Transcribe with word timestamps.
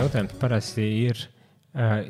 jautājums 0.00 0.38
parasti 0.40 0.86
ir, 1.06 1.24
uh, 1.74 2.00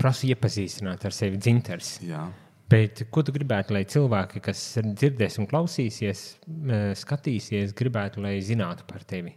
prasu 0.00 0.30
iepazīstināt 0.32 1.04
ar 1.08 1.16
sevi 1.16 1.40
dzintars. 1.40 1.96
Jā. 2.06 2.26
Bet 2.68 3.06
ko 3.12 3.24
tu 3.24 3.32
gribētu, 3.32 3.72
lai 3.76 3.86
cilvēki, 3.88 4.42
kas 4.44 4.62
dzirdēs 4.84 5.38
un 5.40 5.48
klausīsies, 5.50 6.24
uh, 6.46 6.88
skatīsies, 6.98 7.76
gribētu, 7.76 8.24
lai 8.24 8.38
zinātu 8.44 8.88
par 8.88 9.06
tevi? 9.08 9.34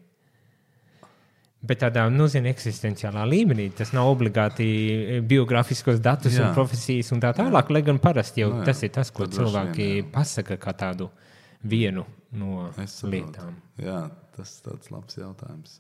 Bet 1.61 1.83
tādā 1.83 2.07
zin, 2.33 2.47
eksistenciālā 2.49 3.21
līmenī 3.29 3.67
tas 3.77 3.91
nav 3.93 4.07
obligāti 4.09 4.65
biogrāfiskos 5.29 5.99
datus 6.01 6.39
Jā. 6.39 6.47
un 6.47 6.55
profesijas 6.57 7.11
un 7.13 7.21
tā 7.21 7.35
tālāk. 7.37 7.69
Lai 7.69 7.83
gan 7.85 7.99
parasti 8.01 8.41
jau 8.41 8.49
Nu 8.49 8.63
jā, 8.63 8.65
tas 8.71 8.81
ir 8.81 8.89
tas, 8.95 9.11
ko 9.13 9.27
tad 9.27 9.37
cilvēki 9.37 9.85
vien, 9.91 10.09
pasaka 10.15 10.57
kā 10.57 10.73
tādu 10.73 11.11
vienu 11.61 12.07
no 12.33 12.65
lietām. 13.13 13.61
Jā, 13.77 14.07
tas 14.33 14.55
ir 14.65 14.89
labs 14.89 15.21
jautājums. 15.21 15.77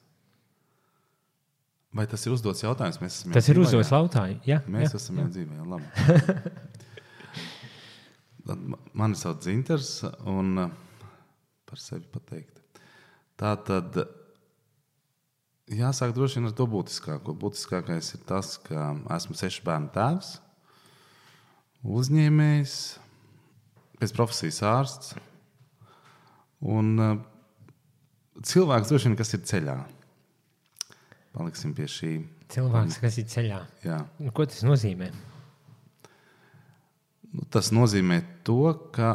Vai 1.91 2.05
tas 2.07 2.23
ir 2.23 2.31
uzdots 2.31 2.63
jautājums? 2.63 3.01
Mēs 3.03 3.17
esam 3.19 3.33
Tas 3.35 3.49
ir 3.51 3.57
uzdots 3.59 3.89
jā? 3.89 3.97
lautāji. 3.97 4.37
Jā, 4.47 4.61
Mēs 4.71 4.93
jā, 4.93 4.99
esam 5.01 5.17
jau 5.19 5.27
dzīvē, 5.33 5.57
jā, 5.57 5.65
labi. 5.73 5.87
Mani 8.97 9.19
sauc 9.19 9.43
Zinters, 9.43 9.89
un 10.27 10.55
uh, 10.63 10.71
par 11.67 11.81
sevi 11.83 12.07
pateikt. 12.13 12.61
Tā 13.39 13.51
tad 13.67 13.99
jāsāk 15.71 16.15
droši 16.15 16.39
vien 16.39 16.49
ar 16.49 16.55
to 16.57 16.67
būtiskāko. 16.71 17.35
Būtiskākais 17.43 18.13
ir 18.15 18.23
tas, 18.29 18.55
ka 18.63 18.93
esmu 19.17 19.35
sešu 19.39 19.63
bērnu 19.67 19.91
tēvs, 19.95 20.33
uzņēmējs, 21.99 22.75
pēc 24.01 24.15
profesijas 24.17 24.61
ārsts 24.71 25.15
un 26.71 26.93
uh, 27.01 27.15
cilvēks, 28.47 28.89
droši 28.91 29.11
vien, 29.11 29.17
kas 29.19 29.35
ir 29.35 29.43
ceļā. 29.51 29.77
Paliksim 31.35 31.73
pie 31.75 31.87
šī. 31.87 32.11
Cilvēks, 32.51 32.97
kas 32.99 33.17
ir 33.21 33.27
ceļā. 33.31 33.59
Jā. 33.85 34.01
Nu, 34.19 34.33
ko 34.35 34.45
tas 34.49 34.63
nozīmē? 34.67 35.11
Nu, 37.31 37.45
tas 37.53 37.71
nozīmē 37.71 38.19
to, 38.47 38.73
ka 38.95 39.13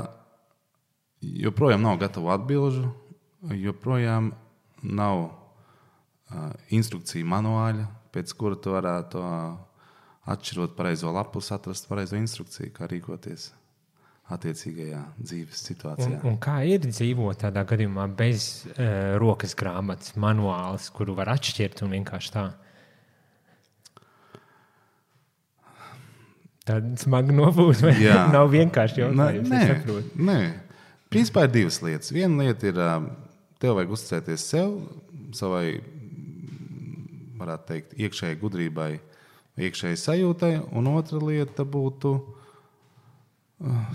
joprojām 1.21 1.85
nav 1.85 1.99
gatavu 2.01 2.33
atbildžu, 2.33 2.89
joprojām 3.61 4.31
nav 4.81 5.27
uh, 5.27 6.57
instrukciju 6.73 7.29
manuāļa, 7.29 7.85
pēc 8.17 8.33
kura 8.41 8.57
tu 8.57 8.73
varētu 8.73 9.21
uh, 9.21 9.61
atšķirot 10.33 10.73
pareizo 10.79 11.13
lapus, 11.13 11.53
atrast 11.53 11.91
pareizo 11.91 12.17
instrukciju, 12.17 12.73
kā 12.73 12.89
rīkoties 12.89 13.51
attiecīgajā 14.35 15.01
dzīves 15.23 15.61
Un, 15.61 15.67
situācijā. 15.69 16.21
un 16.27 16.37
kā 16.43 16.57
ir 16.67 16.81
dzīvot 16.83 17.39
tādā 17.45 17.63
gadījumā 17.69 18.09
bez 18.19 18.65
uh, 18.73 19.15
rokas 19.23 19.55
grāmatas, 19.59 20.17
manuāls, 20.19 20.89
kuru 20.91 21.15
var 21.15 21.31
atšķirt 21.37 21.85
un 21.87 21.95
vienkārši 21.95 22.33
tā? 22.35 22.47
Tāda 26.67 26.97
smaga 26.99 27.35
nobūve, 27.35 27.77
vai 27.85 27.95
Jā. 28.03 28.25
nav 28.35 28.49
vienkārši 28.51 29.05
jautājums. 29.05 29.51
nē, 29.53 29.61
saprotu. 29.71 30.23
nē. 30.27 30.39
Principā 31.15 31.45
ir 31.47 31.53
divas 31.55 31.79
lietas. 31.85 32.11
Viena 32.15 32.43
lieta 32.49 32.67
ir, 32.73 32.81
tev 33.63 33.77
vajag 33.79 33.93
uzticēties 33.95 34.47
sev, 34.51 34.73
savai, 35.39 35.77
varētu 37.39 37.69
teikt, 37.71 37.95
iekšējai 38.03 38.39
gudrībai, 38.41 38.89
iekšējai 39.63 40.01
sajūtai, 40.03 40.51
un 40.77 40.91
otra 40.91 41.21
lieta 41.23 41.63
būtu 41.63 42.17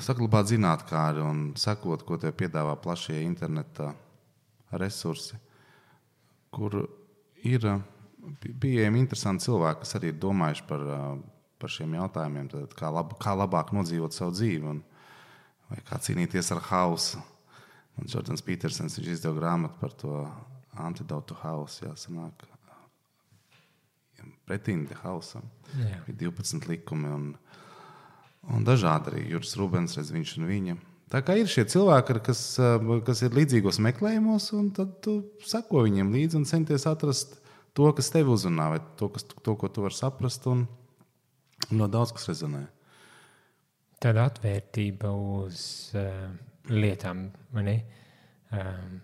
saglabāt 0.01 0.49
zinātnē 0.49 1.21
un 1.23 1.41
sekot, 1.59 2.03
ko 2.07 2.17
tev 2.17 2.33
piedāvā 2.37 2.75
plašie 2.81 3.21
interneta 3.23 3.91
resursi, 4.71 5.37
kur 6.51 6.79
ir 7.43 7.67
pi- 8.41 8.53
pieejami 8.53 9.03
interesanti 9.03 9.45
cilvēki, 9.45 9.83
kas 9.83 9.95
arī 9.99 10.11
ir 10.11 10.21
domājuši 10.21 10.65
par, 10.67 10.79
ā, 10.79 11.01
par 11.61 11.69
šiem 11.69 11.93
jautājumiem, 11.99 12.49
tad 12.51 12.73
kā, 12.77 12.89
lab, 12.93 13.13
kā 13.21 13.35
labāk 13.37 13.73
nodzīvot 13.75 14.15
savu 14.17 14.33
dzīvi. 14.37 14.65
Un, 14.75 14.81
kā 15.87 15.99
cīnīties 16.03 16.51
ar 16.55 16.63
hausu. 16.67 17.21
Un 17.99 18.09
Jordans 18.09 18.43
Petersons 18.43 18.97
izdeva 18.99 19.37
grāmatu 19.37 19.77
par 19.79 19.93
to 19.93 20.15
antidotu 20.79 21.35
hausu. 21.43 21.85
Jā, 21.85 21.93
sanāk, 21.99 22.47
pretīm 24.47 24.85
te 24.89 24.97
hausam. 25.03 25.45
Jā. 25.77 26.01
Ir 26.11 26.17
12 26.19 26.67
likumi 26.69 27.11
un, 27.11 27.31
un 28.49 28.65
dažādi 28.65 29.11
arī 29.11 29.27
Juris 29.29 29.53
Rubens, 29.59 29.97
redz 29.97 30.11
viņš 30.13 30.37
un 30.39 30.49
viņa. 30.49 30.77
Tā 31.11 31.19
kā 31.27 31.35
ir 31.35 31.49
šie 31.51 31.65
cilvēki, 31.67 32.21
kas, 32.23 32.41
eh, 32.59 32.91
kas 33.05 33.21
ir 33.27 33.35
līdzīgos 33.35 33.81
meklējumos, 33.83 34.53
un 34.55 34.71
tad 34.71 35.01
tu 35.03 35.17
seko 35.43 35.83
viņiem 35.83 36.13
līdzi 36.15 36.39
un 36.39 36.45
centies 36.47 36.87
atrast 36.87 37.41
to, 37.75 37.91
kas 37.95 38.09
tev 38.13 38.31
uzrunā, 38.31 38.69
vai 38.71 38.79
to, 38.97 39.09
kas, 39.11 39.23
to 39.23 39.55
ko 39.55 39.67
tu 39.67 39.83
vari 39.83 39.97
saprast. 39.97 40.47
Un, 40.47 40.67
un 41.69 41.83
ļoti 41.83 41.91
daudz 41.91 42.13
kas 42.15 42.29
rezonē. 42.31 42.65
Tāda 44.01 44.25
atvērtība 44.31 45.11
uz 45.13 45.91
uh, 45.93 46.31
lietām, 46.71 47.27
vai 47.53 47.63
ne? 47.67 47.77
Um, 48.51 48.99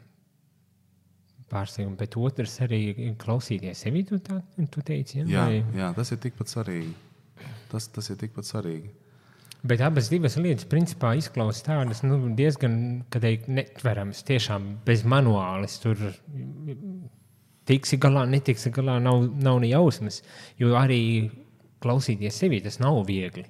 Pārsteigums, 1.48 1.96
bet 1.96 2.16
otrs 2.20 2.58
arī 2.66 3.14
klausīties 3.16 3.86
sevi. 3.86 4.02
Tu, 4.04 4.18
tā, 4.20 4.42
tu 4.72 4.82
teici, 4.84 5.22
ja? 5.22 5.28
Jā, 5.32 5.44
Vai- 5.48 5.80
jā, 5.80 5.92
tas 5.96 6.12
ir 6.12 6.20
tikpat 6.24 6.52
svarīgi. 6.52 6.96
Tas, 7.72 7.88
tas 7.88 8.10
ir 8.12 8.18
tikpat 8.20 8.48
svarīgi. 8.50 8.90
Bet 9.66 9.82
abas 9.82 10.12
divas 10.12 10.38
lietas, 10.38 10.68
principā, 10.70 11.16
izklausās 11.18 11.66
tādas 11.66 12.04
nu, 12.06 12.20
diezgan 12.38 12.78
netveramas. 13.50 14.22
Tiešām 14.28 14.70
bez 14.86 15.02
manuālis 15.08 15.80
tur 15.82 15.98
tiksi 17.68 17.98
galā, 18.00 18.28
netiksi 18.30 18.72
galā, 18.76 19.00
nav, 19.04 19.26
nav 19.42 19.60
ne 19.64 19.72
jausmas. 19.72 20.22
Jo 20.62 20.78
arī 20.80 21.02
klausīties 21.84 22.38
sevi 22.38 22.62
tas 22.64 22.78
nav 22.84 23.02
viegli. 23.08 23.48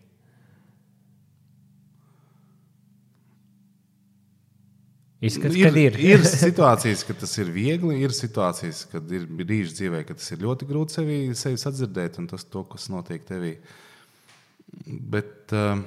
Izskats, 5.17 5.55
ir, 5.57 5.65
kad 5.65 5.77
ir. 5.81 5.95
ir 6.13 6.23
situācijas, 6.29 7.01
kad 7.07 7.17
tas 7.23 7.31
ir 7.41 7.49
viegli, 7.53 7.97
ir 8.05 8.13
situācijas, 8.13 8.83
kad 8.91 9.11
ir 9.11 9.25
brīži 9.25 9.73
dzīvē, 9.79 10.03
kad 10.05 10.21
tas 10.21 10.29
ir 10.35 10.43
ļoti 10.45 10.67
grūti 10.69 10.99
sevi, 10.99 11.19
sevi 11.37 11.61
sadzirdēt 11.61 12.19
un 12.21 12.29
tas, 12.29 12.45
to, 12.45 12.61
kas 12.69 12.85
notiek 12.93 13.25
tevī. 13.25 13.55
Bet 14.85 15.55
uh, 15.57 15.79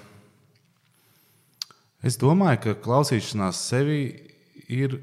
es 2.07 2.19
domāju, 2.21 2.63
ka 2.65 2.77
klausīšanās 2.85 3.65
sevi 3.71 4.03
ir 4.71 4.99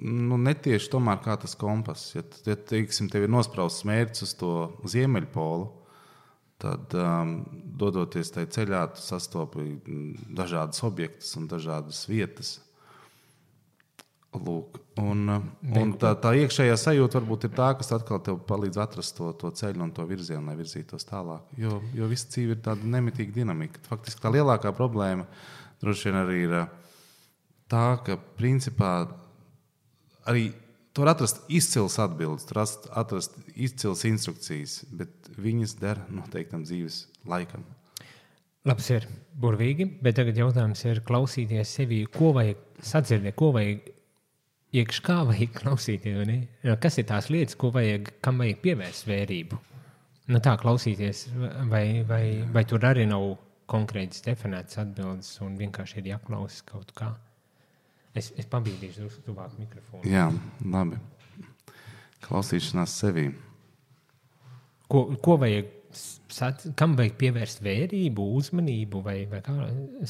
nu, 0.00 0.38
netieši 0.40 0.90
tomēr 0.92 1.20
kā 1.24 1.36
tas 1.40 1.56
kompass. 1.58 2.14
Ja, 2.14 2.24
ja 2.46 2.56
teiksim, 2.56 3.10
tev 3.12 3.26
ir 3.26 3.32
nosprausts 3.32 3.86
mērķis 3.88 4.26
uz 4.26 4.34
to 4.40 4.54
ziemeļpolu, 4.88 5.68
tad 6.60 6.96
um, 6.96 7.36
dodoties 7.80 8.32
tajā 8.34 8.50
ceļā, 8.56 8.82
tu 8.94 9.04
sastopi 9.04 9.70
dažādas 10.36 10.82
objektus 10.86 11.32
un 11.40 11.48
dažādas 11.50 12.04
vietas. 12.08 12.58
Lūk, 14.30 14.76
un, 15.02 15.24
un 15.74 15.92
tā, 15.98 16.12
tā 16.22 16.30
iekšējā 16.38 16.76
sajūta 16.78 17.18
varbūt 17.18 17.48
ir 17.48 17.54
tā, 17.56 17.72
kas 17.80 17.88
atkal 17.96 18.20
palīdz 18.46 18.78
atrast 18.78 19.16
to, 19.16 19.32
to 19.40 19.50
ceļu 19.58 19.82
un 19.82 19.90
to 19.96 20.04
virzienu, 20.06 20.44
lai 20.46 20.54
virzītos 20.60 21.08
tālāk. 21.08 21.48
Jo, 21.58 21.80
jo 21.96 22.06
viss 22.12 22.28
dzīve 22.30 22.54
ir 22.54 22.60
tāda 22.62 22.86
nemitīga 22.92 23.34
dinamika. 23.40 23.82
Faktiski 23.88 24.22
tā 24.22 24.30
lielākā 24.36 24.70
problēma 24.76 25.26
droši 25.82 26.08
vien 26.08 26.18
arī 26.20 26.38
ir 26.46 26.56
ā, 26.62 26.64
tā, 27.70 27.84
ka 28.06 28.18
principā 28.38 28.92
arī 30.28 30.50
tur 30.96 31.10
atrast 31.10 31.42
izcils 31.48 31.98
atbildes, 32.02 32.46
tur 32.48 32.62
atrast, 32.64 33.36
izcils 33.54 34.04
instrukcijas, 34.08 34.80
bet 34.92 35.30
viņas 35.40 35.76
der 35.80 36.02
noteiktam 36.12 36.64
dzīves 36.66 37.04
laikam. 37.28 37.64
Labs 38.68 38.90
ir 38.92 39.06
burvīgi, 39.40 39.86
bet 40.04 40.18
tagad 40.18 40.36
jautājums 40.36 40.82
ir 40.84 41.00
klausīties 41.06 41.70
sevi, 41.78 42.02
ko 42.12 42.34
vajag 42.36 42.60
sadzirdēt, 42.84 43.36
ko 43.38 43.54
vajag 43.56 43.86
iekšā, 44.76 45.16
vajag 45.30 45.54
klausīties. 45.56 46.34
Kas 46.82 47.00
ir 47.00 47.06
tās 47.08 47.30
lietas, 47.32 47.56
ko 47.56 47.72
vajag, 47.72 48.12
kam 48.20 48.42
vajag 48.42 48.60
pievērst 48.66 49.08
vērību? 49.08 49.60
Nu, 50.30 50.38
tā 50.44 50.54
klausīties, 50.60 51.24
vai, 51.70 52.02
vai, 52.06 52.24
vai 52.52 52.66
tur 52.68 52.84
arī 52.86 53.08
nav 53.08 53.32
konkrētas 53.70 54.24
definētas 54.26 54.80
atbildes 54.82 55.32
un 55.44 55.56
vienkārši 55.60 56.00
ir 56.02 56.12
jāklausās 56.14 56.64
kaut 56.68 56.94
kā. 56.96 57.14
Es, 58.16 58.32
es 58.38 58.48
pabīdīšu 58.50 59.06
uz 59.06 59.18
tuvāk 59.26 59.54
mikrofonu. 59.60 60.02
Jā, 60.10 60.26
labi. 60.66 60.98
Klausīšanās 62.26 62.96
sevī. 63.04 63.28
Ko, 64.90 65.04
ko 65.22 65.36
vajag, 65.38 65.68
sat, 66.34 66.64
kam 66.78 66.96
vajag 66.98 67.14
pievērst 67.20 67.62
vērību, 67.62 68.26
uzmanību, 68.40 69.02
vai, 69.06 69.16
vai 69.30 69.40
kā? 69.46 69.54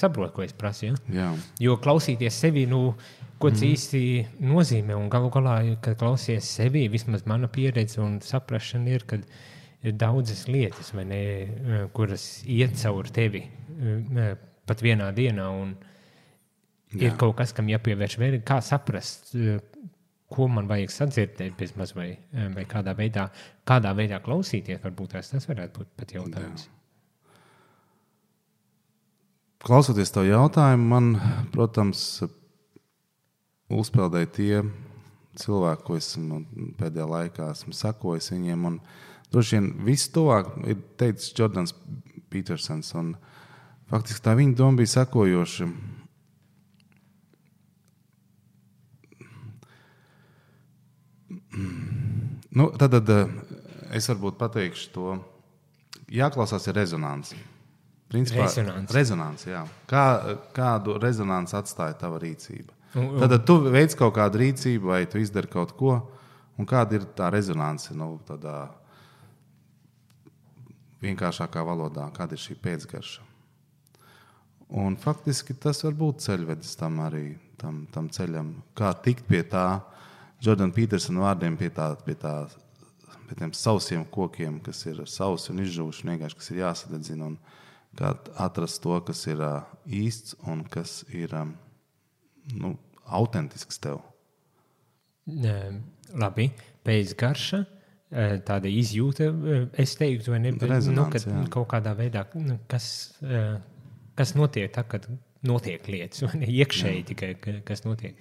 Saprotu, 0.00 0.32
ko 0.38 0.46
es 0.46 0.56
prasu. 0.56 0.88
Ja? 0.88 0.96
Jā. 1.12 1.28
Jo 1.60 1.76
klausīties 1.82 2.40
sevi, 2.40 2.64
nu, 2.70 2.94
ko 3.40 3.52
tas 3.52 3.60
mm. 3.60 3.76
īsti 3.76 4.02
nozīmē, 4.48 4.96
un 4.96 5.12
galu 5.12 5.28
galā, 5.32 5.58
kad 5.84 6.00
klausies 6.00 6.48
sevi, 6.48 6.86
vismaz 6.92 7.26
mana 7.28 7.52
pieredze 7.52 8.00
un 8.00 8.18
saprāšana 8.24 8.96
ir, 8.96 9.04
ka 9.08 9.20
ir 9.86 9.96
daudzas 9.96 10.46
lietas, 10.50 10.92
ne, 10.94 11.20
kuras 11.96 12.26
iet 12.48 12.76
cauri 12.80 13.14
tevi 13.14 13.44
pat 14.68 14.82
vienā 14.84 15.10
dienā. 15.16 15.48
Ir 16.90 17.12
Jā. 17.12 17.16
kaut 17.18 17.36
kas, 17.38 17.52
kam 17.54 17.68
jāpievērš 17.70 18.16
vērība, 18.18 18.44
kā 18.48 18.58
saprast, 18.66 19.30
ko 20.30 20.46
man 20.50 20.66
vajag 20.70 20.90
sadzirdēt, 20.90 21.54
bezmaz 21.58 21.94
vai, 21.94 22.08
vai 22.54 22.64
kādā, 22.70 22.96
veidā, 22.98 23.28
kādā 23.66 23.92
veidā 23.94 24.18
klausīties. 24.24 24.80
Varbūt 24.82 25.14
tas, 25.14 25.30
tas 25.30 25.46
varētu 25.46 25.80
būt 25.80 25.92
pat 25.98 26.14
jautājums. 26.18 26.66
Jā. 26.66 26.76
Klausoties 29.60 30.10
to 30.14 30.24
jautājumu, 30.24 30.86
man, 30.88 31.08
protams, 31.52 32.22
uzpeldēja 33.70 34.30
tie 34.34 34.62
cilvēki, 35.38 35.84
ko 35.86 35.98
esmu 36.00 36.40
pēdējā 36.78 37.06
laikā 37.10 37.50
esmu 37.54 37.74
sakojis 37.76 38.32
viņiem. 38.32 38.66
Un, 38.70 38.78
droši 39.32 39.56
vien 39.56 39.70
viss 39.86 40.10
tuvāk 40.12 40.52
ir 40.68 40.80
teicis 41.00 41.34
Jordans 41.36 41.74
Petersons. 42.30 42.92
Un, 42.98 43.14
faktiski 43.90 44.24
tā 44.24 44.36
viņa 44.38 44.56
doma 44.58 44.80
bija 44.80 44.94
sekojoša. 44.98 45.70
Nu, 52.50 52.70
tad, 52.78 52.94
tad 52.94 53.10
eh, 53.14 53.32
es 53.98 54.08
varbūt 54.10 54.38
pateikšu 54.38 54.90
to, 54.94 55.14
jāklausās 56.10 56.66
ir 56.70 56.78
rezonance. 56.78 57.38
Principā, 58.10 58.48
rezonance. 58.48 58.94
rezonance 58.94 59.50
jā. 59.50 59.62
Kā, 59.90 60.04
kādu 60.54 60.96
rezonanci 60.98 61.54
atstāja 61.58 61.94
tava 61.98 62.18
rīcība? 62.22 62.74
Tad, 62.90 63.28
tad 63.30 63.44
tu 63.46 63.60
veic 63.70 63.94
kaut 63.98 64.16
kādu 64.16 64.40
rīcību, 64.42 64.90
vai 64.90 65.04
tu 65.06 65.20
izdari 65.22 65.50
kaut 65.50 65.76
ko, 65.78 65.94
un 66.58 66.66
kāda 66.66 66.98
ir 66.98 67.06
tā 67.14 67.28
rezonance 67.30 67.94
nu, 67.94 68.16
tādā 68.26 68.64
vienkāršākā 71.02 71.62
valodā, 71.66 72.06
kāda 72.16 72.36
ir 72.36 72.42
šī 72.42 72.56
pēcgarša. 72.60 73.26
Un 74.80 74.94
faktiski 75.00 75.56
tas 75.58 75.82
var 75.82 75.96
būt 75.98 76.22
ceļvedis 76.22 76.76
tam 76.78 77.00
arī 77.02 77.24
tam, 77.58 77.84
tam 77.90 78.08
ceļam, 78.12 78.52
kā 78.78 78.92
tikt 79.04 79.26
pie 79.28 79.42
tā, 79.50 79.80
Jordana 80.40 80.72
Petersona 80.72 81.26
vārdiem, 81.26 81.56
pie, 81.60 81.68
tā, 81.74 81.90
pie, 82.04 82.14
tā, 82.16 82.34
pie 83.28 83.36
tiem 83.36 83.50
sausiem 83.56 84.06
kokiem, 84.08 84.60
kas 84.64 84.80
ir 84.88 85.02
sausi 85.10 85.50
un 85.52 85.60
izžuvuši, 85.64 86.06
vienkārši 86.08 86.38
kas 86.38 86.52
ir 86.52 86.62
jāsadedzina. 86.62 87.32
Un 87.32 87.36
kā 87.98 88.14
atrast 88.40 88.80
to, 88.84 88.94
kas 89.04 89.26
ir 89.28 89.42
īsts 89.84 90.38
un 90.48 90.62
kas 90.64 91.02
ir 91.12 91.34
nu, 92.56 92.72
autentisks 93.04 93.82
tev. 93.82 94.00
Labi, 96.16 96.48
pēc 96.86 97.12
garša. 97.20 97.64
Tāda 98.10 98.66
izjūta, 98.66 99.28
es 99.78 99.92
teiktu, 99.98 100.32
vai 100.34 100.40
ne? 100.42 100.54
Nu, 100.90 101.04
kad, 101.12 101.26
kaut 101.54 101.68
kādā 101.70 101.92
veidā, 101.94 102.24
nu, 102.34 102.56
kas, 102.70 102.86
kas 104.18 104.32
notiek 104.34 104.72
tā, 104.74 104.82
kad 104.90 105.06
notiek 105.46 105.86
lietas, 105.86 106.24
vai 106.26 106.40
ne? 106.42 106.48
Iekšēji 106.50 107.04
jā. 107.04 107.06
tikai 107.12 107.60
kas 107.66 107.84
notiek. 107.86 108.18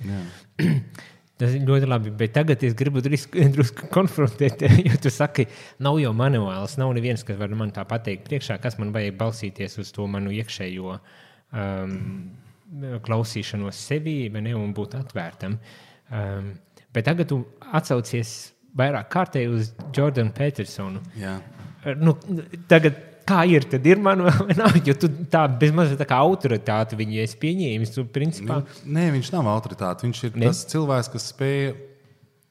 Tas 1.39 1.53
ir 1.55 1.63
ļoti 1.63 1.87
labi, 1.87 2.11
bet 2.19 2.33
tagad 2.35 2.63
es 2.67 2.73
gribu 2.75 2.99
drusku 2.99 3.87
konfrontēt, 3.95 4.65
jo 4.83 4.97
tu 4.99 5.11
saki, 5.13 5.45
nav 5.79 5.95
jau 6.01 6.11
manuāls, 6.11 6.75
nav 6.81 6.91
neviens, 6.97 7.23
kas 7.23 7.37
var 7.39 7.53
man 7.55 7.71
tā 7.71 7.85
pateikt 7.87 8.25
priekšā, 8.27 8.57
kas 8.59 8.75
man 8.81 8.91
vajag 8.91 9.15
balsīties 9.21 9.79
uz 9.79 9.93
to 9.95 10.07
manu 10.11 10.33
iekšējo 10.35 10.97
um, 10.97 11.93
klausīšanos 13.07 13.79
sevī 13.87 14.17
ne, 14.35 14.51
un 14.59 14.75
būt 14.75 14.97
atvērtam. 14.99 15.55
Um, 16.11 16.51
bet 16.91 17.07
tagad 17.07 17.31
tu 17.31 17.39
atsaucies 17.71 18.35
vairāk 18.77 19.09
kārtēji 19.13 19.51
uz 19.53 19.71
Jordanu 19.95 20.33
Petersonu. 20.35 21.01
Jā. 21.19 21.37
Nu, 21.97 22.15
tagad 22.69 22.97
kā 23.29 23.43
ir, 23.49 23.65
tad 23.69 23.85
ir 23.87 24.01
manuāli 24.03 24.47
vai 24.49 24.55
nav. 24.57 24.77
Jo 24.85 24.95
tu 24.99 25.09
tā 25.31 25.43
bezmaz 25.61 25.93
tā 25.99 26.07
kā 26.09 26.17
autoritāte 26.23 26.97
viņu 26.99 27.21
esi 27.23 27.37
pieņēmis. 27.41 27.93
Tu, 27.95 28.05
principā... 28.15 28.61
Nē, 28.85 29.09
viņš 29.15 29.31
nav 29.35 29.51
autoritāte. 29.51 30.07
Viņš 30.07 30.23
ir 30.27 30.39
ne? 30.39 30.49
tas 30.49 30.63
cilvēks, 30.71 31.11
kas 31.13 31.29
spēja. 31.33 31.75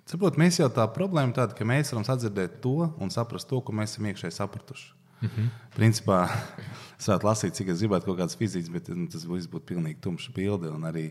Saprot, 0.08 0.38
mēs 0.40 0.60
jau 0.60 0.70
tā 0.72 0.86
problēma 0.88 1.34
tāda, 1.36 1.56
ka 1.56 1.66
mēs 1.68 1.92
varam 1.92 2.06
sadzirdēt 2.06 2.62
to 2.64 2.92
un 2.96 3.12
saprast 3.12 3.50
to, 3.50 3.60
ko 3.60 3.74
mēs 3.76 3.96
esam 3.96 4.08
iekšēji 4.08 4.38
sapratuši. 4.38 4.94
Mm 5.18 5.28
-hmm. 5.28 5.48
Principā, 5.74 6.18
es 6.98 7.08
varētu 7.10 7.26
lasīt, 7.26 7.54
cik 7.58 7.68
es 7.74 7.82
gribētu 7.82 8.06
kaut 8.06 8.20
kādas 8.20 8.38
fizikas, 8.38 8.70
bet 8.72 8.88
nu, 8.88 9.08
tas 9.10 9.26
viss 9.26 9.50
būtu 9.50 9.74
pilnīgi 9.74 10.00
tumšs 10.00 10.30
bilde. 10.34 10.70
Arī, 10.70 11.10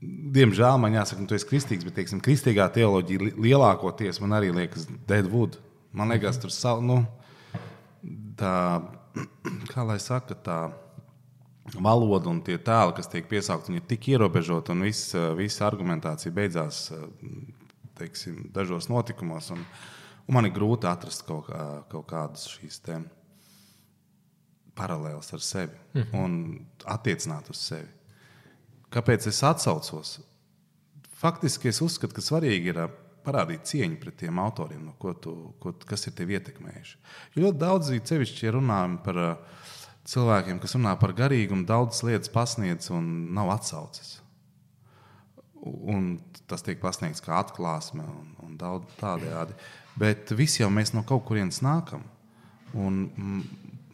diemžēl 0.00 0.78
man 0.80 0.94
jāsaka, 0.94 1.22
nu, 1.22 1.28
tu 1.30 1.36
esi 1.36 1.48
kristīgs, 1.48 1.86
bet 1.86 1.96
teiksim, 1.98 2.22
kristīgā 2.24 2.68
teoloģija 2.74 3.32
lielākoties 3.38 4.20
man 4.22 4.36
arī 4.38 4.52
liekas 4.54 4.86
Deadwood. 5.08 5.58
Man 5.96 6.12
liekas, 6.12 6.38
tur 6.42 6.52
savu. 6.54 6.84
Nu, 6.86 6.98
tā, 8.38 8.54
kā 9.72 9.86
lai 9.88 9.98
saka, 10.02 10.36
tā 10.38 10.58
valoda 11.76 12.30
un 12.30 12.40
tie 12.44 12.56
tēli, 12.56 12.94
kas 12.96 13.10
tiek 13.12 13.28
piesaukti, 13.28 13.74
ir 13.76 13.84
tik 13.88 14.08
ierobežoti 14.14 14.72
un 14.72 14.86
viss, 14.86 15.12
visa 15.36 15.66
argumentācija 15.68 16.32
beidzās 16.34 16.86
teiksim, 17.98 18.46
dažos 18.54 18.88
notikumos. 18.88 19.50
Un, 19.54 19.64
un 20.28 20.38
man 20.38 20.48
ir 20.48 20.54
grūti 20.56 20.88
atrast 20.88 21.26
kaut, 21.28 21.50
kā, 21.50 21.64
kaut 21.90 22.06
kādas 22.08 22.46
šīs 22.54 22.80
paralēlas 24.78 25.32
ar 25.34 25.42
sevi 25.42 25.74
mm 25.98 26.14
un 26.14 26.34
attiecināt 26.86 27.50
uz 27.50 27.58
sevi. 27.58 27.97
Kāpēc 28.94 29.28
es 29.28 29.42
atsaucos? 29.44 30.18
Faktiski 31.18 31.70
es 31.72 31.82
uzskatu, 31.84 32.14
ka 32.16 32.24
svarīgi 32.24 32.72
ir 32.72 32.80
parādīt 33.26 33.66
cieņu 33.68 33.98
pret 34.00 34.16
tiem 34.22 34.38
autoriem, 34.40 34.84
no 34.88 34.94
ko 35.00 35.12
tu, 35.18 35.34
ko, 35.60 35.74
kas 35.88 36.06
ir 36.08 36.14
tevi 36.16 36.38
ietekmējuši. 36.38 36.94
Jo 37.34 37.48
ļoti 37.48 37.60
daudz, 37.60 37.90
cevišķi, 38.10 38.46
ja 38.46 38.54
runājam 38.56 38.96
par 39.04 39.20
cilvēkiem, 40.08 40.60
kas 40.62 40.76
runā 40.78 40.94
par 41.00 41.12
garīgumu, 41.18 41.66
daudzas 41.68 42.04
lietas 42.06 42.32
pasniedz 42.32 42.88
un 42.94 43.10
nav 43.36 43.52
atsauces. 43.58 44.16
Un 45.58 46.14
tas 46.48 46.62
tiek 46.64 46.78
pasniegts 46.80 47.24
kā 47.24 47.34
atklāsme 47.42 48.06
un, 48.06 48.30
un 48.46 48.56
daudz 48.60 48.94
tādējādi. 49.00 49.56
Bet 49.98 50.30
visi 50.38 50.62
jau 50.62 50.70
mēs 50.72 50.94
no 50.94 51.02
kaut 51.04 51.26
kurienes 51.28 51.60
nākam. 51.66 52.06
Un, 52.78 53.08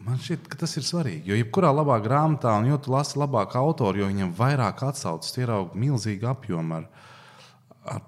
Man 0.04 0.18
šķiet, 0.20 0.48
ka 0.52 0.58
tas 0.60 0.74
ir 0.76 0.84
svarīgi. 0.84 1.30
Jo 1.30 1.38
jebkurā 1.38 1.70
labā 1.72 1.96
grāmatā, 2.04 2.52
un 2.60 2.68
jo 2.68 2.76
tu 2.82 2.92
lasi 2.92 3.16
labāk 3.20 3.54
autoru, 3.56 4.02
jo 4.02 4.08
viņam 4.10 4.34
vairāk 4.36 4.82
atsaucas, 4.90 5.32
ierauga 5.40 5.78
milzīgu 5.80 6.28
apjomu 6.28 6.82
ar, 6.82 6.90
ar 7.88 8.02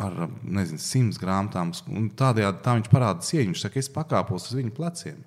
ar 0.00 0.28
nezinu, 0.42 0.80
simts 0.80 1.18
grāmatām. 1.20 1.72
Tādējādi 2.18 2.62
tā 2.64 2.76
viņš 2.78 2.90
parāda 2.92 3.26
cieņu. 3.26 3.52
Viņš 3.52 3.64
saka, 3.64 3.80
es 3.80 3.92
pakāpos 3.92 4.48
uz 4.48 4.56
viņu 4.58 4.74
pleciem. 4.76 5.20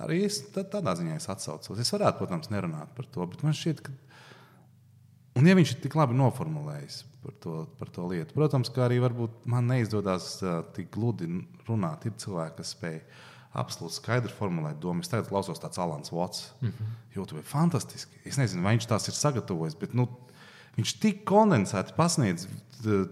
Arī 0.00 0.22
es 0.26 0.40
tādā 0.54 0.94
ziņā 0.96 1.18
es 1.18 1.28
atsaucos. 1.30 1.80
Es 1.80 1.92
varētu, 1.92 2.20
protams, 2.22 2.50
nerunāt 2.52 2.92
par 2.96 3.08
to, 3.12 3.26
bet 3.30 3.42
man 3.44 3.56
šķiet, 3.56 3.82
ka. 3.84 3.94
Un, 5.38 5.46
ja 5.46 5.54
viņš 5.56 5.74
ir 5.76 5.82
tik 5.84 5.94
labi 5.98 6.16
noformulējis 6.18 7.02
par 7.22 7.34
to, 7.42 7.56
par 7.78 7.90
to 7.94 8.06
lietu, 8.10 8.34
protams, 8.34 8.72
ka 8.72 8.86
arī 8.86 8.98
man 9.44 9.68
neizdodas 9.70 10.32
uh, 10.42 10.62
tik 10.74 10.88
gludi 10.94 11.28
runāt. 11.68 12.08
Ir 12.08 12.16
cilvēki, 12.18 12.56
kas 12.58 12.72
spēj 12.74 12.96
absolūti 13.56 13.98
skaidri 13.98 14.32
formulēt 14.34 14.78
domu. 14.82 15.02
Es 15.02 15.10
tagad 15.10 15.28
klausos 15.30 15.60
tāds 15.62 15.78
Alans 15.82 16.12
Vots. 16.12 16.50
Mm 16.60 16.68
-hmm. 16.68 16.96
Jūtu, 17.16 17.34
bija 17.34 17.46
fantastiski. 17.50 18.20
Es 18.24 18.36
nezinu, 18.36 18.62
vai 18.62 18.76
viņš 18.76 18.86
tās 18.86 19.08
ir 19.08 19.14
sagatavojis, 19.14 19.74
bet 19.74 19.94
nu, 19.94 20.08
viņš 20.76 20.98
tik 21.00 21.24
kondensēti 21.24 21.96
pasniedz 21.96 22.46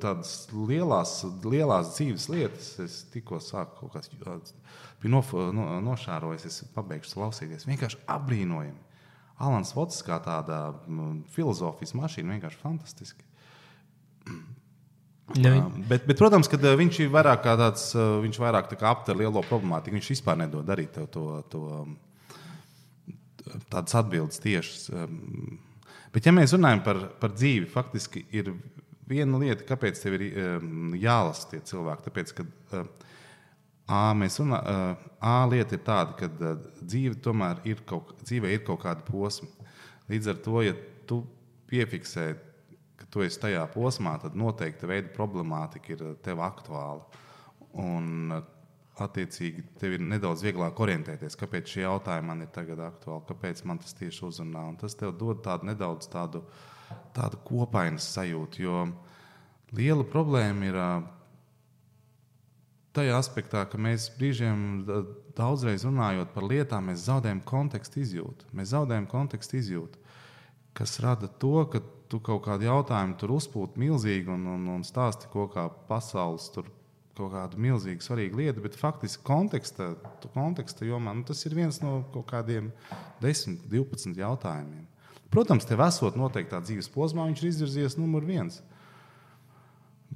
tādas 0.00 0.48
lielās, 0.52 1.24
lielās 1.44 1.94
dzīves 1.94 2.28
lietas. 2.28 2.78
Es 2.78 3.04
tikko 3.12 3.40
sāku 3.40 3.80
kaut 3.80 3.92
kādas, 3.92 4.52
bija 5.02 5.12
no, 5.12 5.22
no, 5.52 5.80
nošārojis, 5.80 6.46
es 6.46 6.64
pabeigšu 6.74 7.14
klausīties. 7.14 7.66
Vienkārši 7.66 7.98
apbrīnojami. 8.06 8.78
Alans 9.38 9.74
Vots 9.74 10.02
kā 10.02 10.18
tāda 10.22 10.74
filozofijas 11.34 11.94
mašīna, 11.94 12.32
vienkārši 12.34 12.62
fantastiski. 12.62 13.27
Ne. 15.36 15.50
Uh, 15.58 15.64
bet, 15.90 16.06
bet, 16.08 16.16
protams, 16.16 16.48
ka 16.48 16.56
viņš 16.56 17.02
ir 17.04 17.10
vairāk 17.12 17.44
tāds, 17.44 17.90
viņš 17.94 18.38
vairāk 18.40 18.70
tā 18.70 18.78
aptver 18.88 19.18
lielo 19.20 19.42
problemātiku. 19.44 19.98
Viņš 19.98 20.12
vispār 20.14 20.38
nedod 20.40 20.64
darīt 20.68 20.96
to, 20.96 21.04
to, 21.12 21.24
to 21.52 21.60
tādas 23.68 23.96
atbildes 23.98 24.40
tiešas. 24.44 24.88
Bet, 26.14 26.24
ja 26.24 26.32
mēs 26.32 26.54
runājam 26.56 26.80
par, 26.86 27.02
par 27.20 27.34
dzīvi, 27.36 27.68
faktiski 27.68 28.24
ir 28.32 28.54
viena 29.08 29.40
lieta, 29.40 29.66
kāpēc 29.68 30.00
tev 30.00 30.16
ir 30.16 30.24
jālasa 31.00 31.52
tie 31.52 31.60
cilvēki. 31.68 32.08
Tāpēc, 32.08 32.34
ka 32.38 32.42
A, 33.88 34.12
runā, 34.12 34.58
A 35.24 35.36
lieta 35.48 35.76
ir 35.78 35.80
tāda, 35.80 36.12
ka 36.18 36.28
dzīve 36.82 37.16
tomēr 37.24 37.62
ir 37.64 37.80
kaut, 37.88 38.18
dzīvē 38.20 38.50
ir 38.52 38.60
kaut 38.66 38.82
kāda 38.82 39.04
posma. 39.06 39.48
Līdz 40.12 40.28
ar 40.32 40.42
to, 40.44 40.60
ja 40.64 40.74
tu 41.08 41.22
piefiksē, 41.68 42.26
ka 43.08 43.14
tu 43.14 43.24
esi 43.24 43.40
tajā 43.40 43.64
posmā, 43.72 44.18
tad 44.20 44.36
noteikti 44.36 44.88
veida 44.88 45.08
problemātika 45.14 45.94
ir 45.94 46.06
tev 46.22 46.44
aktuāla. 46.44 47.24
Un, 47.78 48.32
attiecīgi, 48.98 49.62
tev 49.78 49.94
ir 49.94 50.02
nedaudz 50.02 50.42
vieglāk 50.42 50.80
orientēties, 50.82 51.36
kāpēc 51.38 51.70
šie 51.70 51.84
jautājumi 51.84 52.28
man 52.28 52.42
ir 52.42 52.50
tagad 52.54 52.80
aktuāli, 52.82 53.24
kāpēc 53.28 53.62
man 53.68 53.78
tas 53.78 53.94
tieši 53.94 54.24
uzrunā. 54.26 54.64
Un 54.72 54.78
tas 54.80 54.96
tev 54.98 55.14
dod 55.18 55.44
tādu 55.44 55.70
nedaudz 55.70 56.10
tādu 56.10 56.42
tāda 57.16 57.38
kopainas 57.44 58.08
sajūta. 58.14 58.62
Jo 58.62 58.86
liela 59.76 60.06
problēma 60.08 60.68
ir 60.68 60.78
tajā 62.96 63.18
aspektā, 63.18 63.64
ka 63.68 63.80
mēs 63.80 64.08
brīžiem 64.16 64.84
daudzreiz 65.38 65.84
runājot 65.86 66.32
par 66.34 66.48
lietām, 66.48 66.90
mēs 66.90 67.06
zaudējam 67.06 67.42
kontekstu 67.46 68.02
izjūtu. 68.02 68.48
Mēs 68.56 68.72
zaudējam 68.72 69.06
kontekstu 69.10 69.60
izjūtu, 69.60 70.00
kas 70.78 70.98
rada 71.04 71.28
to, 71.28 71.60
ka 71.70 71.82
tu 72.08 72.20
kaut 72.24 72.42
kādu 72.46 72.68
jautājumu 72.68 73.16
tur 73.20 73.34
uzpūti 73.36 73.80
milzīgi 73.80 74.32
un, 74.32 74.46
un, 74.54 74.66
un 74.78 74.84
stāsti 74.86 75.30
kaut 75.32 75.54
kā 75.56 75.68
pasaules 75.90 76.50
tur. 76.54 76.68
Kaut 77.18 77.32
kāda 77.32 77.58
milzīga, 77.58 77.98
svarīga 77.98 78.38
lieta, 78.38 78.62
bet 78.62 78.76
faktiski 78.78 79.24
konteksta, 79.26 79.88
konteksta 80.36 80.86
jomā 80.86 81.16
nu, 81.18 81.24
tas 81.26 81.40
ir 81.48 81.56
viens 81.58 81.80
no 81.82 82.04
kaut 82.14 82.28
kādiem 82.30 82.68
10, 83.24 83.56
12 83.66 84.20
jautājumiem. 84.20 84.84
Protams, 85.26 85.66
tev 85.66 85.82
esot 85.82 86.14
noteiktā 86.14 86.60
dzīves 86.62 86.86
posmā, 86.94 87.26
viņš 87.26 87.42
ir 87.42 87.48
izvirzījies 87.50 87.98
numur 87.98 88.22
viens. 88.22 88.60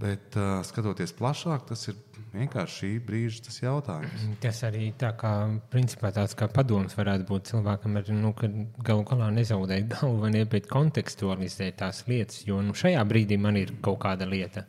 Bet 0.02 0.35
uh, 0.35 0.59
skatoties 0.66 1.12
plašāk, 1.14 1.68
tas 1.68 1.85
ir 1.87 1.99
vienkārši 2.32 2.78
šī 2.80 2.88
brīža 3.06 3.52
jautājums. 3.62 4.25
Tas 4.42 4.62
arī 4.66 4.88
tā 4.99 5.12
kā, 5.18 5.32
principā, 5.71 6.11
tāds 6.16 6.35
kā 6.38 6.49
padoms 6.50 6.97
varētu 6.99 7.28
būt 7.28 7.52
cilvēkam, 7.52 8.00
ir, 8.00 8.11
nu, 8.16 8.32
ka 8.35 8.50
galu 8.82 9.04
galā 9.06 9.28
nezaudēt 9.37 9.87
galvu, 9.92 10.30
ne, 10.32 10.42
bet 10.49 10.66
kontekstualizēt 10.71 11.78
tās 11.85 12.02
lietas. 12.09 12.42
Jo 12.49 12.59
nu, 12.64 12.75
šajā 12.75 13.04
brīdī 13.06 13.38
man 13.38 13.61
ir 13.61 13.75
kaut 13.85 14.00
kāda 14.02 14.26
lieta, 14.26 14.64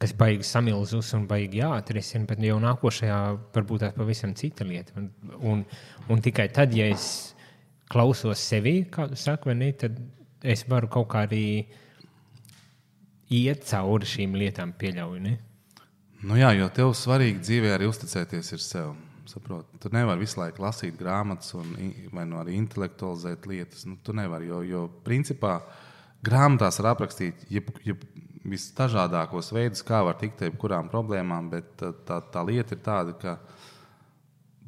kas 0.00 0.16
baigi 0.16 0.46
samilzus 0.46 1.12
un 1.18 1.28
baigi 1.28 1.60
jāatrisina, 1.60 2.28
bet 2.30 2.44
jau 2.44 2.58
nākošajā 2.62 3.22
varbūt 3.56 3.84
tā 3.84 3.94
pavisam 3.96 4.36
cita 4.38 4.64
lieta. 4.64 4.96
Un, 4.96 5.10
un, 5.40 5.64
un 6.08 6.22
tikai 6.24 6.48
tad, 6.54 6.72
ja 6.76 6.88
es 6.94 7.34
klausos 7.92 8.40
sevi, 8.40 8.78
kā 8.88 9.10
tu 9.10 9.18
saki, 9.20 9.72
tad 9.80 10.00
es 10.46 10.64
varu 10.70 10.88
kaut 10.92 11.10
kā 11.12 11.26
arī 11.26 11.66
iet 13.32 13.66
cauri 13.68 14.08
šīm 14.08 14.36
lietām, 14.38 14.74
pieļauju. 14.78 15.22
Ne? 15.22 15.36
Nu 16.26 16.38
jā, 16.38 16.52
jo 16.56 16.68
tev 16.74 16.94
svarīgi 16.96 17.42
dzīvē 17.42 17.74
arī 17.76 17.90
uzticēties 17.90 18.52
ir 18.56 18.62
sev. 18.64 18.94
Saprot? 19.26 19.66
Tu 19.82 19.90
nevari 19.90 20.22
visu 20.22 20.38
laiku 20.38 20.62
lasīt 20.62 20.94
grāmatas, 20.98 21.50
un, 21.58 21.72
vai 22.14 22.22
nu 22.30 22.38
arī 22.38 22.54
intelektualizēt 22.60 23.48
lietas. 23.50 23.82
Nu, 23.88 23.98
tu 24.02 24.14
nevari, 24.14 24.46
jo, 24.52 24.60
jo 24.62 24.84
principā 25.04 25.58
grāmatās 26.26 26.78
var 26.80 26.92
aprakstīt 26.92 27.42
jeb, 27.50 27.72
jeb 27.84 28.04
visdažādākos 28.46 29.50
veidus, 29.54 29.82
kā 29.86 30.04
var 30.06 30.18
tikt 30.20 30.38
pie 30.38 30.52
kurām 30.54 30.90
problēmām, 30.92 31.50
bet 31.50 31.72
tā, 31.82 32.20
tā, 32.22 32.44
lieta 32.46 32.76
ir 32.76 32.82
tāda, 32.86 33.16
ka 33.18 33.36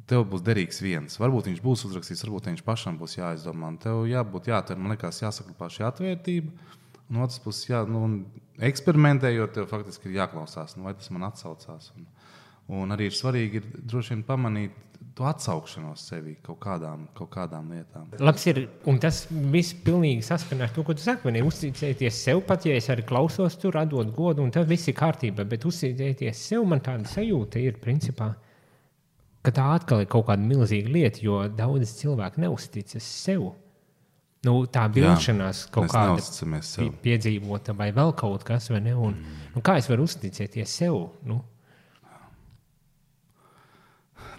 tev 0.09 0.25
būs 0.27 0.43
derīgs 0.43 0.81
viens. 0.83 1.15
Varbūt 1.21 1.47
viņš 1.51 1.63
būs 1.63 1.85
uzrakstīts, 1.87 2.25
varbūt 2.25 2.51
viņš 2.51 2.65
pašam 2.67 2.99
būs 2.99 3.15
jāizdomā. 3.19 3.71
Tev 3.83 4.03
jābūt, 4.09 4.51
jātur, 4.51 4.79
man 4.81 4.95
liekas, 4.95 5.21
jāsaklabā 5.23 5.69
šī 5.71 5.87
atvērtība. 5.87 6.75
No 7.09 7.23
otras 7.25 7.39
puses, 7.41 7.65
jā, 7.71 7.81
nu, 7.89 8.03
eksperimentējot, 8.61 9.55
tev 9.55 9.69
faktiski 9.71 10.11
ir 10.11 10.19
jāklausās, 10.19 10.75
nu, 10.77 10.85
vai 10.85 10.93
tas 10.97 11.09
man 11.13 11.25
atsaucās. 11.29 11.89
Un, 11.97 12.05
un 12.81 12.93
arī 12.93 13.09
ir 13.09 13.17
svarīgi 13.17 13.63
ir, 13.63 13.71
droši 13.89 14.13
vien 14.13 14.21
pamanīt 14.27 14.75
to 15.19 15.25
atsaukšanos 15.27 16.03
sevi 16.11 16.35
kaut 16.43 16.59
kādām, 16.63 17.07
kaut 17.17 17.31
kādām 17.33 17.71
lietām. 17.73 18.07
Labs 18.23 18.45
ir, 18.47 18.61
un 18.87 18.99
tas 19.03 19.23
viss 19.29 19.75
pilnīgi 19.83 20.23
saskan 20.23 20.63
ar 20.63 20.71
to, 20.75 20.83
ko 20.87 20.95
tu 20.95 21.03
saki. 21.03 21.33
Uzticēties 21.43 22.21
sev, 22.23 22.43
pat 22.47 22.67
ja 22.67 22.77
es 22.79 22.87
arī 22.93 23.03
klausos 23.07 23.57
tur, 23.59 23.75
radot 23.75 24.13
godu, 24.15 24.45
un 24.45 24.53
tas 24.55 24.67
viss 24.69 24.87
ir 24.91 24.95
kārtībā. 24.99 25.43
Bet 25.49 25.67
uzticēties 25.67 26.45
sev, 26.51 26.63
man 26.69 26.83
tāda 26.85 27.09
sajūta 27.09 27.59
ir, 27.63 27.81
principā, 27.83 28.29
tā 29.49 29.65
atkal 29.75 30.05
ir 30.05 30.11
kaut 30.11 30.27
kāda 30.29 30.45
milzīga 30.45 30.93
lieta, 30.93 31.23
jo 31.25 31.41
daudz 31.57 31.97
cilvēku 31.99 32.45
neusticas 32.45 33.11
sev. 33.25 33.49
Nu, 34.47 34.53
tā 34.71 34.85
vilšanās 34.87 35.65
Jā, 35.65 35.69
kaut 35.75 35.89
kāda 35.91 36.91
piedzīvota 37.03 37.73
vai 37.75 37.89
vēl 37.95 38.13
kaut 38.15 38.45
kas? 38.47 38.69
Un, 38.71 38.85
mm. 38.87 39.39
nu, 39.55 39.63
kā 39.65 39.75
es 39.81 39.89
varu 39.91 40.05
uzticēties 40.07 40.75
sev? 40.79 41.01
Nu, 41.27 41.41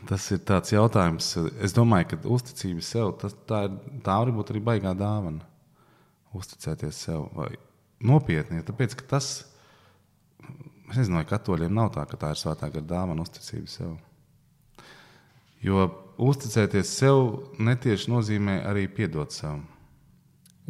Tas 0.09 0.25
ir 0.33 0.41
tāds 0.49 0.73
jautājums. 0.73 1.27
Es 1.61 1.75
domāju, 1.77 2.13
ka 2.13 2.19
uzticība 2.33 2.85
sev 2.85 3.13
tas, 3.21 3.35
tā, 3.49 3.65
ir, 3.69 3.75
tā 4.05 4.17
var 4.23 4.33
būt 4.33 4.53
arī 4.55 4.63
baigā 4.71 4.95
dāvana. 4.97 5.45
Uzticēties 6.37 7.01
sev 7.05 7.27
vai 7.37 7.51
nopietni. 8.07 8.63
Tāpēc, 8.65 8.97
ka 8.97 9.09
tas, 9.17 9.31
es 10.89 10.97
nezinu, 10.97 11.19
vai 11.19 11.27
katoļiem 11.29 11.75
nav 11.77 11.93
tā, 11.97 12.07
ka 12.09 12.21
tā 12.21 12.33
ir 12.33 12.41
svētā 12.41 12.71
gara 12.73 12.87
dāvana, 12.95 13.27
uzticība 13.27 13.69
sev. 13.71 13.99
Jo 15.61 15.91
uzticēties 16.31 16.95
sev 17.03 17.21
netieši 17.61 18.09
nozīmē 18.13 18.61
arī 18.71 18.87
piedot 18.89 19.35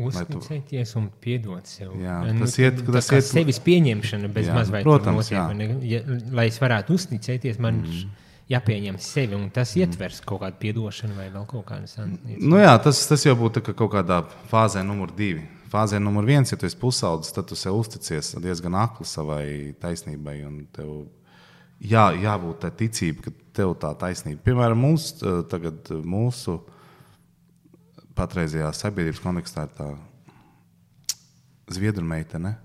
sev. 0.09 0.27
tu- 0.31 0.39
uzticēties 0.41 0.97
un 0.97 1.11
piedot 1.21 1.67
sev. 1.67 1.93
Jā, 2.01 2.17
Nu, 2.33 2.47
tas 2.47 2.57
iet- 2.59 2.81
tā 2.81 2.93
tas 2.93 3.11
kā 3.11 3.19
iet- 3.21 3.29
sevis 3.29 3.61
pieņemšana 3.61 4.33
bez 4.33 4.49
mazliet 4.49 4.83
protams, 4.83 5.31
notiek, 5.31 5.83
ja, 5.83 6.01
lai 6.33 6.47
es 6.47 6.59
varētu 6.59 6.97
uzticēties, 6.97 7.59
man 7.59 7.83
mm. 7.83 8.11
jāpieņem 8.51 8.99
sevi, 8.99 9.35
un 9.35 9.51
tas 9.51 9.75
mm. 9.75 9.81
ietvers 9.85 10.21
kaut 10.25 10.41
kādu 10.41 10.57
piedošanu 10.65 11.15
vai 11.17 11.29
vēl 11.31 11.47
kaut 11.47 11.67
kādas 11.67 11.97
lietas. 11.99 12.43
Nu, 12.43 12.57
jā, 12.57 12.75
tas, 12.83 13.07
tas 13.07 13.25
jau 13.25 13.37
būtu 13.37 13.61
tā 13.61 13.67
kā 13.69 13.75
kaut 13.75 13.93
kādā 13.93 14.25
fāzē, 14.51 14.83
numur 14.87 15.13
divi. 15.17 15.47
Fāzē 15.71 16.01
numur 16.03 16.25
viens, 16.27 16.51
ja 16.51 16.57
tu 16.59 16.67
esi 16.67 16.77
pusaudzis, 16.77 17.33
tad 17.33 17.47
tu 17.47 17.55
sev 17.55 17.77
uzticies 17.79 18.35
diezgan 18.43 18.75
akli 18.75 19.07
savai 19.07 19.75
taisnībai. 19.81 20.47
un 20.47 20.67
tev 20.73 21.07
Jā, 21.81 22.11
jābūt 22.13 22.59
tai 22.61 22.71
ticībai, 22.77 23.23
ka 23.25 23.31
tev 23.57 23.71
tā 23.81 23.95
taisnība. 23.97 24.43
Piemēram, 24.45 24.83
mūs, 24.85 25.15
eh, 25.25 25.43
tagad, 25.49 25.89
mūsu 26.05 26.59
patreizajā 28.19 28.71
sabiedrības 28.77 29.23
kontekstā 29.25 29.67
ir 29.67 29.75
tā 29.77 29.89
zviedru 31.71 32.05
meitene. 32.07 32.57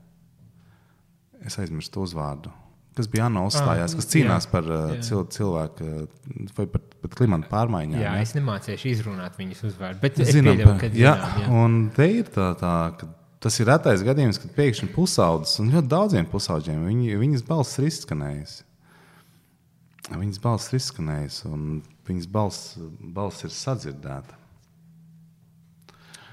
Es 1.46 1.60
aizmirsu 1.62 1.92
to 1.94 2.06
uzvārdu. 2.06 2.52
Kas 2.96 3.10
bija 3.12 3.26
Anna 3.28 3.42
uzstājās, 3.44 3.92
Ah, 3.92 4.00
kas 4.00 4.08
cīnās 4.08 4.46
jā, 4.48 4.52
par 4.54 4.68
eh, 4.72 4.84
jā. 4.96 5.02
cil, 5.04 5.26
cilvēku 5.36 5.84
eh, 5.84 6.46
vai 6.56 6.66
par, 6.72 6.84
par 7.02 7.12
klimatu 7.18 7.50
pārmaiņām. 7.52 8.00
Jā, 8.00 8.14
ne? 8.16 8.24
es 8.24 8.32
nemācīšu 8.38 8.88
izrunāt 8.94 9.36
viņas 9.36 9.66
uzvārdu, 9.68 10.00
bet 10.00 10.22
es 10.24 10.32
Zinām, 10.32 10.56
pieļauju, 10.56 10.78
ka 10.80 10.90
jā, 10.96 11.12
zinām, 11.20 11.42
jā. 11.44 11.50
un 11.60 11.76
te 11.98 12.08
ir 12.22 12.30
tā, 12.32 12.54
tā 12.62 12.76
ka 12.96 13.10
tas 13.44 13.60
ir 13.60 13.68
retais 13.68 14.06
gadījums, 14.08 14.40
kad 14.42 14.56
pēkšņi 14.56 14.90
pusaudzis 14.96 15.60
un 15.62 15.74
ļoti 15.76 15.92
daudziem 15.92 16.30
pusaudžiem 16.32 16.88
viņi, 16.88 17.20
viņas 17.20 17.44
balss 17.50 17.82
ir 17.82 17.90
izskanējusi. 17.92 18.64
Viņas 20.16 20.42
balss 20.42 20.72
ir 20.72 20.80
izskanējusi, 20.80 21.46
un 21.52 21.68
viņas 22.08 22.32
balss, 22.32 22.74
balss 23.20 23.44
ir 23.44 23.54
sadzirdēta. 23.54 24.40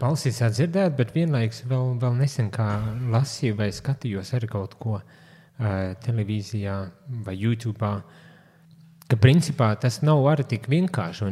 Balsis 0.03 0.41
atdzirdēt, 0.43 0.97
bet 0.99 1.13
vienlaikus 1.15 1.63
vēl, 1.71 1.93
vēl 2.03 2.17
nesen 2.19 2.49
lasīju 3.13 3.55
vai 3.61 3.69
skatījos 3.71 4.33
arī 4.35 4.49
kaut 4.51 4.75
ko 4.83 4.97
uh, 4.99 5.05
televīzijā 6.03 6.75
vai 7.23 7.37
YouTube. 7.39 7.91
Ka 9.07 9.19
principā 9.21 9.69
tas 9.79 10.01
nav 10.03 10.25
arī 10.27 10.47
tik 10.51 10.67
vienkārši. 10.73 11.29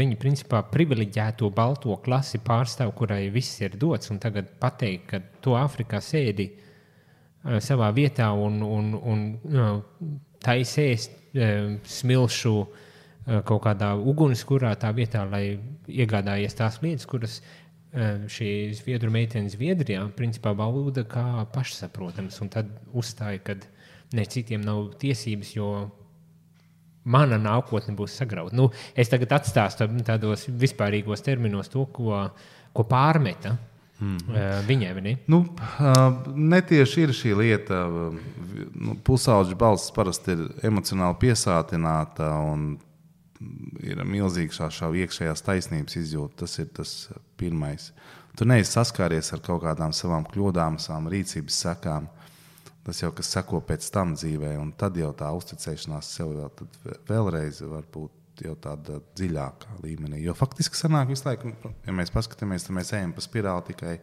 Viņi, 0.00 0.16
principā 0.18 0.64
privileģēto 0.72 1.50
balto 1.54 1.94
klasi 2.02 2.40
pārstāv, 2.42 2.90
kurai 2.98 3.28
viss 3.30 3.60
ir 3.62 3.76
dots. 3.78 4.10
Tagad 4.18 4.48
pateikt, 4.58 5.06
ka 5.12 5.20
tu 5.44 5.54
Āfrikā 5.54 6.00
sēdi 6.02 6.48
uh, 6.50 7.60
savā 7.62 7.92
vietā 7.94 8.32
un, 8.34 8.58
un, 8.66 8.90
un 8.98 9.22
uh, 9.52 9.70
taisēs 10.42 11.06
uh, 11.06 11.76
smilšu 11.86 12.56
uh, 12.56 12.82
kaut 13.46 13.62
kādā 13.64 13.92
ugunskurā 13.98 14.72
tā 14.80 14.90
vietā, 14.96 15.22
lai 15.28 15.58
iegādājies 15.86 16.58
tās 16.58 16.80
lietas, 16.82 17.06
kuras 17.10 17.38
šī 17.94 18.50
zviedru 18.76 19.10
meitene 19.14 19.50
Zviedrijā 19.52 20.02
principā 20.16 20.52
bauda 20.56 21.04
kā 21.08 21.46
pašsaprotams. 21.54 22.40
Un 22.44 22.50
tad 22.52 22.72
uzstāja, 22.96 23.40
ka 23.44 23.56
ne 24.16 24.26
citiem 24.30 24.64
nav 24.64 24.92
tiesības, 25.00 25.54
jo 25.56 25.70
mana 27.06 27.38
nākotne 27.38 27.94
būs 27.96 28.18
sagrauta. 28.18 28.56
Nu, 28.56 28.68
es 28.98 29.10
tagad 29.12 29.36
atstāstu 29.38 29.86
tādos 30.06 30.46
vispārīgos 30.50 31.22
terminos 31.24 31.70
to, 31.72 31.86
ko, 31.94 32.26
ko 32.74 32.86
pārmeta 32.90 33.54
mm. 34.00 34.64
viņai. 34.66 34.92
ne? 35.04 35.14
Nu, 35.30 35.42
netieši 36.26 37.06
ir 37.06 37.14
šī 37.16 37.36
lieta. 37.38 37.84
Nu, 37.86 38.98
Pusauģa 39.06 39.58
balss 39.58 39.94
parasti 39.94 40.34
ir 40.34 40.44
emocionāli 40.66 41.20
piesātināta 41.22 42.32
un 42.50 42.74
ir 43.84 44.02
milzīga 44.04 44.54
šā, 44.54 44.70
šā 44.72 44.90
iekšējās 45.04 45.44
taisnības 45.46 45.98
izjūta. 46.00 46.44
Tas 46.44 46.58
ir 46.62 46.70
tas 46.76 46.92
pirmais. 47.40 47.90
Tu 48.36 48.44
neesi 48.48 48.74
saskāries 48.74 49.32
ar 49.32 49.42
kaut 49.44 49.62
kādām 49.64 49.94
savām 49.96 50.26
kļūdām, 50.28 50.80
savām 50.82 51.08
rīcības 51.12 51.62
sekām. 51.66 52.10
Tas 52.86 53.00
jau 53.02 53.10
kas 53.16 53.32
seko 53.34 53.62
pēc 53.66 53.88
tam 53.90 54.14
dzīvē, 54.14 54.52
un 54.62 54.70
tad 54.78 54.96
jau 55.00 55.10
tā 55.16 55.32
uzticēšanās 55.34 56.10
sev 56.18 56.36
vēl 56.36 57.00
vēlreiz 57.08 57.64
var 57.66 57.88
būt 57.92 58.12
tāda 58.62 59.00
dziļākā 59.16 59.78
līmenī. 59.82 60.20
Jo 60.22 60.34
faktiski 60.36 60.76
sanāk 60.76 61.08
visu 61.10 61.24
laiku, 61.26 61.54
ja 61.86 61.94
mēs 61.96 62.12
paskatāmies, 62.14 62.66
tad 62.66 62.76
mēs 62.76 62.92
ejam 62.92 63.14
pa 63.16 63.24
spirāli 63.24 63.72
tikai 63.72 63.94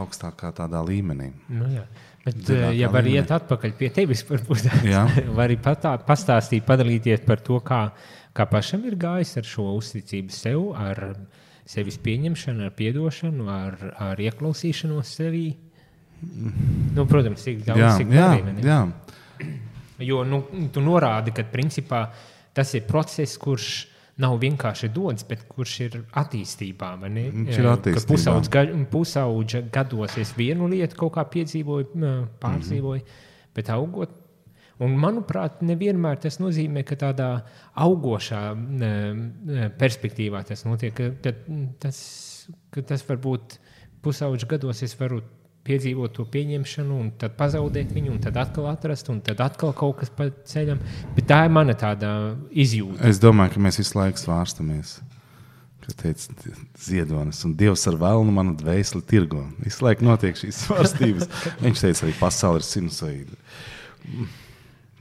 augstākā 0.00 0.52
tādā 0.56 0.82
līmenī. 0.84 1.30
Nu, 1.48 1.68
jā. 1.72 1.86
Bet, 2.26 2.38
Dziļākā 2.42 2.70
eh, 2.72 2.78
ja 2.80 2.90
var 2.92 3.06
līmenī. 3.06 3.22
iet 3.22 3.32
atpakaļ 3.36 3.74
pie 3.78 3.90
tevis, 3.94 4.24
varbūt 4.28 4.68
arī 5.46 5.58
pastāstīt, 5.62 6.66
padalīties 6.66 7.24
par 7.26 7.42
to, 7.46 7.60
kā, 7.64 7.80
kā 8.36 8.46
pašam 8.50 8.84
ir 8.88 8.98
gājis 9.00 9.36
ar 9.40 9.48
šo 9.48 9.70
uzticību 9.78 10.34
sev, 10.34 10.68
ar 10.76 11.02
sevis 11.66 11.98
pieņemšanu, 12.02 12.68
ar 12.68 12.74
atdošanu, 12.90 13.48
ar, 13.50 13.78
ar 14.10 14.22
ieklausīšanos 14.22 15.14
sevī. 15.18 15.46
Nu, 16.96 17.04
protams, 17.08 17.42
cik 17.44 17.64
daudz 17.66 17.82
Jā, 17.82 17.90
cik 18.00 18.14
jā, 18.14 18.28
ne? 18.46 18.54
jā. 18.64 18.80
Jo 20.06 20.22
nu, 20.28 20.42
tu 20.72 20.82
norādi, 20.84 21.32
ka 21.36 21.44
principā, 21.50 22.06
tas 22.56 22.72
ir 22.76 22.86
process, 22.88 23.36
kurš 23.40 23.68
nav 24.22 24.38
vienkārši 24.40 24.88
dots, 24.92 25.26
bet 25.28 25.44
kurš 25.48 25.74
ir 25.84 25.96
attīstībā. 26.16 26.94
Viņš 27.02 27.58
ir 27.58 27.68
attīstībā. 27.68 28.00
ka 28.00 28.12
Pusaudz 28.12 28.52
ga, 28.52 28.62
pusauģa 28.92 29.64
gados 29.72 30.16
es 30.20 30.32
vienu 30.36 30.70
lietu 30.72 30.96
kaut 31.02 31.16
kā 31.18 31.26
piedzīvoju, 31.34 31.90
pārdzīvoju, 32.40 33.02
mm 33.02 33.10
-hmm. 33.10 33.50
bet 33.56 33.70
augot. 33.74 34.22
Un, 34.78 34.92
manuprāt, 35.00 35.62
nevienmēr 35.64 36.18
tas 36.20 36.36
nozīmē, 36.36 36.82
ka 36.84 36.96
tādā 37.00 37.28
augošā 37.80 38.42
perspektīvā 39.78 40.42
tas 40.46 40.64
notiek. 40.68 40.94
ka- 40.94 41.14
ka 41.22 41.32
Tas, 41.80 42.48
ka 42.70 42.82
tas 42.82 43.02
var 43.08 43.16
būt 43.16 43.58
pusauģa 44.02 44.46
gados, 44.48 44.82
es 44.82 44.94
varu 44.94 45.22
piedzīvot 45.64 46.12
to 46.14 46.24
pieņemšanu, 46.24 47.00
un 47.00 47.10
tad 47.18 47.36
pazaudēt 47.36 47.90
viņu, 47.90 48.10
un 48.12 48.18
tad 48.20 48.36
atkal 48.36 48.68
atrast, 48.70 49.08
un 49.10 49.20
tad 49.20 49.40
atkal 49.40 49.72
kaut 49.74 49.96
kas 49.98 50.10
pa 50.10 50.28
ceļam. 50.30 50.78
Bet 51.16 51.26
tā 51.26 51.44
ir 51.44 51.50
mana 51.50 51.74
tāda 51.74 52.36
izjūta. 52.52 53.02
Es 53.04 53.18
domāju, 53.18 53.54
ka 53.54 53.60
mēs 53.60 53.78
visu 53.78 53.98
laiku 53.98 54.18
svārstamies. 54.22 55.00
Kā 55.82 55.92
teica 55.94 56.34
Ziedonis, 56.78 57.44
un 57.44 57.54
Dievs 57.56 57.86
ar 57.88 57.94
vēlnu 57.94 58.30
manu 58.32 58.54
dvēseli 58.56 59.02
tirgo. 59.06 59.42
Visu 59.64 59.84
laiku 59.84 60.04
notiek 60.04 60.34
šīs 60.38 60.66
svārstības. 60.68 61.28
Viņš 61.64 61.80
teica, 61.82 62.06
arī 62.06 62.14
pasaule 62.20 62.58
ir 62.62 62.66
sinusoīda. 62.66 63.36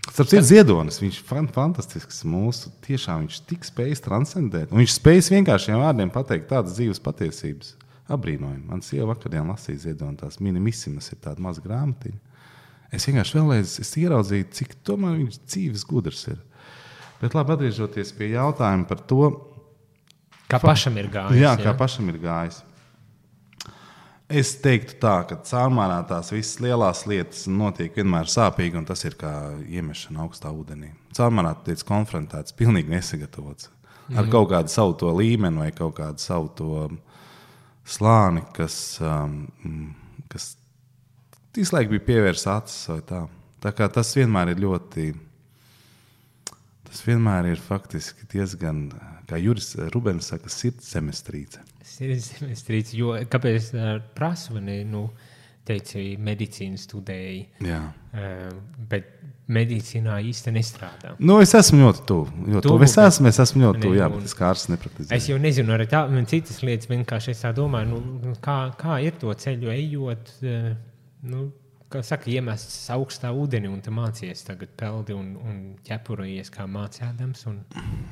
Starp 0.06 0.30
citu, 0.30 0.44
Ziedonis, 0.46 1.00
viņš 1.02 1.18
ir 1.20 1.26
fan, 1.28 1.48
fantastisks. 1.52 2.22
Mūsu 2.30 2.70
tiešām 2.86 3.24
viņš 3.26 3.40
tik 3.50 3.66
spējas 3.68 4.04
transcendēt. 4.06 4.70
Un 4.72 4.84
viņš 4.84 4.94
spējas 5.00 5.32
vienkāršiem 5.34 5.82
vārdiem 5.82 6.12
pateikt 6.14 6.48
tādas 6.52 6.78
dzīves 6.78 7.02
patiesības. 7.04 7.74
Abrīnojami. 8.14 8.68
Man 8.70 8.84
sieva 8.86 9.10
vakarā 9.16 9.42
lasīja 9.48 9.88
Ziedonu, 9.88 10.14
tās 10.20 10.38
minimisimas 10.38 11.08
ir 11.10 11.18
tāda 11.24 11.42
maza 11.42 11.64
grāmatiņa. 11.64 12.20
Es 12.94 13.08
vienkārši 13.10 13.40
vēlreiz 13.40 13.72
es 13.82 13.92
ieraudzīju, 13.98 14.46
cik 14.54 14.76
tomēr 14.86 15.16
viņš 15.24 15.40
dzīves 15.50 15.86
gudrs 15.90 16.22
ir. 16.30 16.38
Bet 17.24 17.34
labi, 17.34 17.56
atgriežoties 17.56 18.14
pie 18.14 18.30
jautājuma 18.36 18.86
par 18.88 19.02
to, 19.10 19.32
Kā 20.46 20.60
pašam 20.62 21.00
ir 21.02 21.10
gājis. 21.10 21.42
jā, 21.42 21.56
kā 21.58 21.74
pašam 21.74 22.12
ir 22.14 22.20
gājis. 22.22 22.62
Es 24.26 24.56
teiktu, 24.58 24.96
tā, 25.04 25.20
ka 25.30 25.38
caurmērā 25.46 26.00
tās 26.10 26.32
visas 26.34 26.58
lielās 26.64 27.04
lietas 27.06 27.44
notiek 27.46 27.94
vienmēr 27.94 28.26
sāpīgi, 28.32 28.80
un 28.80 28.88
tas 28.90 29.06
ir 29.06 29.14
kā 29.20 29.32
iemešana 29.70 30.24
augstā 30.24 30.50
ūdenī. 30.50 30.96
Caurmērā 31.14 31.54
tu 31.60 31.70
tiec 31.70 31.84
konfrontēts, 31.86 32.56
pilnīgi 32.58 32.90
nesagatavots 32.96 33.70
ar 34.14 34.30
kaut 34.30 34.52
kādu 34.52 34.72
savu 34.72 34.96
to 35.00 35.12
līmeni 35.18 35.64
vai 35.64 35.72
kaut 35.74 35.96
kādu 35.98 36.22
savu 36.22 36.50
to 36.58 36.88
slāni, 37.86 38.44
kas, 38.54 39.00
um, 39.02 39.46
kas 40.32 40.54
visu 41.56 41.76
laiku 41.76 41.96
bija 41.96 42.08
pievērsts 42.10 42.50
acis. 42.52 42.82
vai 42.92 43.02
Tā. 43.10 43.22
tā 43.66 43.74
kā 43.78 43.90
tas 43.90 44.14
vienmēr 44.18 44.54
ir 44.54 44.62
ļoti. 44.66 45.14
Tas 46.86 47.02
vienmēr 47.04 47.50
ir 47.52 47.62
faktiski 47.62 48.28
diezgan, 48.32 48.88
kā 49.28 49.40
Juris 49.42 49.74
Rubens 49.94 50.30
saka, 50.32 50.50
sirds 50.54 50.94
zemestrīce. 50.94 51.64
Zemestrīce, 51.86 52.96
jo 52.98 53.14
kāpēc 53.32 53.72
prasu, 54.18 54.60
ne, 54.64 54.80
nu, 54.90 55.08
teici, 55.66 56.14
medicīnu 56.22 56.78
studēji, 56.80 57.44
Jā. 57.66 57.82
bet 58.90 59.12
medicīnā 59.52 60.18
īsti 60.26 60.54
nestrādā. 60.56 61.14
Nu, 61.22 61.38
es 61.44 61.54
esmu 61.58 61.84
ļoti 61.84 62.06
tuvu. 62.10 62.32
Ļoti 62.48 62.66
Tuvu, 62.66 62.78
tuvu. 62.80 62.88
Es 62.88 62.96
esmu, 63.02 63.30
es 63.30 63.40
esmu 63.44 63.62
ļoti 63.62 63.84
tuvu. 63.84 63.98
Jā, 64.00 64.08
bet 64.14 64.26
es 64.26 64.34
kā 64.38 64.48
ārsts 64.50 64.72
nepraktizēju. 64.74 65.18
Es 65.18 65.28
jau 65.30 65.38
nezinu, 65.42 65.74
arī 65.76 65.86
tā, 65.92 66.02
man 66.10 66.26
citas 66.30 66.64
lietas 66.66 66.90
vienkārši 66.90 67.34
es 67.36 67.44
tā 67.46 67.52
domāju, 67.58 68.02
nu, 68.24 68.34
kā, 68.46 68.58
kā 68.80 68.98
ir 69.06 69.18
to 69.22 69.34
ceļu 69.46 69.74
ejot, 69.76 70.34
nu, 71.30 71.46
kā 71.96 72.04
saka, 72.06 72.30
iemests 72.32 72.90
augstā 72.94 73.32
ūdenī 73.36 73.72
un 73.72 73.82
mācies 73.96 74.44
tagad 74.46 74.74
peldi 74.78 75.16
un, 75.16 75.34
un 75.40 75.58
ķepurojies 75.88 76.52
kā 76.54 76.68
mācādams. 76.70 77.46
Un, 77.52 77.62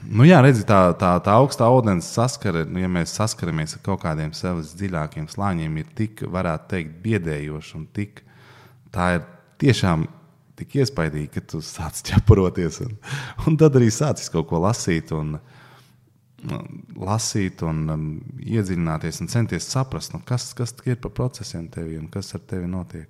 Nu, 0.04 0.26
jā, 0.28 0.42
redziet, 0.44 0.68
tā, 0.70 0.94
tā, 1.00 1.14
tā 1.24 1.36
augstā 1.40 1.70
ūdens 1.74 2.10
saskare, 2.16 2.66
nu, 2.70 2.82
ja 2.84 2.90
mēs 2.92 3.16
saskaramies 3.18 3.78
ar 3.78 3.84
kaut 3.86 4.04
kādiem 4.04 4.34
savas 4.36 4.74
dziļākiem 4.78 5.30
slāņiem, 5.32 5.80
ir 5.80 5.94
tik, 5.98 6.26
varētu 6.34 6.70
teikt, 6.76 7.00
biedējoša 7.06 7.80
un 7.80 7.88
tik, 7.96 8.22
tā 8.94 9.08
ir 9.18 9.26
tiešām 9.64 10.06
tik 10.60 10.78
iespaidīga, 10.84 11.32
ka 11.38 11.46
tu 11.54 11.64
sāc 11.66 12.04
ķepuroties. 12.10 12.84
Un, 12.86 12.96
un 13.48 13.58
tad 13.60 13.80
arī 13.80 13.90
sācis 13.94 14.32
kaut 14.34 14.50
ko 14.52 14.64
lasīt. 14.64 15.14
Un, 15.16 15.38
Lasīt, 16.44 17.62
un 17.64 17.78
um, 17.88 18.02
iedziļināties 18.44 19.22
un 19.24 19.30
centies 19.32 19.64
saprast, 19.72 20.12
nu, 20.12 20.20
kas, 20.28 20.50
kas 20.58 20.74
ir 20.84 20.98
par 21.00 21.14
procesiem 21.16 21.70
tevi 21.72 21.96
un 21.96 22.10
kas 22.12 22.36
ar 22.36 22.42
tevi 22.44 22.68
notiek. 22.68 23.08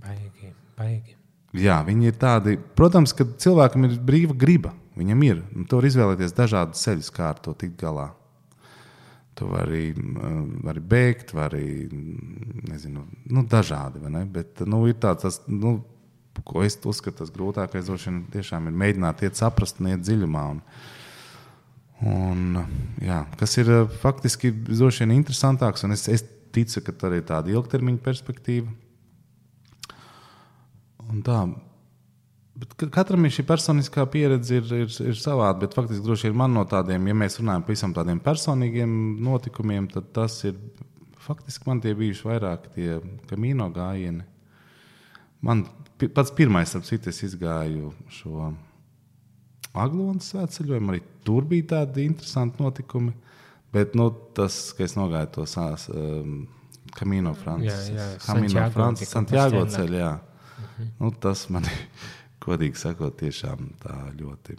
Baigi, 0.00 0.52
baigi. 0.78 1.16
Jā, 1.52 1.82
viņi 1.84 2.08
ir 2.08 2.16
tādi. 2.16 2.56
Protams, 2.78 3.12
ka 3.16 3.26
cilvēkam 3.28 3.84
ir 3.88 3.98
brīva 4.00 4.36
griba. 4.38 4.72
Viņam 4.96 5.22
ir. 5.24 5.38
Un 5.56 5.68
tu 5.68 5.78
vari 5.78 5.88
izvēlēties 5.92 6.34
dažādus 6.36 6.82
ceļus, 6.84 7.12
kā 7.12 7.30
ar 7.32 7.40
to 7.44 7.54
tikt 7.56 7.78
galā. 7.80 8.10
Tu 9.36 9.46
vari, 9.48 9.92
mm, 9.96 10.64
vari 10.64 10.80
bēgt, 10.84 11.32
vari 11.36 11.88
nezinu, 12.68 13.06
nu, 13.32 13.44
dažādi. 13.48 14.02
Bet 14.32 14.64
nu, 14.68 14.84
ir 14.88 14.98
tāds, 15.00 15.24
tas, 15.24 15.40
nu, 15.48 15.78
ko 16.44 16.64
es 16.64 16.78
uzskatu, 16.84 17.22
tas 17.22 17.32
grūtākais 17.32 17.88
droši 17.88 18.10
vien 18.10 18.20
tiešām 18.32 18.68
ir 18.68 18.76
mēģināt 18.84 19.24
iet 19.24 19.40
saprast 19.40 19.80
un 19.80 19.92
iet 19.92 20.04
dziļumā. 20.04 20.44
Un, 20.52 20.60
un, 22.12 22.62
jā, 23.04 23.22
kas 23.40 23.56
ir 23.60 23.72
eh, 23.72 23.98
faktiski 24.02 24.52
droši 24.52 25.04
vien 25.04 25.16
interesantāks, 25.18 25.84
un 25.84 25.96
es, 25.96 26.08
es 26.08 26.24
ticu, 26.52 26.84
ka 26.84 26.96
tā 26.96 27.12
ir 27.16 27.24
tāda 27.28 27.52
ilgtermiņa 27.52 28.04
perspektīva. 28.04 28.72
Un 31.12 31.20
tā, 31.26 31.38
bet 32.56 32.72
ka- 32.80 32.88
katram 32.94 33.24
ir 33.28 33.34
šī 33.34 33.44
personiskā 33.48 34.06
pieredze, 34.10 34.60
ir, 34.62 34.70
ir, 34.86 34.90
ir 35.12 35.18
savāda. 35.20 35.60
Bet 35.64 35.76
faktiski, 35.76 36.04
droši 36.06 36.30
vien 36.30 36.38
man 36.40 36.54
no 36.56 36.64
tādiem, 36.68 37.06
ja 37.10 37.14
mēs 37.14 37.38
runājam 37.40 37.66
par 37.66 37.76
visam 37.76 37.94
tādiem 37.96 38.20
personīgiem 38.24 38.96
notikumiem, 39.24 39.88
tad 39.92 40.12
tas 40.16 40.38
ir 40.48 40.56
faktiski 41.22 41.68
man 41.68 41.80
tie 41.84 41.92
bijuši 41.94 42.26
vairāk 42.26 42.70
tie 42.74 42.96
kamīno 43.30 43.68
gājieni. 43.74 44.24
Man 45.42 45.64
pats 46.14 46.32
pirmais, 46.34 46.72
ap 46.78 46.86
citu, 46.86 47.10
es 47.12 47.22
izgāju 47.26 47.92
šo 48.10 48.52
Aglonu 49.72 50.20
svētceļojumu. 50.20 50.92
Arī 50.92 51.00
tur 51.24 51.46
bija 51.48 51.68
tādi 51.76 52.04
interesanti 52.04 52.60
notikumi. 52.62 53.14
Bet 53.72 53.94
nu, 53.96 54.10
tas, 54.36 54.72
ka 54.76 54.84
es 54.84 54.92
nogāju 54.98 55.30
to 55.38 55.46
sās, 55.48 55.86
um, 55.88 56.42
Camino 56.92 57.32
Francis, 57.32 57.88
Jā, 57.88 57.94
jā, 57.96 58.08
Camino 58.20 58.52
Santiago 59.00 59.62
Francis, 59.62 59.78
Nu, 61.00 61.12
tas 61.22 61.46
man, 61.52 61.66
godīgi 62.44 62.78
sakot, 62.80 63.16
tiešām 63.20 63.72
tā 63.82 63.96
ļoti 64.18 64.58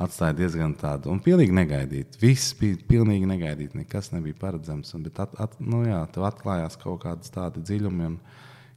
atstāja 0.00 0.36
diezgan 0.38 0.74
tādu, 0.78 1.10
un 1.12 1.20
pilnīgi 1.22 1.54
negaidīt. 1.54 2.16
Viss 2.22 2.54
bija 2.58 2.78
pilnīgi 2.88 3.28
negaidīt, 3.28 3.74
nekas 3.76 4.12
nebija 4.14 4.38
paredzams. 4.40 4.94
Un, 4.96 5.04
bet, 5.06 5.20
at, 5.22 5.34
at, 5.42 5.58
nu, 5.60 5.82
jā, 5.88 6.00
tev 6.14 6.26
atklājās 6.30 6.78
kaut 6.80 7.02
kādas 7.04 7.32
tādas 7.34 7.66
dziļumi 7.68 8.06
un 8.08 8.16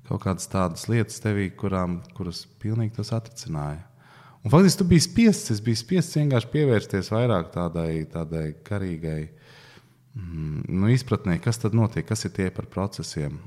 kaut 0.10 0.26
kādas 0.26 0.50
tādas 0.52 0.88
lietas 0.92 1.22
tevī, 1.24 1.48
kurām, 1.56 2.02
kuras 2.18 2.44
pilnīgi 2.60 2.98
tas 2.98 3.14
atricināja. 3.16 3.86
Un 4.44 4.52
faktiski 4.52 4.82
tu 4.82 4.90
biji 4.90 5.06
spiests, 5.06 5.54
es 5.54 5.62
biju 5.64 5.80
spiests 5.80 6.18
vienkārši 6.20 6.50
pievērsties 6.52 7.12
vairāk 7.14 7.54
tādai, 7.54 8.04
tādai 8.12 8.50
garīgai 8.68 9.22
mm, 10.20 10.66
nu, 10.68 10.90
izpratnē, 10.92 11.38
kas 11.44 11.62
tad 11.62 11.78
notiek, 11.78 12.04
kas 12.10 12.28
ir 12.28 12.34
tie 12.36 12.50
par 12.52 12.68
procesiem, 12.72 13.38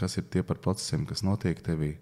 kas 0.00 0.18
ir 0.20 0.28
tie 0.32 0.42
par 0.46 0.60
procesiem, 0.62 1.06
kas 1.08 1.24
notiek 1.26 1.60
tevī. 1.64 1.94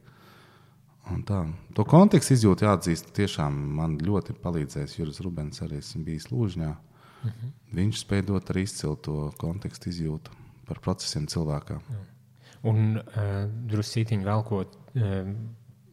Un 1.08 1.22
tā. 1.24 1.40
To 1.76 1.86
kontekstu 1.88 2.34
izjūtu 2.34 2.66
jāatzīst. 2.66 3.14
Tiešām 3.16 3.54
man 3.78 3.96
ļoti 4.02 4.36
palīdzējis 4.42 4.98
Juris 4.98 5.22
Rubens, 5.24 5.62
arī 5.64 5.80
esmu 5.80 6.04
bijis 6.04 6.28
Lūžņā. 6.32 6.68
Uh 6.68 7.30
-huh. 7.30 7.52
Viņš 7.74 8.02
spēja 8.04 8.26
dot 8.26 8.50
arī 8.50 8.62
izcilu 8.62 8.96
to 8.96 9.32
kontekstu 9.38 9.88
izjūtu 9.88 10.30
par 10.66 10.80
procesiem 10.80 11.26
cilvēkā. 11.26 11.80
Un 12.62 12.98
uh, 12.98 13.48
drusītiņi 13.70 14.24
velkot, 14.24 14.76
uh, 14.76 15.32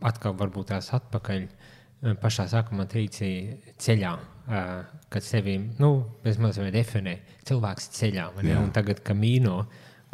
atkal 0.02 0.34
varbūt 0.34 0.68
tās 0.74 0.94
atpakaļ. 0.94 1.44
Uh, 1.44 2.16
pašā 2.22 2.46
sākumā 2.52 2.86
teici 2.92 3.58
ceļā, 3.82 4.14
uh, 4.14 4.86
kad 5.10 5.24
sevi 5.24 5.58
nu, 5.80 5.92
bezmaz 6.24 6.58
vai 6.58 6.72
definē 6.72 7.18
cilvēks 7.48 7.90
ceļā, 7.90 8.30
vai 8.36 8.44
ne? 8.44 8.52
Jā. 8.52 8.62
un 8.62 8.72
tagad 8.76 9.02
kamīno, 9.06 9.66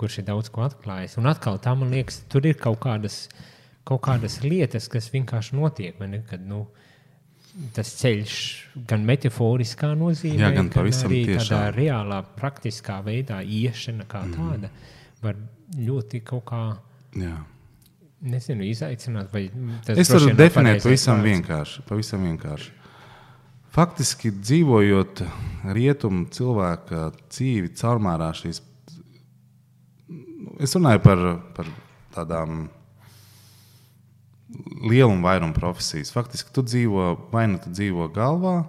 kurš 0.01 0.19
ir 0.21 0.27
daudz 0.27 0.49
ko 0.53 0.65
atklājis. 0.65 1.17
Un 1.21 1.29
atkal 1.31 1.59
tā 1.61 1.75
man 1.77 1.93
liekas, 1.93 2.23
tur 2.31 2.45
ir 2.49 2.57
kaut 2.59 2.79
kādas, 2.83 3.27
kaut 3.87 4.01
kādas 4.09 4.39
lietas, 4.43 4.89
kas 4.91 5.09
vienkārši 5.13 5.55
notiek, 5.61 5.99
ne? 6.03 6.23
Kad, 6.29 6.41
nu, 6.49 6.65
Tas 7.75 7.89
ceļš 7.99 8.33
gan 8.87 9.01
metaforiskā 9.03 9.89
nozīmē, 9.99 10.39
Jā, 10.39 10.51
gan 10.55 10.69
pavisam 10.71 11.09
arī 11.11 11.17
tādā 11.25 11.33
tiešā. 11.41 11.57
reālā, 11.75 12.21
praktiskā 12.39 13.01
veidā 13.03 13.41
iešana 13.43 14.05
kā 14.07 14.21
Mhm. 14.23 14.37
tāda 14.37 14.69
var 15.21 15.35
ļoti 15.75 16.21
kaut 16.23 16.45
kā 16.45 16.61
Jā. 17.19 17.33
nezinu, 18.23 18.63
izaicināt. 18.71 19.33
vai 19.33 19.49
tas 19.83 19.97
Es 19.97 20.07
droši 20.07 20.29
varu 20.29 20.37
definēt 20.39 20.81
pavisam 20.85 21.19
vienkārši, 21.21 21.83
pavisam 21.89 22.23
vienkārši. 22.23 22.69
Faktiski 23.71 24.31
dzīvojot 24.31 25.21
rietumu 25.75 26.25
cilvēka 26.31 27.11
dzīvi, 27.31 27.69
caurmērā 27.79 28.31
šīs. 28.35 28.61
Es 30.61 30.75
runāju 30.77 31.01
par, 31.05 31.23
par 31.55 31.71
tādām 32.15 32.67
lielumu 34.81 35.23
vairumu 35.23 35.55
profesijas. 35.55 36.11
Faktiski 36.13 36.53
tu 36.53 36.63
dzīvo 36.65 37.13
vai 37.31 37.45
nu 37.51 37.61
tu 37.61 37.71
dzīvo 37.71 38.09
galvā, 38.13 38.59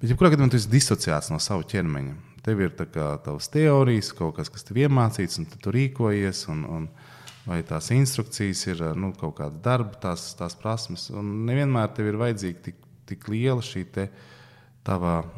Bet, 0.00 0.08
ja 0.08 0.16
kurā 0.16 0.30
gadījumā 0.32 0.48
tu 0.48 0.56
esi 0.56 0.70
disociēts 0.72 1.26
no 1.28 1.36
sava 1.44 1.60
ķermeņa, 1.68 2.14
tev 2.40 2.62
ir 2.64 2.70
tavas 2.72 3.50
teorijas, 3.52 4.14
kaut 4.16 4.38
kas, 4.38 4.48
kas 4.48 4.64
tev 4.64 4.78
iemācīts, 4.80 5.36
un 5.42 5.48
tu 5.52 5.74
rīkojies. 5.76 6.46
Un, 6.54 6.62
un, 6.64 6.86
vai 7.44 7.58
tās 7.68 7.90
instrukcijas 7.92 8.62
ir 8.70 8.80
nu, 8.96 9.12
kaut 9.20 9.34
kāda 9.42 9.60
darba, 9.66 9.98
tās, 10.00 10.30
tās 10.38 10.56
prasmes. 10.56 11.10
Un 11.12 11.44
nevienmēr 11.48 11.88
tev 11.96 12.04
ir 12.08 12.16
vajadzīga 12.20 12.60
tik, 12.70 12.78
tik 13.12 13.28
liela 13.28 13.62
šī 13.64 13.82
tava 14.88 15.14
uh, 15.20 15.28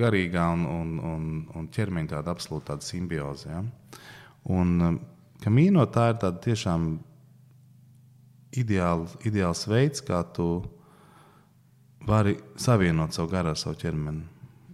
garīgā 0.00 0.48
un, 0.54 0.66
un, 0.66 0.96
un, 1.12 1.28
un 1.56 1.68
ķermeņa 1.72 2.16
tāda 2.16 2.34
absolūta 2.34 2.72
tāda 2.72 2.86
simbioze. 2.86 3.50
Ja? 3.50 3.62
Un 4.50 4.74
um, 4.86 4.98
kamīno 5.44 5.86
tā 5.92 6.10
ir 6.12 6.20
tāda 6.24 6.40
tiešām 6.46 6.90
ideāls, 8.60 9.16
ideāls 9.28 9.66
veids, 9.70 10.02
kā 10.04 10.22
tu 10.34 10.50
vari 12.06 12.36
savienot 12.58 13.14
savu 13.14 13.30
garu 13.32 13.52
ar 13.52 13.60
savu 13.60 13.78
ķermeni. 13.80 14.24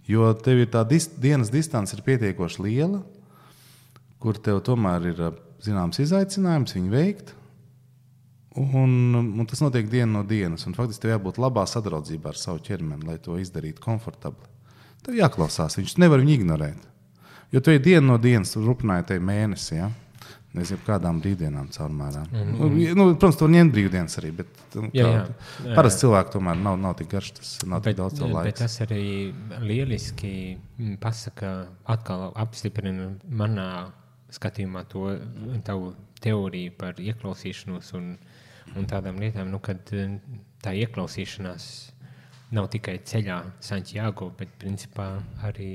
Jo 0.07 0.31
tev 0.39 0.63
ir 0.63 0.71
tā 0.71 0.85
dis, 0.87 1.09
dienas 1.19 1.51
distance 1.51 1.95
ir 1.95 2.03
pietiekoši 2.05 2.63
liela, 2.63 3.01
kur 4.23 4.39
tev 4.39 4.61
tomēr 4.65 5.09
ir 5.11 5.25
zināms 5.63 5.99
izaicinājums 5.99 6.77
viņu 6.77 6.93
veikt. 6.93 7.33
Un, 8.57 9.13
un 9.13 9.45
tas 9.45 9.59
notiek 9.61 9.89
dienu 9.91 10.15
no 10.15 10.23
dienas. 10.25 10.65
Faktiski 10.65 11.03
tev 11.03 11.17
jābūt 11.17 11.37
labā 11.37 11.67
sadraudzībā 11.69 12.31
ar 12.31 12.39
savu 12.39 12.63
ķermeni, 12.65 13.05
lai 13.05 13.19
to 13.21 13.35
izdarītu 13.37 13.83
komfortabli. 13.83 14.56
Tev 15.05 15.15
jāklausās, 15.17 15.77
viņš 15.79 15.97
nevar 16.01 16.23
viņu 16.23 16.35
ignorēt. 16.39 16.87
Jo 17.51 17.61
tu 17.63 17.71
ej 17.71 17.79
dienu 17.79 18.11
no 18.11 18.17
dienas, 18.19 18.57
rupināji 18.59 19.07
te 19.11 19.19
mēnesi. 19.23 19.77
Ja? 19.77 19.91
Nezinu, 20.57 20.79
kādām 20.87 21.19
brīvdienām 21.21 21.67
caurmērā. 21.75 22.23
Mm 22.31 22.53
-hmm. 22.55 22.95
nu, 22.95 23.05
protams, 23.11 23.37
tur 23.37 23.49
ņemt 23.51 23.73
brīvdienas 23.75 24.17
arī. 24.21 24.31
Bet, 24.39 24.47
nu, 24.75 24.89
jā, 24.95 25.07
jā. 25.13 25.75
Parasti 25.75 26.05
cilvēki 26.05 26.33
tomēr 26.33 26.57
nav, 26.63 26.79
nav 26.81 26.95
tik 26.97 27.11
garš, 27.11 27.31
tas 27.39 27.51
nav 27.65 27.81
bet, 27.81 27.91
tik 27.91 27.97
daudz 27.97 28.21
laika. 28.21 28.43
Bet 28.43 28.61
tas 28.63 28.79
arī 28.81 29.33
lieliski 29.59 30.57
pasaka, 31.03 31.67
atkal 31.85 32.31
apstiprina 32.35 33.11
manā 33.29 33.91
skatījumā 34.33 34.83
to 34.91 35.17
tavu 35.63 35.93
teoriju 36.21 36.71
par 36.77 36.97
ieklausīšanos 36.99 37.93
un, 37.93 38.17
un 38.75 38.89
tādām 38.89 39.19
lietām, 39.21 39.51
nu, 39.51 39.59
kad 39.59 39.93
tā 40.63 40.73
ieklausīšanās 40.73 41.67
nav 42.55 42.69
tikai 42.71 42.99
ceļā 43.07 43.37
Santiago, 43.63 44.29
bet 44.37 44.53
principā 44.61 45.09
arī 45.47 45.71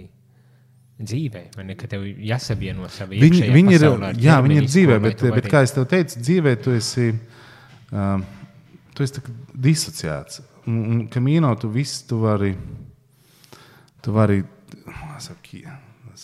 dzīvē. 1.03 1.43
Man 1.59 1.73
ir 1.73 1.85
tev 1.91 2.05
jāsavieno 2.07 2.89
savā 2.93 3.19
viņi, 3.19 3.43
viņi 3.53 3.77
ir, 3.79 3.87
jā, 4.23 4.39
viņi 4.45 4.59
ir 4.61 4.69
dzīvē, 4.71 4.99
bet, 5.03 5.25
bet, 5.35 5.51
kā 5.53 5.65
jau 5.67 5.85
teicu, 5.89 6.23
dzīvē 6.23 6.55
tu 6.63 6.75
esi, 6.77 7.11
um, 7.91 8.25
tu 8.97 9.07
esi 9.07 9.25
disociēts. 9.69 10.43
Kamīno 11.13 11.53
tu 11.59 11.73
visu 11.75 12.05
tu 12.07 12.21
vari, 12.23 12.53
tu 14.03 14.15
vari 14.15 14.43
saku, 15.23 15.65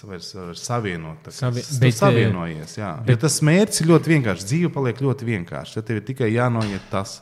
vairs, 0.07 0.31
vairs 0.35 0.63
savienot. 0.63 1.31
Savi, 1.35 1.65
bet, 1.83 1.97
savienojies, 1.97 2.77
jā. 2.79 2.93
Bet, 3.03 3.17
ja 3.17 3.23
tas 3.27 3.41
mērķis 3.47 3.83
ir 3.83 3.91
ļoti 3.93 4.15
vienkāršs. 4.15 4.49
Dzīve 4.49 4.73
paliek 4.75 5.01
ļoti 5.03 5.29
vienkārša. 5.29 5.83
Tev 5.87 6.01
ir 6.01 6.07
tikai 6.13 6.31
jānoiet 6.35 6.87
tas. 6.93 7.19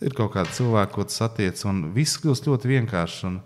Ir 0.00 0.14
kaut 0.16 0.32
kāda 0.34 0.52
cilvēka, 0.56 0.94
ko 0.94 1.04
tu 1.04 1.14
satiec, 1.14 1.60
un 1.68 1.90
viss 1.96 2.20
kļūst 2.22 2.48
ļoti 2.48 2.70
vienkāršs. 2.74 3.24
Un, 3.28 3.40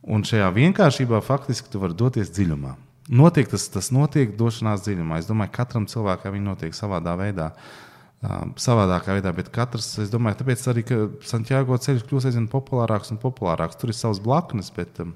Un 0.00 0.24
šajā 0.24 0.46
vienkāršībā 0.56 1.20
faktiski 1.20 1.68
tu 1.68 1.80
vari 1.82 1.96
doties 1.96 2.30
dziļumā. 2.32 2.72
Notiek 3.20 3.50
tas, 3.50 3.66
tas 3.68 3.90
notiek 3.92 4.32
došanās 4.38 4.84
dziļumā. 4.86 5.18
Es 5.20 5.28
domāju, 5.28 5.52
ka 5.52 5.64
katram 5.64 5.86
cilvēkam 5.90 6.36
viņi 6.36 6.46
notiek 6.46 6.76
savādā 6.76 7.16
veidā. 7.20 7.50
Um, 8.20 8.52
savādākā 8.60 9.16
veidā, 9.16 9.32
bet 9.32 9.48
katrs, 9.52 9.94
es 10.00 10.10
domāju, 10.12 10.38
tāpēc 10.42 10.64
arī 10.68 10.84
Santiago 11.24 11.76
ceļš 11.80 12.04
kļūst 12.08 12.28
aizvien 12.28 12.48
populārāks 12.52 13.12
un 13.12 13.20
populārāks. 13.20 13.78
Tur 13.80 13.92
ir 13.92 13.96
savs 13.96 14.20
blaknes, 14.24 14.68
bet 14.76 15.00
um, 15.04 15.14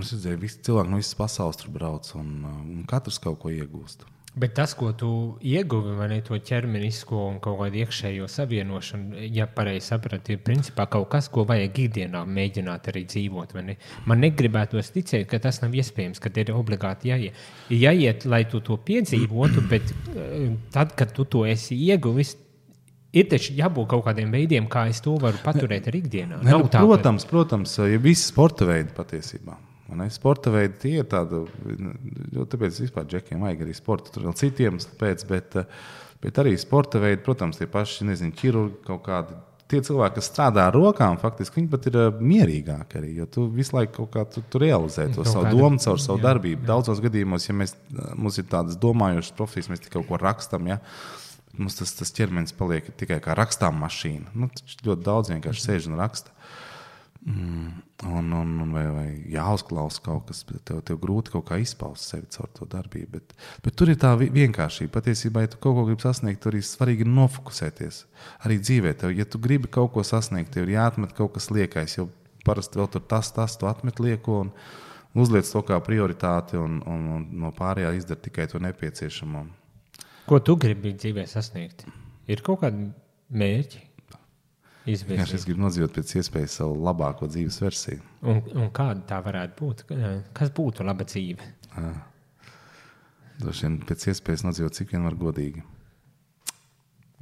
es 0.00 0.12
redzēju, 0.14 0.40
ka 0.40 0.52
cilvēki 0.68 0.92
no 0.92 1.00
visas 1.00 1.16
pasaules 1.16 1.60
tur 1.60 1.72
brauc 1.76 2.08
un, 2.16 2.32
un 2.48 2.86
katrs 2.88 3.20
kaut 3.20 3.40
ko 3.42 3.52
iegūst. 3.52 4.04
Bet 4.30 4.52
tas, 4.54 4.76
ko 4.78 4.92
tu 4.94 5.08
ieguvi, 5.42 5.96
vai 5.98 6.20
to 6.22 6.36
ķermenisko 6.38 7.18
un 7.32 7.38
kaut 7.42 7.56
kādu 7.58 7.80
iekšējo 7.80 8.28
savienošanu, 8.30 9.24
ja 9.34 9.48
pareizi 9.50 9.88
saprati, 9.90 10.36
ir 10.36 10.44
principā 10.46 10.86
kaut 10.92 11.08
kas, 11.10 11.26
ko 11.34 11.42
vajag 11.48 11.80
ikdienā 11.84 12.20
mēģināt 12.30 12.86
arī 12.92 13.02
dzīvot. 13.10 13.56
Ne? 13.66 13.74
Man 14.06 14.22
negribētos 14.22 14.92
ticēt, 14.94 15.26
ka 15.30 15.40
tas 15.42 15.58
nav 15.64 15.74
iespējams, 15.74 16.22
ka 16.22 16.30
ir 16.38 16.52
obligāti 16.54 17.10
jāiet, 17.10 17.40
jāiet 17.74 18.28
lai 18.30 18.44
tu 18.46 18.62
to 18.62 18.78
piedzīvotu, 18.78 19.66
bet 19.72 19.90
eh, 20.14 20.54
tad, 20.70 20.94
kad 20.94 21.10
tu 21.16 21.26
to 21.26 21.42
esi 21.50 21.78
ieguvis, 21.90 22.36
Ir 23.10 23.26
taču 23.26 23.56
jābūt 23.58 23.88
kaut 23.90 24.04
kādiem 24.06 24.30
veidiem, 24.30 24.68
kā 24.70 24.84
es 24.86 25.00
to 25.02 25.16
varu 25.18 25.40
paturēt 25.42 25.88
arī 25.90 26.04
ikdienā. 26.04 26.36
Ne, 26.46 26.52
nu, 26.54 26.68
protams, 26.70 27.24
ka... 27.26 27.32
protams, 27.32 27.72
ja 27.82 27.98
visi 27.98 28.28
sporta 28.28 28.68
veidi 28.68 28.94
patiesībā. 28.94 29.56
Sporta 30.12 30.52
veidi 30.54 30.78
tie 30.82 30.96
ir 31.02 31.06
tādi, 31.10 31.42
jo 32.34 32.46
tāpēc 32.50 32.80
vispār 32.84 33.06
džekiem 33.10 33.42
vajag 33.44 33.64
arī 33.66 33.76
sporta. 33.76 34.12
Tur 34.14 34.28
vēl 34.28 34.36
citiem 34.38 34.80
pēc, 35.00 35.24
bet, 35.28 35.56
bet 36.22 36.40
arī 36.42 36.56
sporta 36.60 37.02
veidi, 37.02 37.22
protams, 37.26 37.60
tie 37.60 37.68
paši, 37.70 38.08
nezinu, 38.10 38.34
ķirurgi 38.38 38.82
kaut 38.86 39.04
kādi. 39.06 39.38
Tie 39.70 39.78
cilvēki, 39.86 40.16
kas 40.16 40.26
strādā 40.26 40.64
ar 40.66 40.74
rokām, 40.74 41.14
faktiski 41.22 41.60
viņi 41.60 41.68
pat 41.70 41.84
ir 41.86 41.98
mierīgāki 42.18 42.98
arī. 42.98 43.12
Jo 43.20 43.28
tu 43.30 43.44
visu 43.54 43.76
laiku 43.76 44.00
kaut 44.00 44.10
kā 44.16 44.24
tu, 44.26 44.42
tu 44.50 44.58
realizē 44.58 45.06
to 45.12 45.20
kaut 45.20 45.30
savu 45.30 45.44
kāda, 45.46 45.60
domu, 45.60 45.78
caur 45.84 46.02
savu 46.02 46.18
jā, 46.18 46.24
darbību. 46.24 46.64
Jā. 46.64 46.68
Daudzos 46.72 47.02
gadījumos, 47.04 47.46
ja 47.46 47.54
mēs, 47.54 47.76
mums 48.18 48.40
ir 48.42 48.48
tādas 48.50 48.78
domājošas 48.82 49.36
profesijas, 49.38 49.70
mēs 49.70 49.84
tikai 49.84 50.00
kaut 50.00 50.08
ko 50.08 50.18
rakstam. 50.18 50.66
Ja? 50.72 50.80
Mums 51.54 51.78
tas, 51.78 51.94
tas 51.98 52.10
ķermenis 52.18 52.56
paliek 52.58 52.90
tikai 52.98 53.20
kā 53.22 53.38
rakstām 53.38 53.78
mašīna. 53.84 54.34
Nu, 54.34 54.50
ļoti 54.86 55.06
daudz 55.06 55.30
vienkārši 55.36 55.66
sēž 55.68 55.86
un 55.92 55.98
raksta. 56.02 56.34
Mm, 57.20 57.82
un, 58.08 58.32
un, 58.32 58.52
un 58.64 58.70
vai, 58.72 58.86
vai 58.88 59.08
jāuzklausa 59.28 60.00
kaut 60.00 60.30
kas, 60.30 60.40
bet 60.48 60.62
tev, 60.70 60.78
tev 60.88 60.96
grūti 61.02 61.34
kaut 61.34 61.44
kā 61.50 61.58
izpaust 61.60 62.08
sevi 62.08 62.24
caur 62.32 62.48
to 62.56 62.68
darbību. 62.72 63.10
Bet, 63.18 63.34
bet 63.66 63.76
tur 63.76 63.92
ir 63.92 63.98
tā 64.00 64.14
vienkāršība. 64.16 64.94
Patiesībā, 64.94 65.42
ja 65.44 65.50
tu 65.52 65.60
kaut 65.60 65.76
ko 65.76 65.84
gribi 65.88 66.06
sasniegt, 66.06 66.40
tur 66.40 66.56
ir 66.56 66.64
svarīgi 66.64 67.04
nofokusēties. 67.04 67.98
Arī 68.48 68.56
dzīvē, 68.62 68.94
tev, 69.02 69.12
ja 69.12 69.28
tu 69.28 69.40
gribi 69.42 69.68
kaut 69.68 69.92
ko 69.96 70.04
sasniegt, 70.06 70.54
tev 70.54 70.64
ir 70.64 70.78
jāatmet 70.78 71.12
kaut 71.18 71.34
kas 71.36 71.50
liekais. 71.52 71.98
Jo 71.98 72.08
parasti 72.46 72.80
vēl 72.80 72.88
tur 72.94 73.04
tas, 73.12 73.28
tas, 73.36 73.58
tu 73.60 73.68
atmet 73.68 74.00
lieko 74.00 74.40
un 74.46 74.54
uzliec 75.20 75.44
to 75.52 75.60
kā 75.68 75.76
prioritāti, 75.84 76.56
un, 76.56 76.80
un, 76.88 77.06
un 77.18 77.28
no 77.44 77.52
pārējā 77.52 77.92
izdara 77.98 78.24
tikai 78.24 78.48
to 78.48 78.62
nepieciešamo. 78.64 79.44
Ko 80.30 80.40
tu 80.40 80.56
gribi 80.62 80.94
dzīvē 80.96 81.26
sasniegt? 81.28 81.84
Ir 82.30 82.40
kaut 82.46 82.62
kādi 82.64 82.88
mērķi? 83.28 83.89
Vienkārši 84.90 85.36
es 85.38 85.46
gribu 85.48 85.64
nodzīvot 85.64 85.96
pēc 85.96 86.14
iespējas 86.20 86.58
savu 86.60 86.78
labāko 86.84 87.28
dzīves 87.30 87.58
versiju. 87.62 88.00
Un, 88.22 88.40
un 88.56 88.70
kāda 88.74 89.02
tā 89.08 89.18
varētu 89.24 89.58
būt? 89.58 89.84
Kas 90.36 90.52
būtu 90.56 90.86
laba 90.86 91.06
dzīve? 91.08 91.50
Droši 93.40 93.66
vien 93.66 93.76
pēc 93.88 94.08
iespējas 94.12 94.44
nodzīvot 94.46 94.76
cik 94.76 94.94
vien 94.94 95.06
var 95.06 95.16
godīgi. 95.20 95.62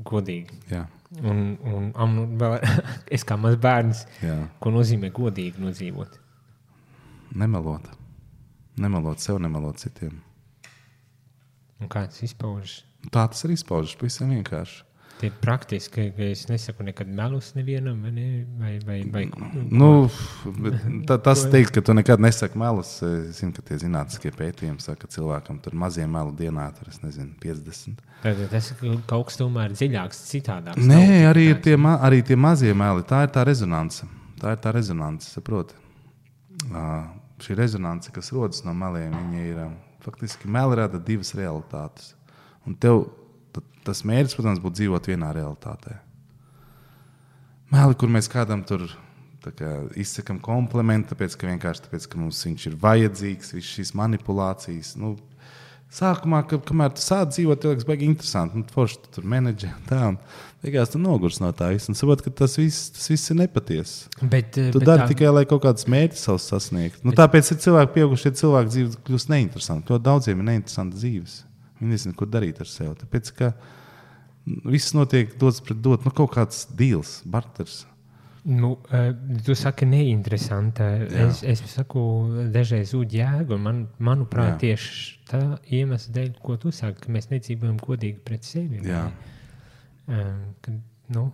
Godīgi. 0.09 0.61
Jā. 0.71 0.87
Un, 1.25 1.57
un, 1.65 1.91
un 1.97 2.19
vēl, 2.39 2.59
es 3.17 3.25
kā 3.27 3.39
mazs 3.41 3.61
bērns, 3.63 4.03
Jā. 4.23 4.37
ko 4.63 4.73
nozīmē 4.75 5.11
godīgi 5.15 5.63
nodzīvot? 5.63 6.19
Nemelot. 7.39 7.89
Nemelot 8.79 9.23
sev, 9.23 9.41
nemelot 9.43 9.81
citiem. 9.83 10.21
Un 11.79 11.91
kā 11.91 12.05
tas 12.11 12.23
izpaužas? 12.27 12.83
Tā 13.15 13.25
tas 13.31 13.45
arī 13.47 13.57
izpaužas 13.59 13.97
pavisam 13.99 14.33
vienkārši. 14.35 14.85
Tie 15.19 15.29
ir 15.33 15.39
praktiski, 15.43 16.05
ka 16.15 16.27
es 16.29 16.45
nesaku 16.47 16.85
nekad 16.87 17.09
melus 17.11 17.49
nevienam, 17.57 17.97
vai, 18.05 18.13
ne? 18.15 18.27
vai, 18.61 18.77
vai, 18.87 18.99
vai 19.11 19.25
nu, 19.67 19.89
tā, 21.09 21.17
tas 21.19 21.43
teikt, 21.51 21.73
ka 21.75 21.83
tu 21.83 21.97
nekad 21.99 22.23
nesaki 22.23 22.61
melus. 22.61 22.93
Es 23.03 23.41
zinu, 23.41 23.51
ka 23.57 23.65
tie 23.67 23.81
zinātniskie 23.83 24.31
pētījumi 24.39 24.79
saka, 24.85 25.03
ka 25.03 25.13
cilvēkam 25.17 25.59
tur 25.65 25.75
mazie 25.79 26.07
melu 26.07 26.31
dienā, 26.39 26.69
tur 26.77 26.93
nezinu, 27.03 27.35
50. 27.43 27.99
Tad 28.23 28.45
tas 28.53 28.71
ir 28.71 28.95
kaut 29.11 29.27
kas 29.33 29.41
tomēr 29.43 29.75
dziļāks, 29.75 30.23
citādāks. 30.31 30.87
Nē, 30.87 31.27
arī 31.33 31.51
tie, 31.67 31.75
ma, 31.75 31.97
arī 32.07 32.23
tie 32.23 32.39
mazie 32.39 32.71
meli, 32.79 33.03
tā 33.09 33.25
ir 33.27 33.35
tā 33.35 33.43
rezonance. 33.49 34.07
Tā 34.39 34.55
ir 34.55 34.63
tā 34.63 34.71
rezonance, 34.75 35.33
saproti. 35.35 35.75
Uh, 36.71 37.09
šī 37.43 37.59
rezonance, 37.59 38.15
kas 38.15 38.31
rodas 38.35 38.63
no 38.67 38.75
meliem, 38.75 39.19
ir 39.39 39.65
faktiski 40.07 40.51
meli 40.51 40.79
rada 40.79 41.03
divas 41.03 41.35
realitātes. 41.35 42.13
Un 42.67 42.79
tev 42.79 43.09
tas 43.87 44.05
mērķis, 44.09 44.37
protams, 44.39 44.63
būtu 44.63 44.83
dzīvot 44.83 45.11
vienā 45.11 45.33
realitātē. 45.37 45.99
Mēli, 47.73 47.97
kur 48.01 48.13
mēs 48.13 48.31
kādam 48.33 48.65
tur 48.67 48.87
kā, 49.45 49.73
izsakām 50.01 50.41
komplimentu, 50.45 51.13
tāpēc 51.13 51.37
ka 51.39 51.49
vienkārši 51.51 51.87
tāpēc, 51.87 52.07
ka 52.11 52.21
mums 52.21 52.41
viņš 52.47 52.69
ir 52.71 52.77
vajadzīgs, 52.83 53.55
visas 53.57 53.75
šīs 53.77 53.97
manipulācijas. 53.99 54.95
Nu, 55.01 55.17
Sākumā, 55.89 56.43
ka, 56.45 56.59
kamēr 56.69 56.91
tu 56.93 57.01
sāc 57.01 57.31
dzīvot, 57.33 57.63
tas 57.63 57.71
liekas, 57.73 57.87
baigi 57.89 58.05
interesanti. 58.05 58.61
Nu, 58.61 58.67
forši 58.75 58.99
tu 59.07 59.13
tur 59.15 59.29
menedžē, 59.33 59.71
tā 59.89 60.03
un 60.11 60.19
beigās 60.61 60.93
tu 60.93 61.01
nogurs 61.01 61.39
no 61.41 61.49
tā 61.57 61.71
visa. 61.73 61.89
Un 61.89 61.97
saproti, 61.97 62.27
ka 62.27 62.33
tas 62.43 62.59
viss, 62.61 62.91
tas 62.93 63.09
viss 63.09 63.33
ir 63.33 63.39
nepatiesi. 63.39 64.11
Bet, 64.21 64.51
tu 64.53 64.67
bet 64.75 64.85
dari 64.85 65.07
tā... 65.07 65.09
tikai, 65.15 65.31
lai 65.33 65.47
kaut 65.49 65.63
kādus 65.65 65.89
mērķus 65.89 66.27
savus 66.29 66.51
sasniegtu. 66.53 67.01
Nu, 67.07 67.15
bet... 67.15 67.23
Tāpēc 67.23 67.55
ir 67.55 67.61
cilvēki, 67.65 67.95
pieaugušie 67.95 68.35
cilvēki, 68.37 68.73
dzīve 68.75 69.01
kļūst 69.09 69.33
neinteresanti. 69.33 69.95
Ļoti 69.95 70.07
daudziem 70.11 70.45
ir 70.45 70.49
neinteresanti 70.51 71.01
dzīves. 71.01 71.39
Viņi 71.79 71.93
nezina, 71.93 72.17
ko 72.19 72.27
darīt 72.27 72.61
ar 72.63 72.71
sevi. 72.71 72.95
Tāpēc, 73.03 73.31
ka 73.39 73.53
viss 74.67 74.95
notiek 74.97 75.37
dots 75.39 75.61
pret 75.65 75.81
dotu, 75.85 76.09
nu, 76.09 76.15
kaut 76.15 76.33
kāds 76.35 76.67
deals, 76.79 77.21
barters. 77.29 77.85
Nu, 78.49 78.79
eh, 78.95 79.11
tu 79.45 79.55
saki, 79.59 79.85
neinteresanti. 79.85 80.85
Es, 81.27 81.43
es 81.45 81.63
saku, 81.73 82.03
dažreiz 82.55 82.95
zūd 82.95 83.13
jēga. 83.13 83.59
Man, 83.61 83.83
manuprāt, 84.01 84.55
Jā. 84.55 84.59
tieši 84.63 85.19
tā 85.29 85.43
iemesla 85.75 86.15
dēļ, 86.15 86.31
ko 86.45 86.57
tu 86.63 86.73
saki, 86.73 87.03
ka 87.05 87.13
mēs 87.13 87.29
nedzīvojam 87.33 87.77
godīgi 87.83 88.23
pret 88.25 88.49
sevi. 88.49 88.81
Eh, 88.89 89.11
Kad, 90.65 90.79
nu, 91.13 91.27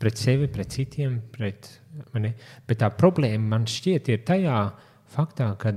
pret 0.00 0.16
sevi, 0.20 0.48
pret 0.48 0.72
citiem. 0.72 1.18
Pret, 1.34 1.68
ne? 2.16 2.32
Bet 2.68 2.80
tā 2.80 2.88
problēma 2.96 3.58
man 3.58 3.66
šķiet 3.68 4.08
ir 4.14 4.24
tajā 4.24 4.60
faktā, 5.12 5.50
ka 5.60 5.74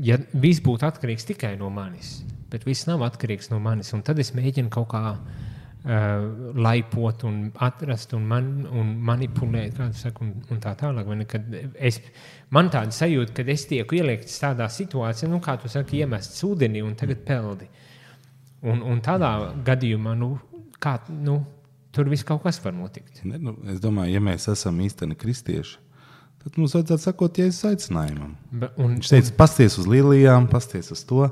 ja 0.00 0.16
viss 0.32 0.62
būtu 0.64 0.86
atkarīgs 0.88 1.28
tikai 1.28 1.52
no 1.60 1.68
manis, 1.72 2.22
bet 2.52 2.66
viss 2.68 2.86
nav 2.88 3.02
atkarīgs 3.08 3.50
no 3.52 3.58
manis, 3.62 3.92
un 3.96 4.04
tad 4.06 4.20
es 4.22 4.32
mēģinu 4.36 4.70
kaut 4.72 4.90
kā 4.92 5.02
uh, 5.16 5.22
laipot 6.54 7.24
un 7.28 7.38
atrast 7.66 8.14
un, 8.14 8.26
man, 8.28 8.50
un 8.70 8.92
manipulēt, 9.08 9.74
kā 9.78 9.88
tu 9.90 10.02
saki, 10.02 10.26
un, 10.26 10.34
un 10.52 10.60
tā 10.62 10.74
tālāk. 10.78 11.10
Kad 11.30 11.56
Es, 11.74 11.98
man 12.54 12.70
tāda 12.70 12.94
sajūta, 12.94 13.34
ka 13.40 13.46
es 13.50 13.66
tieku 13.70 13.98
ielikts 13.98 14.38
tādā 14.42 14.68
situācijā, 14.70 15.30
nu, 15.32 15.40
kā 15.42 15.56
tu 15.60 15.72
saki, 15.72 16.02
iemests 16.04 16.44
ūdenī 16.46 16.84
un 16.86 16.94
tagad 16.98 17.24
peldi. 17.26 17.68
Un, 18.62 18.84
un 18.86 19.00
tādā 19.02 19.32
gadījumā, 19.66 20.14
nu, 20.18 20.36
kā, 20.82 21.00
nu, 21.10 21.40
tur 21.92 22.10
viss 22.12 22.26
kaut 22.26 22.44
kas 22.44 22.60
var 22.62 22.76
notikt. 22.76 23.24
Ne, 23.26 23.40
nu, 23.42 23.56
es 23.72 23.82
domāju, 23.82 24.14
ja 24.14 24.22
mēs 24.22 24.46
esam 24.52 24.78
īsteni 24.84 25.18
kristieši, 25.18 25.80
tad 26.42 26.56
mums 26.58 26.74
vajadzētu 26.76 27.04
sakot, 27.06 27.38
Jēzus 27.38 27.66
aicinājumam. 27.70 28.32
Be, 28.50 28.70
un, 28.76 28.96
Viņš 28.98 29.10
teica, 29.12 29.34
pasties 29.38 29.78
uz 29.78 29.86
lilijām, 29.90 30.48
pasties 30.50 30.90
uz 30.94 31.04
to. 31.08 31.28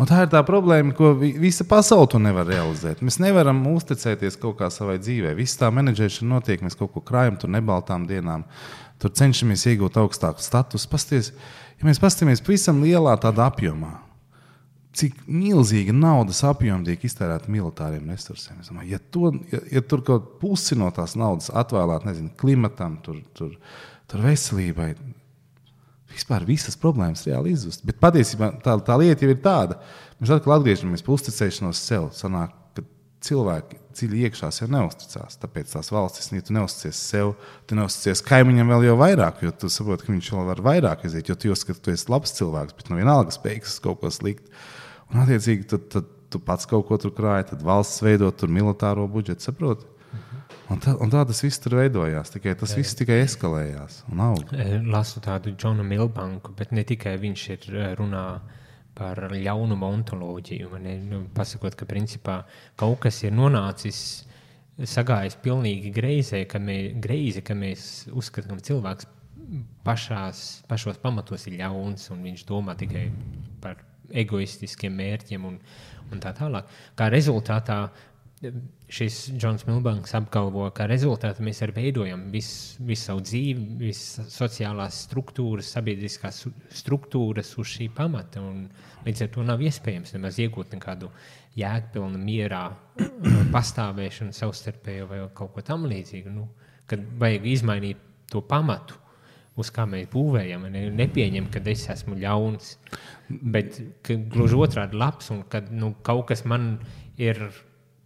Un 0.00 0.08
tā 0.08 0.22
ir 0.24 0.30
tā 0.32 0.40
problēma, 0.46 0.94
ko 0.96 1.12
vi- 1.18 1.34
visa 1.38 1.64
pasaule 1.68 2.08
to 2.08 2.18
nevar 2.18 2.46
realizēt. 2.46 3.02
Mēs 3.02 3.18
nevaram 3.20 3.60
uzticēties 3.74 4.38
kaut 4.40 4.58
kā 4.58 4.70
savai 4.70 4.98
dzīvē. 4.98 5.34
Viss 5.36 5.58
tā 5.60 5.68
menedžēšana 5.70 6.28
notiek, 6.38 6.62
mēs 6.62 6.78
kaut 6.78 6.92
ko 6.94 7.00
krājam, 7.00 7.38
tur 7.38 7.50
nebaltām 7.50 8.06
dienām. 8.08 8.44
Tur 8.98 9.10
cenšamies 9.10 9.66
iegūt 9.66 9.98
augstāku 9.98 10.40
statusu. 10.40 10.88
Pasties, 10.88 11.32
ja 11.80 11.88
mēs 11.88 11.98
paskatāmies 11.98 12.42
pavisam 12.44 12.80
lielā 12.82 13.18
tādā 13.20 13.50
apjomā, 13.50 13.98
cik 14.92 15.14
milzīga 15.26 15.92
naudas 15.96 16.42
apjoma 16.44 16.84
tiek 16.84 17.00
iztērēta 17.08 17.48
militāriem 17.48 18.10
resursiem. 18.12 18.60
Es 18.60 18.68
Domāju, 18.68 18.90
ja, 18.92 18.98
to, 19.10 19.32
ja, 19.50 19.58
ja 19.72 19.80
tur 19.80 20.02
kaut 20.06 20.38
pusi 20.42 20.76
no 20.78 20.90
tās 20.90 21.16
naudas 21.16 21.48
atvēlēt 21.50 22.04
nezinu, 22.04 22.30
klimatam, 22.36 22.98
tur, 23.02 23.22
tur, 23.34 23.56
tur 24.12 24.24
veselībai, 24.26 24.92
vispār 26.12 26.44
visas 26.46 26.76
problēmas 26.78 27.24
reāli 27.26 27.54
izzust. 27.56 27.84
Bet 27.88 28.00
patiesībā 28.02 28.52
tā, 28.64 28.76
tā 28.84 28.98
lieta 29.00 29.24
jau 29.24 29.32
ir 29.32 29.40
tāda, 29.44 29.78
mēs 30.20 30.34
atkal 30.34 30.58
atgriežamies 30.58 31.04
pie 31.04 31.14
uzticēšanos 31.16 31.80
sev. 31.80 32.10
Sanāk, 32.16 32.52
ka 32.76 32.84
cilvēki 33.24 33.80
dziļi 33.96 34.24
iekšā 34.28 34.50
sev 34.54 34.70
neusticās. 34.72 35.38
Tāpēc 35.40 35.72
tās 35.72 35.92
valstis, 35.94 36.30
ja 36.32 36.44
tu 36.44 36.56
neusticies 36.56 37.00
sev, 37.12 37.34
tu 37.68 37.78
neusticies 37.78 38.24
kaimiņam 38.28 38.72
vēl 38.74 38.88
jau 38.90 38.96
vairāk, 39.00 39.44
jo 39.46 39.52
tu 39.56 39.72
saproti, 39.72 40.06
ka 40.06 40.14
viņš 40.14 40.32
vēl 40.34 40.48
var 40.50 40.64
vairāk 40.68 41.06
iziet, 41.08 41.28
jo 41.28 41.36
tu 41.36 41.52
uzskati, 41.52 41.80
ka 41.80 41.88
tu 41.88 41.94
esi 41.94 42.10
labs 42.12 42.36
cilvēks, 42.38 42.76
bet 42.78 42.92
nu 42.92 43.00
vienalga 43.00 43.34
spējīgs 43.34 43.78
kaut 43.84 44.02
ko 44.02 44.12
sliktu. 44.12 44.52
Un, 45.12 45.22
attiecīgi, 45.24 45.68
tad, 45.72 45.88
tad 45.92 46.08
tu 46.32 46.40
pats 46.40 46.68
kaut 46.68 46.86
ko 46.88 46.96
tur 47.00 47.12
krāji, 47.16 47.50
tad 47.52 47.64
valsts 47.64 48.00
veido 48.04 48.30
tur 48.32 48.52
militāro 48.52 49.04
budžetu, 49.12 49.44
saproti? 49.44 49.91
Un 50.72 50.80
tā, 50.80 50.94
un 51.04 51.12
tā 51.12 51.22
tas 51.28 51.42
viss 51.44 51.60
tur 51.60 51.76
veidojās. 51.80 52.32
Tikai 52.32 52.54
tas 52.58 52.72
viss 52.78 52.96
tikai 52.98 53.20
eskalējās 53.26 54.02
un 54.12 54.24
auga. 54.24 54.66
Lasu 54.88 55.20
tādu 55.24 55.52
Džonu 55.56 55.84
Milbanku, 55.86 56.54
bet 56.56 56.72
ne 56.72 56.84
tikai 56.88 57.14
viņš 57.20 57.46
ir 57.56 57.70
runā 58.00 58.26
par 58.96 59.18
ļaunumu 59.32 59.88
ontoloģiju. 59.88 60.70
vai 60.72 60.82
ne? 60.84 60.96
Nu, 61.08 61.22
pasakot, 61.34 61.76
ka 61.76 61.88
principā 61.88 62.42
kaut 62.80 63.00
kas 63.04 63.22
ir 63.24 63.32
nonācis, 63.36 64.24
sagājis 64.78 65.38
pilnīgi 65.44 65.92
greizē, 65.92 66.44
ka, 66.48 66.60
mē, 66.60 66.78
greizi, 67.00 67.42
ka 67.44 67.56
mēs 67.56 68.08
uzskatām, 68.12 68.60
ka 68.60 68.72
cilvēks 68.72 69.08
pašās, 69.84 70.62
pašos 70.68 71.00
pamatos 71.02 71.46
ir 71.48 71.58
ļauns 71.60 72.08
un 72.14 72.22
viņš 72.24 72.44
domā 72.48 72.76
tikai 72.78 73.08
par 73.60 73.80
egoistiskiem 74.12 74.94
mērķiem 74.96 75.44
un, 75.48 75.58
un 76.12 76.22
tā 76.22 76.32
tālāk. 76.36 76.68
Kā 76.96 77.08
rezultātā 77.12 77.86
šis 78.92 79.18
Džons 79.36 79.64
Milbanks 79.68 80.14
apgalvo, 80.18 80.64
ka 80.74 80.88
rezultātā 80.90 81.44
mēs 81.44 81.62
arī 81.62 81.76
veidojam 81.76 82.24
visu, 82.32 82.82
visu 82.86 83.08
savu 83.10 83.22
dzīvi, 83.22 83.66
visas 83.80 84.32
sociālās 84.34 84.98
struktūras, 85.06 85.70
sabiedriskās 85.76 86.42
struktūras 86.82 87.52
uz 87.62 87.74
šī 87.76 87.88
pamata. 87.94 88.42
Līdz 89.06 89.26
ar 89.26 89.30
to 89.34 89.46
nav 89.46 89.62
iespējams 89.62 90.16
nemaz 90.16 90.40
iegūt 90.42 90.74
nekādu 90.76 91.12
jēgpilnu, 91.58 92.18
mierā 92.18 92.64
pastāvēšanu 93.54 94.34
savstarpējo 94.36 95.08
vai 95.10 95.22
kaut 95.36 95.54
ko 95.54 95.64
tamlīdzīgu. 95.72 96.34
Nu, 96.34 96.48
kad 96.90 97.04
vajag 97.22 97.48
izmainīt 97.54 98.02
to 98.32 98.42
pamatu, 98.48 98.98
uz 99.60 99.70
kā 99.70 99.84
mēs 99.86 100.08
būvējam, 100.12 100.66
ne, 100.72 100.86
nepieņem, 100.96 101.50
ka 101.52 101.60
es 101.70 101.84
esmu 101.92 102.16
ļauns, 102.18 102.76
bet 103.28 103.78
gluži 104.32 104.58
otrādi 104.66 104.98
labs 104.98 105.30
un 105.34 105.44
ka 105.48 105.60
nu, 105.70 105.92
kaut 106.02 106.30
kas 106.32 106.46
man 106.48 106.78
ir 107.20 107.44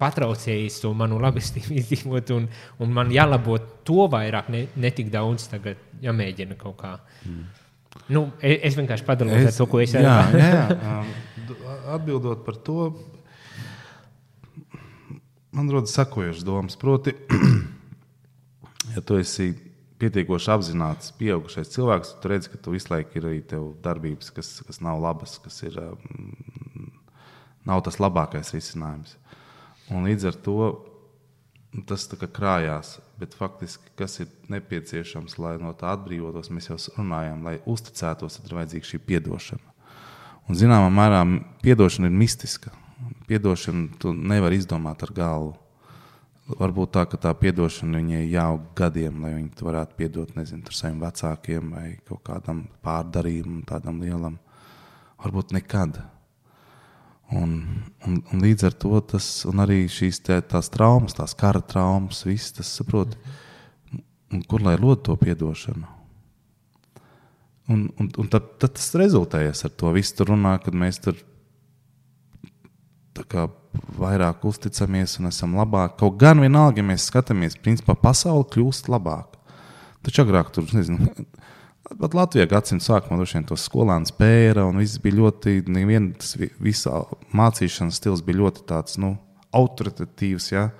patraucējis 0.00 0.80
to 0.82 0.92
manu 0.96 1.18
labestību 1.22 1.76
izdzīvot, 1.80 2.32
un, 2.38 2.48
un 2.82 2.96
man 2.96 3.12
jālabo 3.14 3.58
to 3.86 4.08
vairāk, 4.12 4.50
ne, 4.52 4.66
ne 4.76 4.92
tik 4.94 5.12
daudz 5.12 5.48
tagad 5.52 5.80
jāmēģina 6.04 6.58
kaut 6.60 6.78
kā. 6.82 6.96
Mm. 7.24 7.44
Nu, 8.12 8.26
es, 8.44 8.58
es 8.70 8.76
vienkārši 8.76 9.06
padalos 9.06 9.48
ar 9.48 9.54
to, 9.56 9.66
ko 9.70 9.80
es 9.82 9.94
jā, 9.96 10.02
jā, 10.04 10.48
jā. 10.52 10.66
Um, 10.96 11.14
Atbildot 11.96 12.40
par 12.42 12.56
to, 12.66 12.88
man 15.54 15.70
rodas 15.70 15.94
sakojušas 15.94 16.44
domas. 16.44 16.76
Proti, 16.76 17.14
ja 18.94 19.02
tu 19.06 19.18
esi 19.20 19.52
pietiekoši 20.02 20.50
apzināts, 20.52 21.12
pieaugušais 21.16 21.70
cilvēks, 21.72 22.12
tad 22.14 22.24
tu 22.24 22.32
redzi, 22.32 22.50
ka 22.52 22.60
tu 22.62 22.74
visu 22.74 22.92
laiku 22.92 23.20
ir 23.20 23.28
arī 23.30 23.38
tev 23.54 23.70
darbības, 23.84 24.32
kas, 24.36 24.50
kas 24.66 24.82
nav 24.84 25.00
labas, 25.02 25.38
kas 25.42 25.62
ir, 25.64 25.78
um, 25.80 26.90
nav 27.68 27.84
tas 27.86 28.00
labākais 28.02 28.52
risinājums. 28.56 29.16
Un 29.94 30.06
līdz 30.08 30.30
ar 30.30 30.38
to 30.42 30.60
tas 31.86 32.06
krājās. 32.08 32.96
Bet 33.20 33.34
faktiski, 33.36 33.92
kas 33.96 34.18
ir 34.20 34.28
nepieciešams, 34.52 35.38
lai 35.40 35.56
no 35.60 35.72
tā 35.76 35.94
atbrīvotos, 35.96 36.50
mēs 36.52 36.68
jau 36.68 36.76
runājām, 36.98 37.44
lai 37.46 37.58
uzticētos, 37.64 38.38
tad 38.38 38.50
ir 38.50 38.56
vajadzīga 38.58 38.90
šī 38.90 39.00
atdošana. 39.20 39.76
Un 40.46 40.58
zināmā 40.58 40.90
mērā 40.92 41.22
atdošana 41.64 42.10
ir 42.10 42.18
mistiska. 42.18 42.72
Piedošanu 43.26 43.96
tu 44.00 44.12
nevari 44.14 44.60
izdomāt 44.60 45.02
ar 45.02 45.12
galvu. 45.16 45.54
Varbūt 46.46 46.92
tā, 46.94 47.06
ka 47.10 47.18
tā 47.18 47.32
atdošana 47.34 47.98
viņai 47.98 48.20
jāaug 48.30 48.68
gadiem, 48.78 49.24
lai 49.24 49.32
viņi 49.34 49.54
to 49.58 49.66
varētu 49.66 49.96
piedot 49.98 50.36
nezinu, 50.36 50.62
saviem 50.70 51.00
vecākiem 51.02 51.72
vai 51.74 51.88
kaut 52.06 52.22
kādam 52.28 52.66
pārdarījumam, 52.86 53.64
tādam 53.66 53.98
lielam. 54.04 54.38
Varbūt 55.24 55.56
nekad. 55.56 55.98
Un, 57.34 57.56
un, 58.06 58.20
un 58.30 58.42
līdz 58.42 58.68
ar 58.68 58.74
to 58.78 59.00
tas, 59.10 59.26
un 59.50 59.58
arī 59.64 59.80
šīs 59.90 60.20
te, 60.22 60.38
tās 60.46 60.70
traumas, 60.70 61.16
tās 61.16 61.34
kara 61.38 61.58
traumas, 61.58 62.22
viss 62.26 62.54
tas 62.54 62.70
saprot, 62.78 63.16
un 64.30 64.44
kur 64.46 64.62
lai 64.62 64.76
lod 64.78 65.02
to 65.06 65.16
piedošanu. 65.18 65.88
Un, 67.66 67.88
un, 67.98 68.10
un 68.14 68.28
tad, 68.30 68.52
tad 68.62 68.76
tas 68.78 68.92
rezultējas 68.94 69.64
ar 69.66 69.72
to 69.74 69.90
visu 69.96 70.14
tur 70.14 70.30
runā, 70.30 70.54
kad 70.62 70.76
mēs 70.78 71.00
tur 71.02 71.18
tā 73.16 73.24
kā 73.26 73.48
vairāk 73.98 74.44
uzticamies 74.46 75.18
un 75.18 75.30
esam 75.32 75.56
labāki. 75.58 75.96
Kaut 76.04 76.20
gan 76.20 76.40
vienalga, 76.42 76.78
ja 76.78 76.86
mēs 76.86 77.08
skatāmies, 77.10 77.58
principā 77.58 77.96
pasaule 77.98 78.46
kļūst 78.52 78.90
labāka. 78.92 79.40
Taču 80.06 80.22
agrāk 80.22 80.52
tur, 80.54 80.68
nezinu, 80.76 81.10
pat 81.94 82.14
Latvijā 82.16 82.46
gadsimta 82.50 82.84
sākumā 82.84 83.20
droši 83.20 83.38
vien 83.38 83.46
tos 83.46 83.64
skolēnus 83.68 84.14
pēra 84.16 84.64
un 84.66 84.80
viss 84.82 84.98
bija 85.02 85.20
ļoti, 85.20 85.62
nevien, 85.70 86.12
tas 86.18 86.34
vi- 86.36 86.50
visa 86.60 87.04
mācīšanas 87.32 88.00
stils 88.00 88.22
bija 88.26 88.40
ļoti 88.42 88.66
tāds, 88.66 88.98
nu, 88.98 89.18
autoritatīvs, 89.54 90.52
ja. 90.52 90.70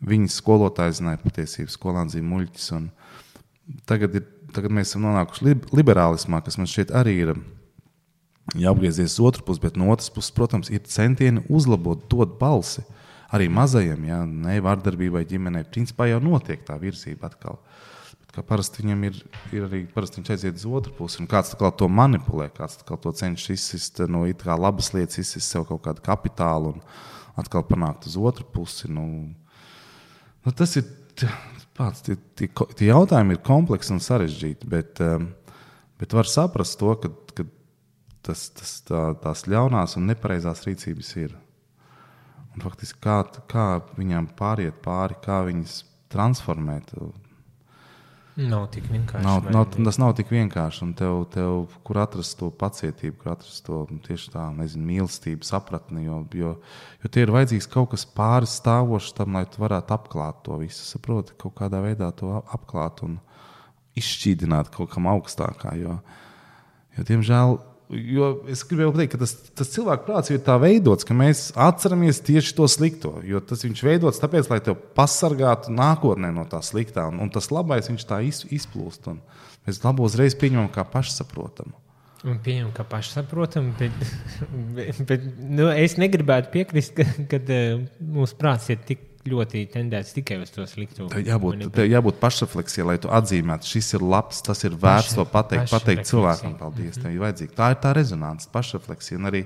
Viņas 0.00 0.40
skolotāji 0.40 0.96
zināja 1.00 1.20
patiesību, 1.20 1.68
skolēns 1.68 2.16
bija 2.16 2.24
muļķis. 2.24 2.90
Tagad, 3.86 4.14
ir, 4.14 4.24
tagad 4.52 4.70
mēs 4.70 4.88
esam 4.88 5.02
nonākuši 5.02 5.44
lib 5.44 5.66
liberālismā, 5.76 6.42
kas 6.42 6.56
man 6.56 6.66
šķiet 6.66 6.90
arī 6.96 7.18
ir 7.20 7.34
jāapgriezies 8.56 9.18
uz 9.18 9.20
otru 9.20 9.44
pusi, 9.44 9.60
bet 9.60 9.76
no 9.76 9.90
otras 9.92 10.10
puses, 10.10 10.32
protams, 10.34 10.70
ir 10.70 10.80
centieni 10.80 11.44
uzlabot, 11.48 12.08
dot 12.08 12.38
balsi 12.40 12.82
arī 13.30 13.48
mazajiem, 13.52 14.04
ja 14.08 14.24
ne 14.24 14.56
vardarbībai 14.60 15.26
ģimenei. 15.28 15.68
Principā 15.70 16.08
jau 16.08 16.18
notiek 16.18 16.64
tā 16.66 16.80
virzība 16.80 17.26
atkal. 17.26 17.58
Bet 17.58 17.89
kā 18.34 18.44
parasti 18.46 18.84
viņam 18.84 19.04
ir, 19.08 19.18
ir 19.54 19.66
arī 19.66 19.80
parasti 19.90 20.20
viņš 20.20 20.32
aiziet 20.34 20.58
uz 20.60 20.66
otru 20.70 20.94
pusi, 20.96 21.20
un 21.22 21.28
kāds 21.30 21.54
to 21.54 21.88
manipulē, 21.88 22.50
kāds 22.54 22.78
to 22.86 23.12
cenšas 23.12 23.56
izsist 23.56 24.02
no 24.08 24.24
it 24.26 24.44
kā 24.46 24.58
labas 24.58 24.92
lietas, 24.94 25.18
izsist 25.18 25.50
sev 25.50 25.66
kaut 25.68 25.82
kādu 25.86 26.04
kapitālu 26.06 26.74
un 26.74 26.84
atkal 27.40 27.64
panākt 27.66 28.06
uz 28.06 28.16
otru 28.16 28.46
pusi. 28.46 28.90
Nu, 28.92 29.06
nu, 30.44 30.52
tas 30.52 30.76
ir 30.78 30.86
pats, 31.76 32.04
tie, 32.06 32.16
tie, 32.36 32.48
tie 32.76 32.90
jautājumi 32.90 33.36
ir 33.36 33.44
kompleksi 33.46 33.94
un 33.96 34.02
sarežģīti, 34.04 34.68
bet, 34.70 35.00
um, 35.04 35.30
bet 36.00 36.16
var 36.16 36.28
saprast 36.28 36.78
to, 36.80 36.94
ka, 37.00 37.12
ka 37.34 37.46
tas, 38.26 38.48
tas, 38.56 38.74
tā, 38.88 39.04
tās 39.22 39.46
ļaunās 39.50 39.96
un 39.98 40.10
nepareizās 40.10 40.66
rīcības 40.68 41.14
ir. 41.22 41.36
Un 42.50 42.64
faktiski, 42.64 42.98
kā, 43.02 43.22
kā 43.50 43.66
viņām 43.96 44.32
pāriet 44.38 44.80
pāri, 44.84 45.16
kā 45.22 45.40
viņas 45.46 45.80
transformēt. 46.10 46.92
Nav 48.38 48.68
tik 48.72 48.86
vienkārši. 48.88 49.24
Nav, 49.26 49.48
nav, 49.52 49.64
tas 49.74 49.98
nav 50.00 50.12
tik 50.18 50.30
vienkārši. 50.32 50.82
Un 50.86 50.92
tev, 50.96 51.24
tev 51.34 51.72
kur 51.86 51.98
atrast 52.00 52.36
to 52.38 52.50
pacietību, 52.54 53.16
kur 53.20 53.32
atrast 53.34 53.64
to 53.66 53.80
tieši 54.06 54.30
tā 54.36 54.44
nezinu, 54.54 54.86
mīlestību, 54.86 55.46
sapratni. 55.46 56.04
Jo, 56.06 56.20
jo, 56.38 56.52
jo 57.02 57.10
tie 57.12 57.24
ir 57.26 57.32
vajadzīgs 57.34 57.68
kaut 57.72 57.90
kas 57.94 58.06
pāris 58.06 58.54
stāvošs 58.60 59.16
tam, 59.18 59.34
lai 59.36 59.44
tu 59.50 59.62
varētu 59.64 59.96
apklāt 59.96 60.44
to 60.46 60.60
visu. 60.62 60.84
Saproti, 60.86 61.34
kaut 61.40 61.56
kādā 61.58 61.82
veidā 61.84 62.12
to 62.16 62.30
ap- 62.38 62.54
apklāt 62.56 63.02
un 63.06 63.18
izšķīdināt 63.98 64.70
kaut 64.74 64.94
kam 64.94 65.10
augstākā. 65.10 65.74
Jo, 65.80 65.98
jo 66.96 67.08
diemžēl, 67.10 67.58
jo 67.90 68.30
es 68.50 68.62
gribēju 68.66 68.92
pateikt, 68.94 69.12
ka 69.14 69.20
tas, 69.22 69.34
tas 69.58 69.72
cilvēku 69.72 70.06
prāts 70.06 70.32
ir 70.32 70.40
tā 70.46 70.56
veidots, 70.62 71.06
ka 71.06 71.16
mēs 71.16 71.48
atceramies 71.58 72.22
tieši 72.26 72.54
to 72.58 72.68
slikto. 72.70 73.16
Jo 73.26 73.42
tas 73.44 73.64
viņš 73.66 73.82
veidots 73.86 74.22
tāpēc, 74.22 74.50
lai 74.52 74.60
te 74.64 74.74
pasargātu 74.96 75.74
nākotnē 75.74 76.32
no 76.34 76.46
tā 76.50 76.62
sliktā. 76.66 77.08
Un, 77.10 77.20
un 77.24 77.32
tas 77.34 77.50
labais 77.54 77.90
viņš 77.90 78.06
tā 78.08 78.22
iz, 78.26 78.44
izplūst. 78.46 79.10
Mēs 79.66 79.82
labo 79.84 80.06
uzreiz 80.08 80.38
pieņemam 80.38 80.70
kā 80.74 80.86
pašsaprotamu. 80.88 81.76
Un 82.28 82.36
pieņem, 82.44 82.68
ka 82.76 82.84
pašsaprotam, 82.84 83.70
bet, 83.78 83.94
bet, 84.76 85.04
bet 85.08 85.28
nu, 85.40 85.70
es 85.72 85.96
negribētu 86.00 86.52
piekrist, 86.52 86.98
ka, 86.98 87.06
ka 87.30 87.40
mūsu 87.98 88.36
prāts 88.40 88.68
ir 88.72 88.82
tik 88.86 89.06
ļoti 89.28 89.66
tendēts 89.74 90.14
tikai 90.16 90.38
uz 90.40 90.50
to 90.54 90.64
slikto. 90.66 91.08
Tev 91.12 91.26
jābūt, 91.28 91.66
tev 91.76 91.88
jābūt 91.90 92.20
pašrefleksijai, 92.22 92.86
lai 92.88 92.96
tu 93.02 93.08
atzīmētu, 93.12 93.68
šis 93.68 93.92
ir 93.98 94.00
labs, 94.06 94.40
tas 94.46 94.64
ir 94.64 94.72
vērts 94.80 95.14
to 95.18 95.24
pateikt, 95.28 95.68
pateikt 95.70 96.08
cilvēkam. 96.08 96.56
Paldies, 96.58 96.96
tev 96.96 97.12
ir 97.12 97.20
vajadzīga. 97.20 97.52
Tā 97.58 97.68
ir 97.74 97.80
tā 97.82 97.92
rezonance, 97.98 98.48
pašrefleksija. 98.52 99.18
Un 99.20 99.28
arī 99.28 99.42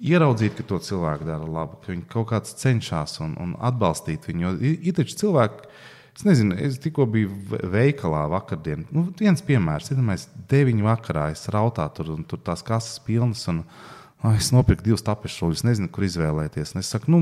ieraudzīt, 0.00 0.54
ka 0.58 0.62
to 0.70 0.78
cilvēku 0.86 1.26
dara 1.28 1.46
labu, 1.46 1.80
ka 1.82 1.92
viņi 1.92 2.06
kaut 2.12 2.28
kāds 2.32 2.54
cenšas 2.60 3.18
un, 3.24 3.34
un 3.40 3.54
atbalstīt 3.58 4.28
viņu. 4.30 4.40
Jo 4.46 4.52
ir, 4.70 4.94
taču 4.96 5.16
cilvēki, 5.24 5.70
es 6.16 6.26
nezinu, 6.28 6.56
es 6.68 6.78
tikko 6.82 7.06
biju 7.10 7.30
ve- 7.52 7.62
veikalā 7.74 8.26
vakardien. 8.32 8.86
Nu, 8.94 9.08
viens 9.18 9.42
piemērs, 9.44 9.90
iedomājieties, 9.92 10.28
deviņu 10.52 10.86
vakarā 10.88 11.30
es 11.34 11.46
rautā 11.52 11.88
tur 11.96 12.12
un 12.16 12.24
tur 12.28 12.38
tās 12.44 12.62
kases 12.66 13.00
pilnas. 13.04 13.46
Un, 13.48 13.64
"Ai, 13.64 13.99
Es 14.28 14.50
nopirku 14.52 14.84
divus 14.84 15.04
tapešus, 15.06 15.62
nezinu, 15.64 15.88
kur 15.88 16.04
izvēlēties. 16.04 16.74
Un 16.74 16.82
es 16.82 16.90
saku, 16.92 17.08
nu, 17.12 17.20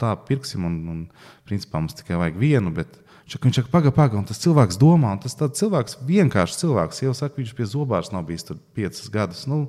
tā 0.00 0.10
pirksim, 0.28 0.66
un, 0.68 0.74
un 0.92 0.98
principā 1.48 1.80
mums 1.80 1.96
tikai 1.96 2.18
vajag 2.20 2.40
vienu. 2.40 2.74
Bet 2.76 3.00
Šak, 3.24 3.46
viņš 3.46 3.56
saka, 3.56 3.70
pagaidi, 3.72 3.96
pagaidi, 3.96 4.18
un 4.20 4.26
tas 4.28 4.40
cilvēks 4.42 4.76
domā, 4.76 5.14
un 5.16 5.20
tas 5.22 5.32
cilvēks, 5.32 5.94
vienkāršs 6.04 6.58
cilvēks, 6.60 6.98
jau 7.06 7.14
saka, 7.16 7.38
viņš 7.38 7.54
pie 7.56 7.66
zobārs 7.70 8.10
nav 8.12 8.26
bijis 8.28 8.44
tur 8.44 8.58
piecus 8.76 9.08
gadus. 9.12 9.46
Nu, 9.48 9.64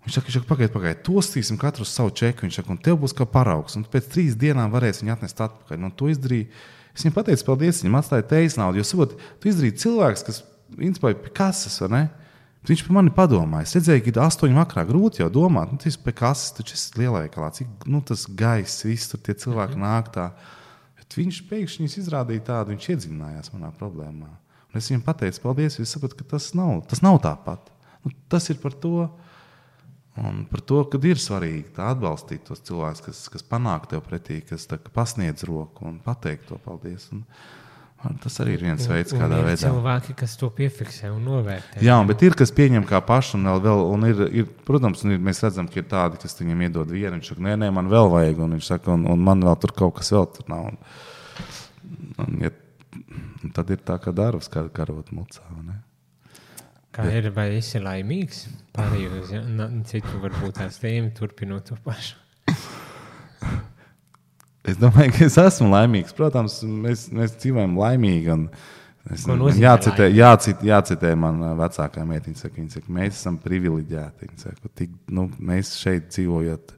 Viņš 0.00 0.16
saka, 0.16 0.32
saka 0.32 0.48
pagaidi, 0.48 0.72
pagaidi, 0.72 1.02
to 1.04 1.20
stīsim 1.20 1.58
katru 1.60 1.84
savu 1.84 2.12
čeku. 2.16 2.46
Viņš 2.46 2.56
saka, 2.56 2.72
un 2.72 2.78
tev 2.80 2.96
būs 3.02 3.12
kā 3.12 3.26
paraugs. 3.28 3.74
Un 3.76 3.84
pēc 3.84 4.06
trīs 4.14 4.36
dienām 4.38 4.72
varēs 4.72 5.02
viņu 5.02 5.12
atnest 5.12 5.42
atpakaļ. 5.44 5.82
Un 5.84 5.92
to 5.92 6.08
izdarīja. 6.08 6.48
Es 6.94 7.04
viņam 7.04 7.16
pateicu, 7.18 7.44
paldies, 7.44 7.82
viņam 7.84 7.98
atstāja 7.98 8.24
teijas 8.30 8.56
naudu. 8.56 8.80
Jo, 8.80 8.86
saprot, 8.88 9.12
tu 9.42 9.50
izdarīji 9.50 9.76
cilvēks, 9.82 10.24
kas 10.24 10.40
principā 10.72 11.12
ir 11.12 11.20
pie 11.20 11.34
kases, 11.36 11.76
vai 11.84 11.90
ne? 11.92 12.00
Viņš 12.68 12.82
par 12.84 12.96
mani 12.98 13.12
padomāja. 13.16 13.64
Es 13.64 13.76
redzēju, 13.78 14.02
ka 14.04 14.10
ir 14.12 14.18
astoņi 14.20 14.58
vakarā 14.58 14.84
grūti 14.90 15.22
jau 15.22 15.30
domāt. 15.32 15.70
Nu, 15.72 15.80
tas 15.80 15.96
ir 15.96 16.02
pie 16.04 16.12
kases, 16.16 16.52
taču 16.58 16.76
es 16.76 16.90
lielaikalā. 16.98 17.48
Cik 17.56 17.86
nu, 17.88 18.02
tas 18.04 18.26
gaiss, 18.28 18.84
viss 18.84 19.08
tur 19.08 19.22
tie 19.24 19.34
cilvēki 19.40 19.80
nāk 19.80 20.10
tā. 20.12 20.26
Bet 20.98 21.16
viņš 21.16 21.40
pēkšņi 21.48 21.88
izrādīja 22.02 22.44
tādu, 22.50 22.74
viņš 22.74 22.90
iedziļinājās 22.92 23.54
manā 23.54 23.72
problēmā. 23.78 24.28
Un 24.70 24.78
es 24.78 24.90
viņam 24.90 25.06
pateicu, 25.06 25.40
paldies, 25.42 25.80
es 25.80 25.96
sapratu, 25.96 26.20
ka 26.20 26.28
tas 26.36 26.52
nav, 26.54 26.84
tas 26.90 27.00
nav 27.02 27.16
tāpat. 27.24 27.72
Nu, 28.04 28.12
tas 28.30 28.46
ir 28.52 28.60
par 28.62 28.76
to, 28.78 29.08
un 30.20 30.44
par 30.52 30.62
to, 30.62 30.82
ka 30.92 31.00
ir 31.08 31.18
svarīgi 31.18 31.72
atbalstīt 31.80 32.44
tos 32.46 32.60
cilvēkus, 32.68 33.02
kas, 33.08 33.24
kas 33.32 33.46
panāk 33.46 33.88
tev 33.90 34.04
pretī, 34.04 34.42
kas 34.46 34.68
pasniedz 34.92 35.48
roku 35.48 35.88
un 35.88 35.98
pateikt 36.04 36.46
to 36.52 36.60
paldies. 36.62 37.08
Un 37.16 37.24
tas 38.22 38.38
arī 38.40 38.54
ir 38.56 38.62
viens 38.64 38.86
veids, 38.88 39.12
Un 39.12 39.20
kādā 39.20 39.40
ir 39.42 39.48
veidā. 39.50 39.60
cilvēki, 39.66 40.14
kas 40.16 40.36
to 40.40 40.48
piefiksē 40.56 41.10
un 41.12 41.24
novērtē. 41.28 41.82
Jā, 41.84 41.98
bet 42.08 42.22
ir 42.24 42.36
kas 42.38 42.52
pieņem 42.56 42.86
kā 42.88 43.02
pašu, 43.04 43.36
un, 43.36 43.50
vēl, 43.60 43.82
un 43.92 44.06
ir, 44.08 44.22
ir, 44.40 44.46
protams, 44.64 45.04
un 45.04 45.12
ir, 45.16 45.20
mēs 45.20 45.42
redzam, 45.44 45.68
ka 45.68 45.82
ir 45.82 45.86
tādi, 45.90 46.20
kas 46.22 46.38
viņam 46.40 46.64
iedod 46.64 46.88
vienu. 46.88 47.18
Viņš 47.18 47.32
saka, 47.34 47.44
nē, 47.44 47.58
nē, 47.60 47.68
man 47.76 47.92
vēl 47.92 48.08
vajag, 48.14 48.40
un 48.46 48.56
viņš 48.56 48.70
saka, 48.72 48.94
un, 48.96 49.04
un 49.12 49.20
man 49.28 49.44
vēl 49.44 49.60
tur 49.60 49.76
kaut 49.76 49.98
kas 50.00 50.12
vēl 50.16 50.26
tur 50.32 50.48
nav. 50.48 50.70
Un, 50.70 50.80
un, 52.24 52.40
ja, 52.46 52.52
un 53.44 53.54
tad 53.56 53.70
ir 53.76 53.84
tā, 53.84 54.00
ka 54.00 54.16
darbs 54.16 54.48
kā 54.48 54.64
karot 54.72 55.12
mucā. 55.12 55.44
Kā 56.90 57.04
ir, 57.14 57.28
vai 57.36 57.50
esi 57.60 57.78
laimīgs? 57.78 58.46
Pārējos, 58.74 59.28
ja? 59.30 59.44
Na, 59.46 59.68
citu 59.86 60.18
varbūt 60.24 60.56
tās 60.58 60.80
tēma 60.82 61.12
turpinot 61.14 61.68
to 61.68 61.76
pašu. 61.84 62.16
Es 64.68 64.76
domāju, 64.80 65.14
ka 65.16 65.24
es 65.24 65.38
esmu 65.40 65.70
laimīgs. 65.72 66.14
Protams, 66.16 66.60
mēs, 66.64 67.06
mēs 67.14 67.32
dzīvojam 67.40 67.78
laimīgi. 67.80 68.36
Es, 69.10 69.24
jācitē, 69.56 70.10
jācitē, 70.12 70.66
jācitē 70.68 71.14
man 71.18 71.40
vecākā 71.58 72.04
meitiņa. 72.06 72.42
Saka, 72.42 72.58
viņa 72.60 72.76
saka, 72.76 72.92
mēs 72.98 73.16
esam 73.16 73.38
privileģēti. 73.40 74.28
Saka, 74.42 74.72
tik, 74.76 74.92
nu, 75.08 75.30
mēs 75.40 75.72
šeit 75.80 76.10
dzīvojam 76.12 76.76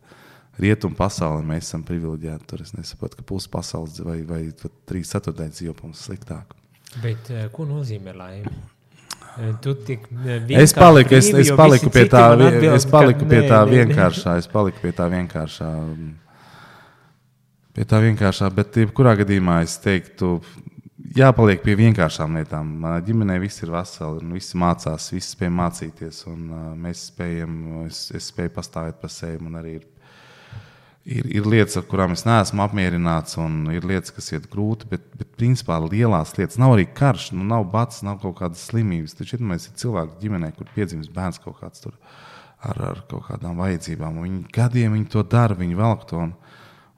rietumu 0.63 0.97
pasaulē, 0.99 1.43
mēs 1.49 1.67
esam 1.67 1.83
privileģēti. 1.89 2.49
Tur 2.51 2.63
es 2.63 2.75
nesaprotu, 2.77 3.19
ka 3.19 3.27
pusi 3.27 3.51
pasaules 3.53 3.99
vai, 4.07 4.21
vai 4.29 4.45
pat 4.63 4.77
trīs 4.89 5.11
ceturtdaļas 5.15 5.59
dzīvo 5.59 5.77
mums 5.83 6.07
sliktāk. 6.07 6.55
Bet 7.03 7.33
eh, 7.33 7.49
ko 7.53 7.67
nozīmē 7.67 8.15
laime? 8.15 8.55
Eh, 9.41 9.49
eh, 9.49 10.59
Es 10.61 10.75
paliku, 10.77 11.17
es, 11.17 11.31
es 11.33 11.51
paliku 11.57 11.89
pie 11.91 12.05
tā, 12.13 12.27
atbild, 12.35 12.67
es 12.77 12.85
paliku 12.87 13.29
pie 13.29 13.47
tā 13.49 13.63
vienkāršā. 13.65 14.37
Es 14.43 14.51
paliku 14.51 14.85
pie 14.85 14.93
tā 14.97 15.09
vienkāršā. 15.11 15.71
Pie 17.73 17.87
tā 17.89 18.03
vienkāršā, 18.05 18.51
bet 18.53 18.77
jebkurā 18.77 19.15
gadījumā 19.23 19.63
es 19.65 19.79
teiktu, 19.81 20.35
jāpaliek 21.17 21.63
pie 21.65 21.73
vienkāršām 21.79 22.35
lietām. 22.37 22.75
Ģimenē 23.07 23.39
viss 23.41 23.63
ir 23.65 23.73
veseli, 23.73 24.21
un 24.21 24.35
visi 24.37 24.59
mācās, 24.61 25.07
visi 25.15 25.33
spēj 25.33 25.49
mācīties, 25.57 26.19
un 26.29 26.51
mēs 26.83 27.07
spējam, 27.09 27.55
es, 27.87 28.05
es 28.13 28.29
spēju 28.29 28.53
pastāvēt 28.59 28.99
par 29.01 29.13
sevi. 29.15 29.41
Man 29.47 29.57
arī 29.63 29.79
ir, 29.79 29.87
ir, 31.17 31.31
ir 31.41 31.49
lietas, 31.49 31.79
ar 31.81 31.87
kurām 31.89 32.13
es 32.13 32.27
neesmu 32.29 32.61
apmierināts, 32.67 33.39
un 33.41 33.73
ir 33.73 33.89
lietas, 33.89 34.13
kas 34.19 34.29
iet 34.35 34.51
grūti, 34.53 34.91
bet, 34.93 35.09
bet 35.17 35.33
principā 35.41 35.81
lielās 35.87 36.37
lietas 36.37 36.61
nav 36.61 36.77
arī 36.77 36.85
karš, 36.93 37.31
nu, 37.39 37.49
nav 37.55 37.65
bats, 37.73 38.05
nav 38.05 38.21
kaut 38.21 38.37
kādas 38.43 38.69
slimības. 38.69 39.17
Taču 39.17 39.41
ir 39.41 39.65
cilvēki 39.81 40.21
ģimenē, 40.27 40.53
kur 40.59 40.69
piedzimst 40.77 41.17
bērns 41.17 41.41
kaut 41.41 41.57
kāds 41.65 41.89
tur 41.89 41.97
ar, 42.61 42.85
ar 42.93 43.03
kaut 43.09 43.31
kādām 43.31 43.57
vajadzībām. 43.65 44.21
un 44.21 44.29
Viņi 44.29 44.45
gadiem 44.61 45.01
viņi 45.01 45.11
to 45.17 45.25
dara, 45.25 45.57
viņi 45.57 45.81
velk 45.81 46.05
to. 46.13 46.21
Un, 46.29 46.37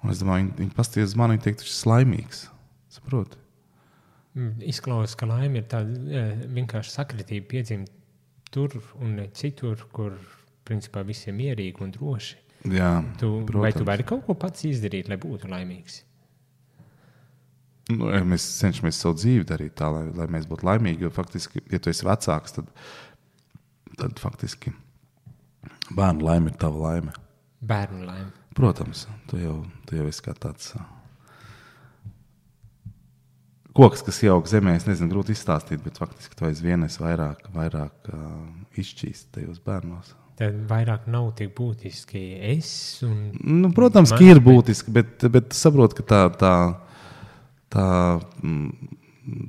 un 0.04 0.12
es 0.12 0.20
domāju, 0.22 0.44
viņi, 0.50 0.54
viņi 0.60 0.74
paskatās 0.76 1.10
uz 1.10 1.16
mani, 1.18 1.36
viņi 1.38 1.44
teikt, 1.48 1.64
tas 1.64 1.80
ir 1.80 1.90
laimīgs. 1.90 2.44
Saproti? 2.94 3.40
Mm, 4.34 4.62
Izklausās, 4.70 5.16
ka 5.18 5.26
laime 5.30 5.60
ir 5.62 5.66
tāda 5.70 5.94
eh, 6.20 6.46
vienkārši 6.54 6.92
sakritība 6.94 7.46
piedzimt 7.52 7.90
tur 8.54 8.74
un 9.02 9.16
ne 9.18 9.28
citur, 9.34 9.80
kur 9.94 10.16
principā 10.66 11.02
viss 11.06 11.26
ir 11.28 11.34
mierīgi 11.38 11.82
un 11.84 11.90
droši. 11.94 12.36
Jā, 12.72 12.90
Tu, 13.20 13.28
vai 13.28 13.72
tu 13.72 13.82
protams. 13.82 13.86
vari 13.90 14.04
kaut 14.08 14.22
ko 14.26 14.34
pats 14.40 14.64
izdarīt, 14.64 15.10
lai 15.10 15.18
būtu 15.20 15.50
laimīgs? 15.50 15.98
Nu, 17.92 18.08
mēs 18.24 18.46
cenšamies 18.62 18.96
savu 18.96 19.18
dzīvi 19.18 19.44
darīt 19.50 19.74
tā, 19.76 19.90
lai, 19.92 20.06
lai 20.16 20.26
mēs 20.32 20.46
būtu 20.48 20.64
laimīgi. 20.64 21.04
Jo 21.04 21.10
faktiski, 21.12 21.60
ja 21.68 21.80
tu 21.84 21.90
esi 21.92 22.06
vecāks, 22.08 22.54
tad, 22.56 22.70
tad 24.00 24.22
faktiski 24.22 24.72
bērnu 25.92 26.24
laime 26.24 26.48
ir 26.52 26.56
tava 26.62 26.80
laime. 26.86 27.12
Bērnu 27.64 28.06
laime. 28.08 28.30
Protams, 28.54 29.06
tu 29.30 29.38
jau, 29.40 29.56
tu 29.88 29.98
jau 29.98 30.06
esi 30.06 30.22
kā 30.22 30.34
tāds 30.38 30.72
koks, 33.74 34.04
kas 34.06 34.20
ieaug 34.24 34.46
zemē. 34.48 34.76
Es 34.78 34.86
nezinu, 34.88 35.10
grūti 35.12 35.34
izstāstīt, 35.34 35.82
bet 35.84 35.98
faktiski 36.00 36.38
tu 36.38 36.46
aizvien 36.48 36.86
esi 36.86 37.02
vairāk, 37.02 37.48
vairāk 37.54 38.12
uh, 38.12 38.28
izšķīsts 38.78 39.32
tajos 39.34 39.58
bērnos. 39.64 40.14
Tad 40.38 40.56
vairāk 40.70 41.06
nav 41.10 41.28
tik 41.38 41.52
būtiski 41.54 42.22
es 42.54 42.68
un 43.06 43.30
Nu, 43.38 43.70
protams, 43.74 44.10
ka 44.10 44.18
Man- 44.22 44.30
ir 44.32 44.42
būtiski, 44.42 44.94
bet, 44.94 45.26
bet 45.30 45.52
tu 45.52 45.58
saproti, 45.58 46.00
ka 46.00 46.06
tā, 46.10 46.22
tā, 46.40 46.54
tā, 47.70 47.86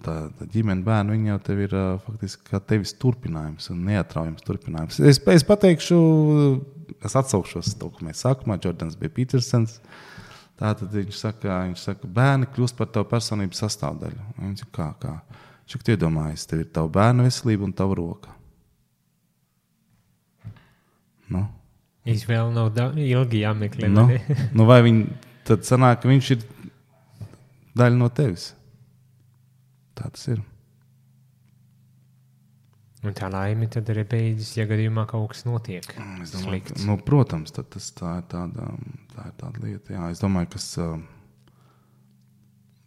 tā, 0.06 0.18
tā 0.38 0.48
ģimene 0.54 0.86
bērnu 0.86 1.18
jau 1.26 1.40
tev 1.48 1.64
ir 1.66 1.74
faktiski 2.06 2.52
kā 2.52 2.62
tevis 2.62 2.94
turpinājums 3.02 3.72
un 3.74 3.82
neatraujams 3.90 4.46
turpinājums. 4.46 5.02
Es, 5.02 5.18
es 5.18 5.48
pateikšu, 5.48 5.98
es 7.06 7.16
atsaukšos 7.18 7.74
to, 7.80 7.90
ko 7.94 8.06
mēs 8.08 8.24
sākumā, 8.26 8.60
Jordans 8.64 8.98
bija 9.00 9.14
Petersons. 9.16 9.80
Tātad 10.56 10.94
viņš 10.96 11.18
saka, 11.20 11.58
viņš 11.68 11.82
saka, 11.90 12.08
bērni 12.08 12.48
kļūst 12.56 12.78
par 12.80 12.88
tavu 12.96 13.10
personības 13.12 13.60
sastāvdaļu. 13.66 14.22
Viņš 14.40 14.64
saka, 14.64 14.72
kā, 14.78 14.88
kā? 15.02 15.42
Viņš 15.66 15.76
saka, 15.76 15.96
iedomājies, 15.96 16.48
tev 16.48 16.64
ir 16.64 16.72
tava 16.78 16.92
bērnu 16.96 17.26
veselība 17.28 17.68
un 17.68 17.76
tava 17.76 17.98
roka. 18.00 18.32
Nu, 21.34 21.42
izvēle 22.06 22.54
nav 22.54 22.70
da- 22.76 22.92
ilgi 22.96 23.42
jāmeklē. 23.42 23.90
Nu, 23.92 24.08
nu 24.58 24.68
vai 24.70 24.80
viņi, 24.86 25.08
tad 25.48 25.66
sanāk, 25.68 26.06
viņš 26.08 26.32
ir 26.38 26.46
daļa 27.76 28.00
no 28.00 28.10
tevis. 28.14 28.54
Tā 29.96 30.08
tas 30.12 30.28
ir. 30.32 30.44
Un 33.06 33.14
tā 33.14 33.28
laime 33.30 33.68
tad 33.70 33.90
arī 33.94 34.02
beidzas, 34.10 34.56
ja 34.58 34.66
gadījumā 34.70 35.04
kaut 35.10 35.30
kas 35.34 35.44
notiek. 35.46 35.86
Es 36.24 36.32
domāju, 36.34 36.64
ka, 36.66 36.78
nu, 36.88 36.96
protams, 37.06 37.54
tas, 37.54 37.92
tā, 37.94 38.16
ir 38.22 38.26
tāda, 38.32 38.70
tā 39.14 39.28
ir 39.30 39.36
tāda 39.42 39.62
lieta. 39.62 39.94
Jā. 39.94 40.08
Es 40.16 40.24
domāju, 40.24 40.56
ka 40.56 40.60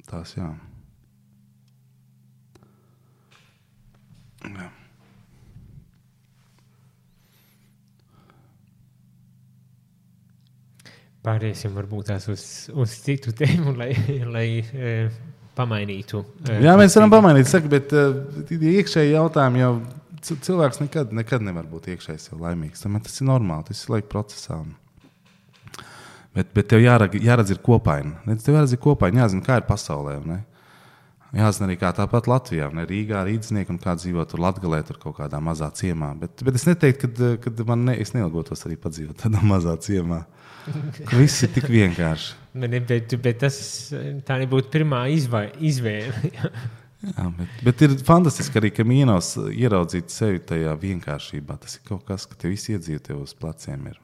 tās 0.09 0.35
jā. 0.39 0.49
Jā. 4.49 4.69
Pāriesim 11.29 11.75
varbūt 11.77 12.09
tās 12.09 12.29
uz, 12.33 12.43
uz 12.73 12.93
citu 13.05 13.35
tēmu, 13.37 13.75
lai, 13.77 13.91
lai 14.25 14.47
e, 14.63 14.93
pamainītu. 15.59 16.23
e, 16.47 16.59
Jā, 16.65 16.75
mēs 16.79 16.95
varam 16.97 17.13
pamainīt, 17.13 17.51
saka, 17.51 17.69
bet 17.71 17.93
tie 18.49 18.75
iekšēji 18.79 19.17
jautājumi 19.17 19.63
jau 19.63 19.73
cilvēks 20.25 20.83
nekad, 20.83 21.15
nekad 21.17 21.45
nevar 21.45 21.67
būt 21.71 21.91
iekšēji 21.95 22.23
sev 22.23 22.43
laimīgs. 22.43 22.85
Tomēr 22.85 23.05
tas 23.07 23.21
ir 23.21 23.29
normāli, 23.29 23.69
tas 23.71 23.85
ir 23.85 23.97
laika 23.97 24.11
procesā. 24.13 24.61
Bet, 26.37 26.53
bet 26.55 26.69
tev 26.71 26.83
jārag, 26.85 27.17
jāredz 27.25 27.51
ir 27.55 27.61
kopaina. 27.65 28.21
Ne, 28.29 28.37
Tev 28.43 28.59
jāredz 28.59 28.75
ir 28.77 28.81
kopaina, 28.83 29.25
jāzina, 29.25 29.45
kā 29.47 29.59
ir 29.59 29.67
pasaulē. 29.67 30.19
Ne? 30.29 30.43
Jāzina 31.35 31.67
arī, 31.69 31.77
kā 31.81 31.91
tāpat 31.97 32.29
Latvijā, 32.31 32.69
ne 32.73 32.85
Rīgā, 32.89 33.21
Rīdzniekam, 33.27 33.77
un 33.77 33.83
kā 33.83 33.95
dzīvo 33.99 34.25
tur 34.29 34.41
Latvijā, 34.45 34.81
tur 34.87 35.01
kaut 35.03 35.19
kādā 35.19 35.41
mazā 35.45 35.69
ciemā. 35.77 36.13
Bet, 36.21 36.45
bet 36.47 36.57
es 36.57 36.65
neteiktu, 36.69 37.11
ka, 37.43 37.53
man 37.69 37.85
ne, 37.89 37.97
neilgotos 38.15 38.65
arī 38.69 38.79
padzīvot 38.81 39.25
tādā 39.25 39.43
mazā 39.45 39.75
ciemā. 39.85 40.23
Ka 40.69 41.17
Viss 41.21 41.45
ir 41.45 41.53
tik 41.57 41.69
vienkārši. 41.73 42.37
Bet, 42.59 42.79
bet, 42.89 43.17
bet 43.25 43.41
tas 43.45 43.59
tā 44.29 44.39
nebūtu 44.41 44.73
pirmā 44.73 45.05
izvēle. 45.13 46.33
Jā, 46.99 47.29
bet, 47.39 47.61
bet 47.63 47.83
ir 47.87 47.95
fantastiski 48.03 48.59
arī, 48.59 48.73
ka 48.75 48.87
mīnus 48.87 49.37
ieraudzīt 49.53 50.11
sevi 50.11 50.41
tajā 50.43 50.73
vienkāršībā. 50.83 51.59
Tas 51.63 51.79
ir 51.79 51.85
kaut 51.87 52.03
kas, 52.09 52.27
ka 52.27 52.39
tev 52.41 52.51
viss 52.55 52.73
iedzīvo 52.73 53.03
tev 53.07 53.21
uz 53.23 53.35
pleciem. 53.39 53.87
Ir. 53.93 54.01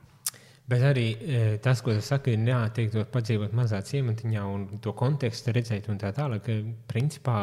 bet 0.71 0.85
arī 0.93 1.09
e, 1.19 1.41
tas, 1.65 1.83
ko 1.85 1.97
tu 1.97 2.05
saki, 2.05 2.37
ir 2.37 2.45
neatteikti 2.45 3.03
padzīvot 3.13 3.57
mazā 3.57 3.83
ciematiņā 3.85 4.45
un 4.47 4.69
to 4.85 4.95
kontekstu 4.97 5.53
redzēt 5.53 5.91
un 5.91 5.99
tā 5.99 6.15
tālāk. 6.15 6.47
ka 6.47 6.61
Principā 6.93 7.39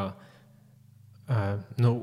e, 1.28 1.42
nu, 1.84 1.94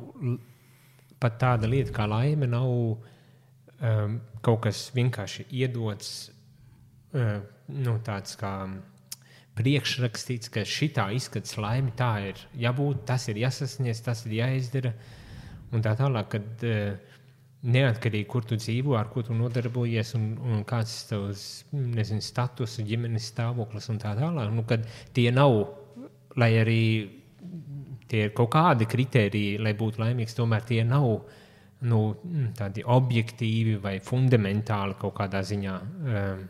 pat 1.21 1.41
tāda 1.41 1.71
lieta 1.71 1.95
kā 1.95 2.07
laime 2.09 2.47
nav 2.47 2.69
um, 2.69 4.19
kaut 4.45 4.63
kas 4.67 4.89
vienkārši 4.95 5.49
iedots, 5.61 6.13
uh, 7.17 7.39
nu, 7.75 7.97
tāds 8.07 8.39
kā 8.39 8.53
priekšrakstīts, 9.59 10.53
ka 10.55 10.65
šitā 10.69 11.09
izskatās 11.17 11.59
laime, 11.61 11.93
tā 11.99 12.13
ir 12.31 12.41
jābūt, 12.59 13.05
tas 13.09 13.29
ir 13.33 13.43
jāsasniedz, 13.43 14.03
tas 14.07 14.25
ir 14.29 14.39
jāizdara. 14.39 14.95
Un 15.75 15.85
tā 15.85 15.93
tālāk, 15.99 16.31
kad 16.33 16.65
uh, 16.65 17.19
neatkarīgi, 17.67 18.27
kur 18.31 18.47
tu 18.47 18.57
dzīvo, 18.59 18.95
ar 18.99 19.11
ko 19.13 19.25
tu 19.27 19.35
nodarbojies, 19.37 20.15
un, 20.19 20.31
un 20.39 20.65
kāds 20.69 20.95
ir 21.03 21.09
tavs 21.11 21.45
nezinu, 21.73 22.23
status, 22.25 22.79
ģimenes 22.87 23.31
stāvoklis 23.33 23.91
un 23.93 23.99
tā 24.03 24.15
tālāk, 24.19 24.53
nu, 24.55 24.65
kad 24.69 24.87
tie 25.17 25.29
nav, 25.35 25.59
lai 26.39 26.53
arī 26.61 26.83
tie 28.09 28.29
ir 28.29 28.35
kaut 28.37 28.53
kādi 28.55 28.89
kriteriji, 28.89 29.59
lai 29.61 29.75
būtu 29.77 30.01
laimīgs, 30.01 30.37
tomēr 30.39 30.65
tie 30.69 30.85
nav 30.87 31.09
nu, 31.89 31.99
tādi 32.59 32.85
objektīvi 32.87 33.77
vai 33.83 33.99
fundamentāli 34.05 34.97
kaut 35.01 35.17
kādā 35.19 35.43
ziņā. 35.47 35.75
Um, 35.79 36.47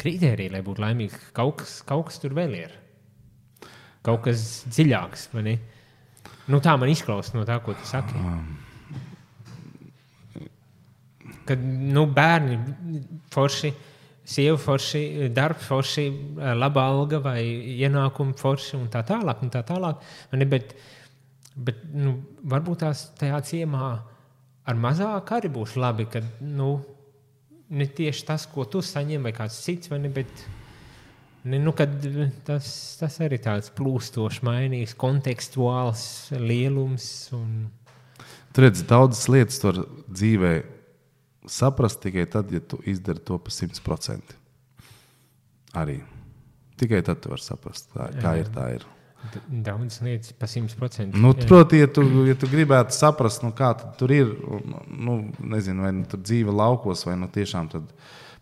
Kriteriji, 0.00 0.52
lai 0.52 0.62
būtu 0.64 0.82
laimīgs, 0.84 1.30
kaut 1.36 1.62
kas, 1.62 1.78
kaut 1.86 2.10
kas 2.10 2.20
tur 2.22 2.36
vēl 2.36 2.54
ir. 2.58 2.76
Kaut 4.06 4.22
kas 4.26 4.64
dziļāks? 4.68 5.30
Nu, 6.46 6.60
tā 6.62 6.76
man 6.78 6.92
izklausās 6.92 7.34
no 7.34 7.44
tā, 7.48 7.58
ko 7.64 7.74
tu 7.74 7.88
saki. 7.88 8.20
Kad 11.46 11.62
nu, 11.62 12.04
bērni 12.10 12.58
forši, 13.34 13.72
sieva 14.26 14.58
forši, 14.60 15.30
darbs 15.34 15.66
forši, 15.70 16.06
laba 16.58 16.88
alga 16.90 17.22
vai 17.22 17.40
ienākumi 17.76 18.36
forši 18.38 18.76
un 18.78 18.90
tā 18.92 19.02
tālāk. 19.06 19.42
Un 19.42 19.54
tā 19.54 19.62
tālāk 19.66 20.04
ne? 20.34 20.46
bet 20.50 20.76
bet 21.56 21.80
nu, 21.96 22.18
varbūt 22.44 22.84
tās 22.84 23.06
tajā 23.16 23.40
ciemā 23.48 23.88
ar 24.66 24.80
mazāk 24.80 25.32
arī 25.38 25.50
būs 25.52 25.76
labi, 25.80 26.06
ka 26.10 26.20
nu, 26.44 26.76
ne 27.70 27.86
tieši 27.86 28.26
tas, 28.28 28.46
ko 28.50 28.66
tu 28.68 28.82
saņem, 28.84 29.26
vai 29.26 29.32
kāds 29.36 29.58
cits, 29.64 29.90
vai 29.90 29.98
ne, 30.02 30.10
bet 30.12 30.44
ne, 31.46 31.60
nu, 31.62 31.74
tas, 32.46 32.68
tas 33.00 33.18
arī 33.24 33.40
tāds 33.42 33.72
plūstošs, 33.76 34.42
mainīgs, 34.46 34.96
kontekstuāls 34.98 36.06
lielums. 36.38 37.08
Un, 37.36 37.68
Tur 38.56 38.68
redz, 38.68 38.82
daudzas 38.88 39.26
lietas 39.28 39.60
var 39.64 39.82
dzīvē 40.08 40.52
saprast 41.46 42.00
tikai 42.02 42.26
tad, 42.30 42.50
ja 42.50 42.60
tu 42.60 42.80
izdari 42.88 43.22
to 43.22 43.38
pa 43.38 43.52
100%. 43.52 44.36
Arī. 45.76 46.00
Tikai 46.76 47.02
tad 47.04 47.22
tu 47.24 47.32
vari 47.32 47.44
saprast, 47.44 47.90
kā, 47.94 48.10
kā 48.20 48.36
ir. 48.40 48.50
Tā 48.52 48.68
ir. 48.76 48.86
Daudz 49.66 50.00
lietas 50.04 50.32
pa 50.36 50.48
100%. 50.50 51.16
Nu, 51.16 51.32
proti, 51.48 51.80
ja 51.82 51.88
tu, 51.90 52.04
ja 52.26 52.36
tu 52.38 52.48
gribētu 52.50 52.94
saprast, 52.96 53.44
nu, 53.44 53.52
kā 53.56 53.72
tur 53.98 54.12
ir, 54.14 54.30
nu, 54.90 55.18
nezinu, 55.40 55.86
vai 55.86 55.92
nu, 55.96 56.04
tur 56.10 56.22
dzīve 56.22 56.54
laukos, 56.54 57.06
vai 57.08 57.16
nu, 57.20 57.30
tiešām 57.32 57.70
tad. 57.72 57.88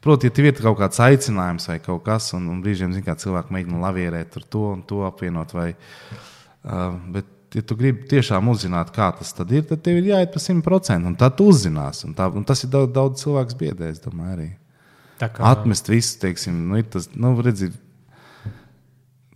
Proti, 0.05 0.29
ja 0.29 0.37
tev 0.37 0.51
ir 0.51 0.59
kaut 0.61 0.77
kāds 0.83 1.01
aicinājums 1.01 1.69
vai 1.71 1.79
kaut 1.81 2.03
kas, 2.05 2.33
un, 2.37 2.51
un 2.53 2.59
brīžiem 2.65 2.93
zin, 2.93 3.07
cilvēki 3.07 3.55
mēģina 3.57 3.81
lavierēt 3.87 4.35
tur 4.35 4.45
to 4.45 4.65
un 4.75 4.83
to 4.85 5.01
apvienot, 5.07 5.55
vai, 5.57 5.71
uh, 5.73 6.91
bet, 7.15 7.31
ja 7.55 7.63
tu 7.63 7.77
gribi 7.79 8.09
tiešām 8.11 8.51
uzzināt, 8.53 8.91
kā 8.95 9.09
tas 9.17 9.33
ir, 9.47 9.65
tad 9.69 9.81
tev 9.87 10.01
ir 10.01 10.11
jāiet 10.11 10.35
pa 10.35 10.43
100%, 10.43 11.07
un 11.09 11.17
tad 11.17 11.39
tu 11.39 11.49
uzzināsi. 11.53 12.09
Un 12.09 12.19
tā, 12.19 12.29
un 12.29 12.45
tas 12.45 12.65
ir 12.67 12.73
daudz, 12.75 12.93
daudz 12.93 13.25
cilvēku 13.25 13.59
biedē, 13.63 13.91
es 13.95 14.03
domāju, 14.03 14.35
arī. 14.37 14.51
Tā 15.21 15.31
kā 15.31 15.47
Atmest 15.47 15.89
visu, 15.89 16.19
teiksim, 16.23 16.57
nu, 16.69 16.81
tas, 16.91 17.07
nu, 17.15 17.33
redzi, 17.45 17.71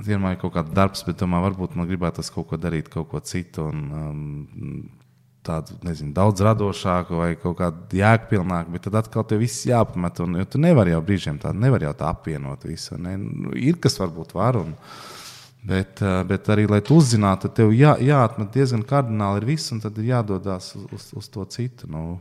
vienmēr 0.07 0.36
ir 0.36 0.40
kaut 0.42 0.55
kāds 0.55 0.74
darbs, 0.74 1.03
bet 1.07 1.18
tomēr 1.20 1.44
varbūt 1.49 1.76
man 1.78 1.88
gribētos 1.88 2.30
kaut 2.34 2.49
ko 2.51 2.59
darīt, 2.61 2.90
kaut 2.92 3.11
ko 3.12 3.22
citu. 3.24 3.68
Un, 3.72 3.84
um, 3.99 4.88
Tādu 5.49 5.78
nezinu, 5.86 6.11
daudz 6.12 6.42
radošāku 6.44 7.16
vai 7.16 7.28
kaut 7.40 7.55
kādu 7.57 7.96
jēgpilnāku, 7.96 8.72
bet 8.74 8.82
tad 8.84 8.99
atkal 8.99 9.24
tev 9.24 9.38
viss 9.40 9.62
jāpamet. 9.64 10.18
Un, 10.20 10.34
jo 10.42 10.44
tu 10.51 10.61
nevari 10.61 10.92
jau 10.92 10.99
brīžiem 11.07 11.38
tā, 11.40 11.55
nevar 11.57 11.86
jau 11.86 11.92
tā 11.96 12.11
apvienot 12.11 12.66
visu. 12.68 12.99
Ne? 13.01 13.14
Nu, 13.16 13.55
ir 13.57 13.78
kas 13.80 13.96
varbūt 14.03 14.34
var, 14.36 14.59
un, 14.61 14.74
bet, 15.64 16.03
uh, 16.03 16.20
bet 16.28 16.51
arī, 16.53 16.66
lai 16.68 16.82
tu 16.84 16.99
uzzinātu, 17.01 17.49
tev 17.55 17.72
jā, 17.72 17.94
jāatmet 18.05 18.51
diezgan 18.59 18.84
kardināli 18.90 19.40
ir 19.40 19.49
viss, 19.55 19.72
un 19.72 19.80
tad 19.80 19.96
ir 20.03 20.11
jādodas 20.11 20.74
uz, 20.76 20.84
uz, 20.99 21.09
uz 21.22 21.30
to 21.32 21.46
citu. 21.55 21.88
Nu, 21.94 22.18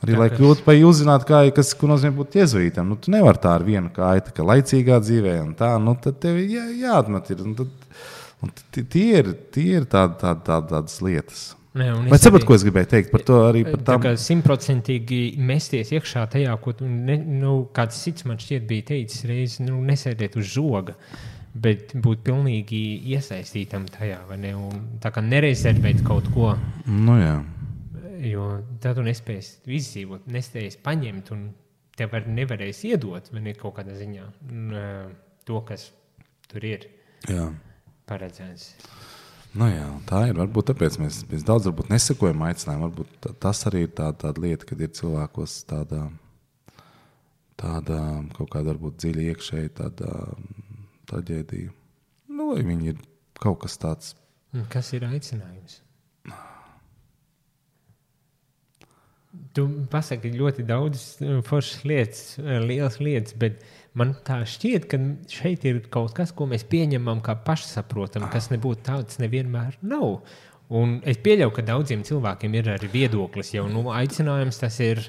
Arī, 0.00 0.14
Tā 0.14 0.18
lai 0.22 0.30
kļūtu 0.32 0.64
par 0.64 0.78
uzzināt, 0.88 1.26
kā, 1.28 1.42
kas, 1.52 1.74
nozīmē 1.76 2.14
būt 2.16 2.38
jēzuītam. 2.40 2.88
Nu, 2.88 2.96
tu 2.96 3.12
nevari 3.12 3.40
tā 3.42 3.52
ar 3.58 3.64
vienu 3.66 3.90
kāju, 3.92 4.22
tā 4.30 4.32
kā 4.32 4.46
laicīgā 4.48 4.96
dzīvē, 5.04 5.34
un 5.44 5.54
tā, 5.58 5.74
nu, 5.82 5.92
tad 6.00 6.16
tev 6.22 6.38
jā, 6.40 6.64
jāatmet. 6.80 7.28
Ir, 7.34 7.42
un 7.44 7.54
tad, 7.58 7.68
un 8.40 8.52
tie 8.72 9.06
ir, 9.20 9.32
tie 9.52 9.66
ir 9.76 9.84
tād, 9.84 10.16
tād, 10.22 10.40
tād, 10.46 10.70
tādas 10.72 11.00
lietas. 11.04 11.50
Es 11.70 12.24
saprotu, 12.24 12.40
arī- 12.40 12.46
ko 12.48 12.54
es 12.56 12.64
gribēju 12.66 12.88
teikt 12.90 13.10
par 13.12 13.22
to 13.22 13.34
arī 13.46 13.60
par 13.62 13.76
Tā 13.78 13.92
tām. 13.92 14.00
kā 14.02 14.14
simtprocentīgi 14.18 15.36
mesties 15.38 15.92
iekšā 15.94 16.24
tajā, 16.32 16.56
ko 16.60 16.72
ne, 16.80 17.16
nu, 17.16 17.68
kāds 17.72 18.00
cits 18.02 18.24
man 18.26 18.38
šķiet 18.38 18.66
bija 18.66 18.82
teicis, 18.88 19.22
reiz 19.28 19.60
nu, 19.60 19.78
nesēdēt 19.86 20.34
uz 20.40 20.48
žoga, 20.50 20.96
bet 21.54 21.92
būt 21.94 22.24
pilnīgi 22.26 22.80
iesaistītam 23.14 23.86
tajā, 23.86 24.18
vai 24.28 24.36
ne? 24.38 24.54
Un 24.56 24.98
tā 25.00 25.12
kā 25.14 25.22
nerezervēt 25.22 26.02
kaut 26.06 26.26
ko, 26.34 26.56
Nu, 26.86 27.20
jā. 27.20 27.36
Jo 28.20 28.44
tad 28.82 28.98
tu 28.98 29.04
nespēsi 29.06 29.60
izdzīvot, 29.78 30.26
nespēsi 30.30 30.80
paņemt, 30.84 31.32
un 31.36 31.48
tev 31.96 32.12
var, 32.14 32.26
nevarēs 32.28 32.84
iedot, 32.88 33.28
vai 33.32 33.42
ne 33.44 33.54
kaut 33.58 33.76
kādā 33.78 33.96
ziņā, 33.98 34.26
to, 35.48 35.60
kas 35.68 35.90
tur 36.50 36.64
ir 36.64 36.86
Jā. 37.28 37.50
paredzēts. 38.08 38.74
Nu, 39.58 39.66
jā, 39.66 39.86
tā 40.06 40.28
ir. 40.30 40.36
Varbūt 40.38 40.68
tāpēc 40.70 40.96
mēs, 41.02 41.24
mēs 41.26 41.42
daudz 41.46 41.66
varbūt 41.66 41.88
nesakojam 41.90 42.44
aicinājumam. 42.46 42.86
Varbūt 42.92 43.16
ta- 43.24 43.32
tas 43.48 43.64
arī 43.66 43.80
ir 43.88 43.92
tā, 43.98 44.12
tāda 44.14 44.38
lieta, 44.44 44.64
kad 44.68 44.80
ir 44.80 44.92
cilvēkos 44.94 45.56
tāda, 45.66 46.04
tāda 47.58 47.98
kaut 48.36 48.50
kāda 48.52 48.70
varbūt 48.70 49.00
dziļa 49.02 49.24
iekšēja 49.32 49.72
tāda 49.80 50.12
traģēdija. 51.10 51.72
Nu, 52.30 52.52
vai 52.54 52.62
viņi 52.62 52.92
ir 52.92 53.00
kaut 53.42 53.58
kas 53.64 53.76
tāds. 53.82 54.14
Kas 54.70 54.92
ir 54.94 55.02
aicinājums? 55.08 55.80
Tu 59.54 59.62
pasaki 59.90 60.32
ļoti 60.34 60.64
daudz 60.66 61.02
uh, 61.22 61.38
foršas 61.46 61.84
lietas, 61.86 62.22
uh, 62.40 62.56
lielas 62.64 62.98
lietas, 63.02 63.36
bet 63.38 63.60
man 63.98 64.16
tā 64.26 64.40
šķiet, 64.46 64.88
ka 64.90 64.98
šeit 65.30 65.66
ir 65.70 65.80
kaut 65.92 66.16
kas, 66.16 66.32
ko 66.34 66.48
mēs 66.50 66.64
pieņemam 66.70 67.22
kā 67.22 67.36
pašsaprotamu, 67.46 68.30
kas 68.32 68.50
nebūtu 68.50 68.86
tāds 68.90 69.20
nevienmēr 69.22 69.78
nav. 69.86 70.20
Un 70.70 70.98
es 71.06 71.18
pieļauju, 71.22 71.54
ka 71.54 71.66
daudziem 71.66 72.02
cilvēkiem 72.06 72.58
ir 72.58 72.72
arī 72.74 72.90
viedoklis, 72.90 73.54
jau 73.54 73.66
nu, 73.70 73.88
aicinājums 73.94 74.58
tas 74.62 74.78
ir 74.82 75.02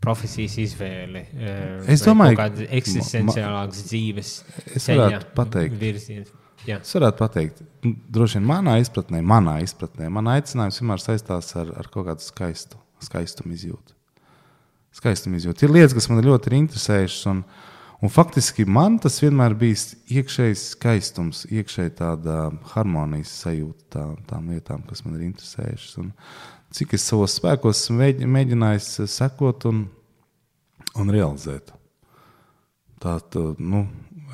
profesijas 0.00 0.56
izvēle. 0.60 1.26
uh, 1.36 1.88
Es 1.92 2.04
domāju, 2.04 2.36
kaut 2.40 2.56
kāds 2.56 2.76
eksistenciālāks 2.80 3.84
dzīves 3.88 4.34
virziens. 5.80 6.32
Jā. 6.68 6.76
Es 6.84 6.92
varētu 6.92 7.16
pateikt, 7.16 7.62
nu, 7.86 7.94
droši 8.12 8.36
vien 8.36 8.48
manā 8.50 8.76
izpratnē, 8.82 9.22
manā 9.24 9.56
izpratnē, 9.64 10.10
man 10.12 10.28
aicinājums 10.34 10.80
vienmēr 10.82 11.00
saistās 11.00 11.54
ar, 11.56 11.72
ar 11.80 11.88
kaut 11.92 12.10
kādu 12.10 12.24
skaistu, 12.24 12.80
skaistumu 13.04 13.56
izjūtu. 13.56 13.96
Skaistumu 14.96 15.38
izjūtu. 15.38 15.66
Ir 15.66 15.76
lietas, 15.76 15.96
kas 15.96 16.08
man 16.10 16.22
ļoti 16.24 16.50
ir 16.50 16.58
interesējušas, 16.64 17.26
un, 17.30 17.44
Un 18.00 18.08
faktiski 18.08 18.64
man 18.64 18.94
tas 18.96 19.18
vienmēr 19.20 19.52
bijis 19.60 19.90
iekšējs 20.08 20.62
skaistums, 20.72 21.42
iekšēji 21.52 21.92
tāda 21.98 22.46
harmonijas 22.72 23.32
sajūta 23.42 23.84
tā, 23.92 24.04
tām 24.30 24.48
lietām, 24.48 24.86
kas 24.88 25.04
man 25.04 25.18
ir 25.18 25.26
interesējušas. 25.26 25.98
Un 26.00 26.14
cik 26.72 26.94
es 26.96 27.04
savos 27.04 27.34
spēkos 27.36 27.82
mēģ, 27.92 28.24
mēģinājis 28.24 28.88
sekot 29.12 29.68
un, 29.68 29.82
un 30.96 31.12
realizēt. 31.12 31.74
Tā, 33.04 33.18
tā, 33.20 33.44
nu, 33.60 33.84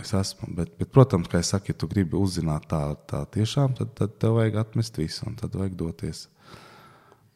es 0.03 0.15
esmu, 0.15 0.53
bet, 0.55 0.71
bet, 0.79 0.93
protams, 0.95 1.27
kā 1.33 1.43
es 1.43 1.51
saku, 1.51 1.73
ja 1.73 1.81
tu 1.81 1.91
gribi 1.91 2.19
uzzināt 2.19 2.71
tā, 2.71 2.85
tā 3.11 3.25
tiešām, 3.35 3.75
tad, 3.81 3.97
tad 3.99 4.15
tev 4.23 4.39
vajag 4.39 4.63
atmest 4.63 5.03
visu 5.03 5.27
un 5.27 5.35
tad 5.43 5.59
vajag 5.59 5.75
doties. 5.83 6.29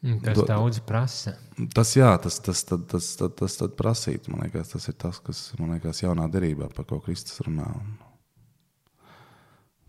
Tas 0.01 0.33
Do- 0.33 0.47
daudz 0.49 0.79
prasa. 0.81 1.35
Tas, 1.77 1.91
jā, 1.93 2.09
tas, 2.17 2.39
tas, 2.41 2.63
tas, 2.65 2.85
tas, 2.89 3.09
tas, 3.19 3.33
tas, 3.37 3.57
tas 3.59 3.73
prasīt, 3.77 4.25
man 4.33 4.41
liekas, 4.47 4.71
tas 4.73 4.87
ir 4.89 4.95
tas, 4.97 5.19
kas 5.21 5.41
man 5.59 5.75
liekas 5.75 6.01
jaunā 6.01 6.25
derībā, 6.33 6.71
par 6.73 6.87
ko 6.89 6.97
Kristus 7.05 7.37
runā. 7.45 7.67
Un 7.69 7.91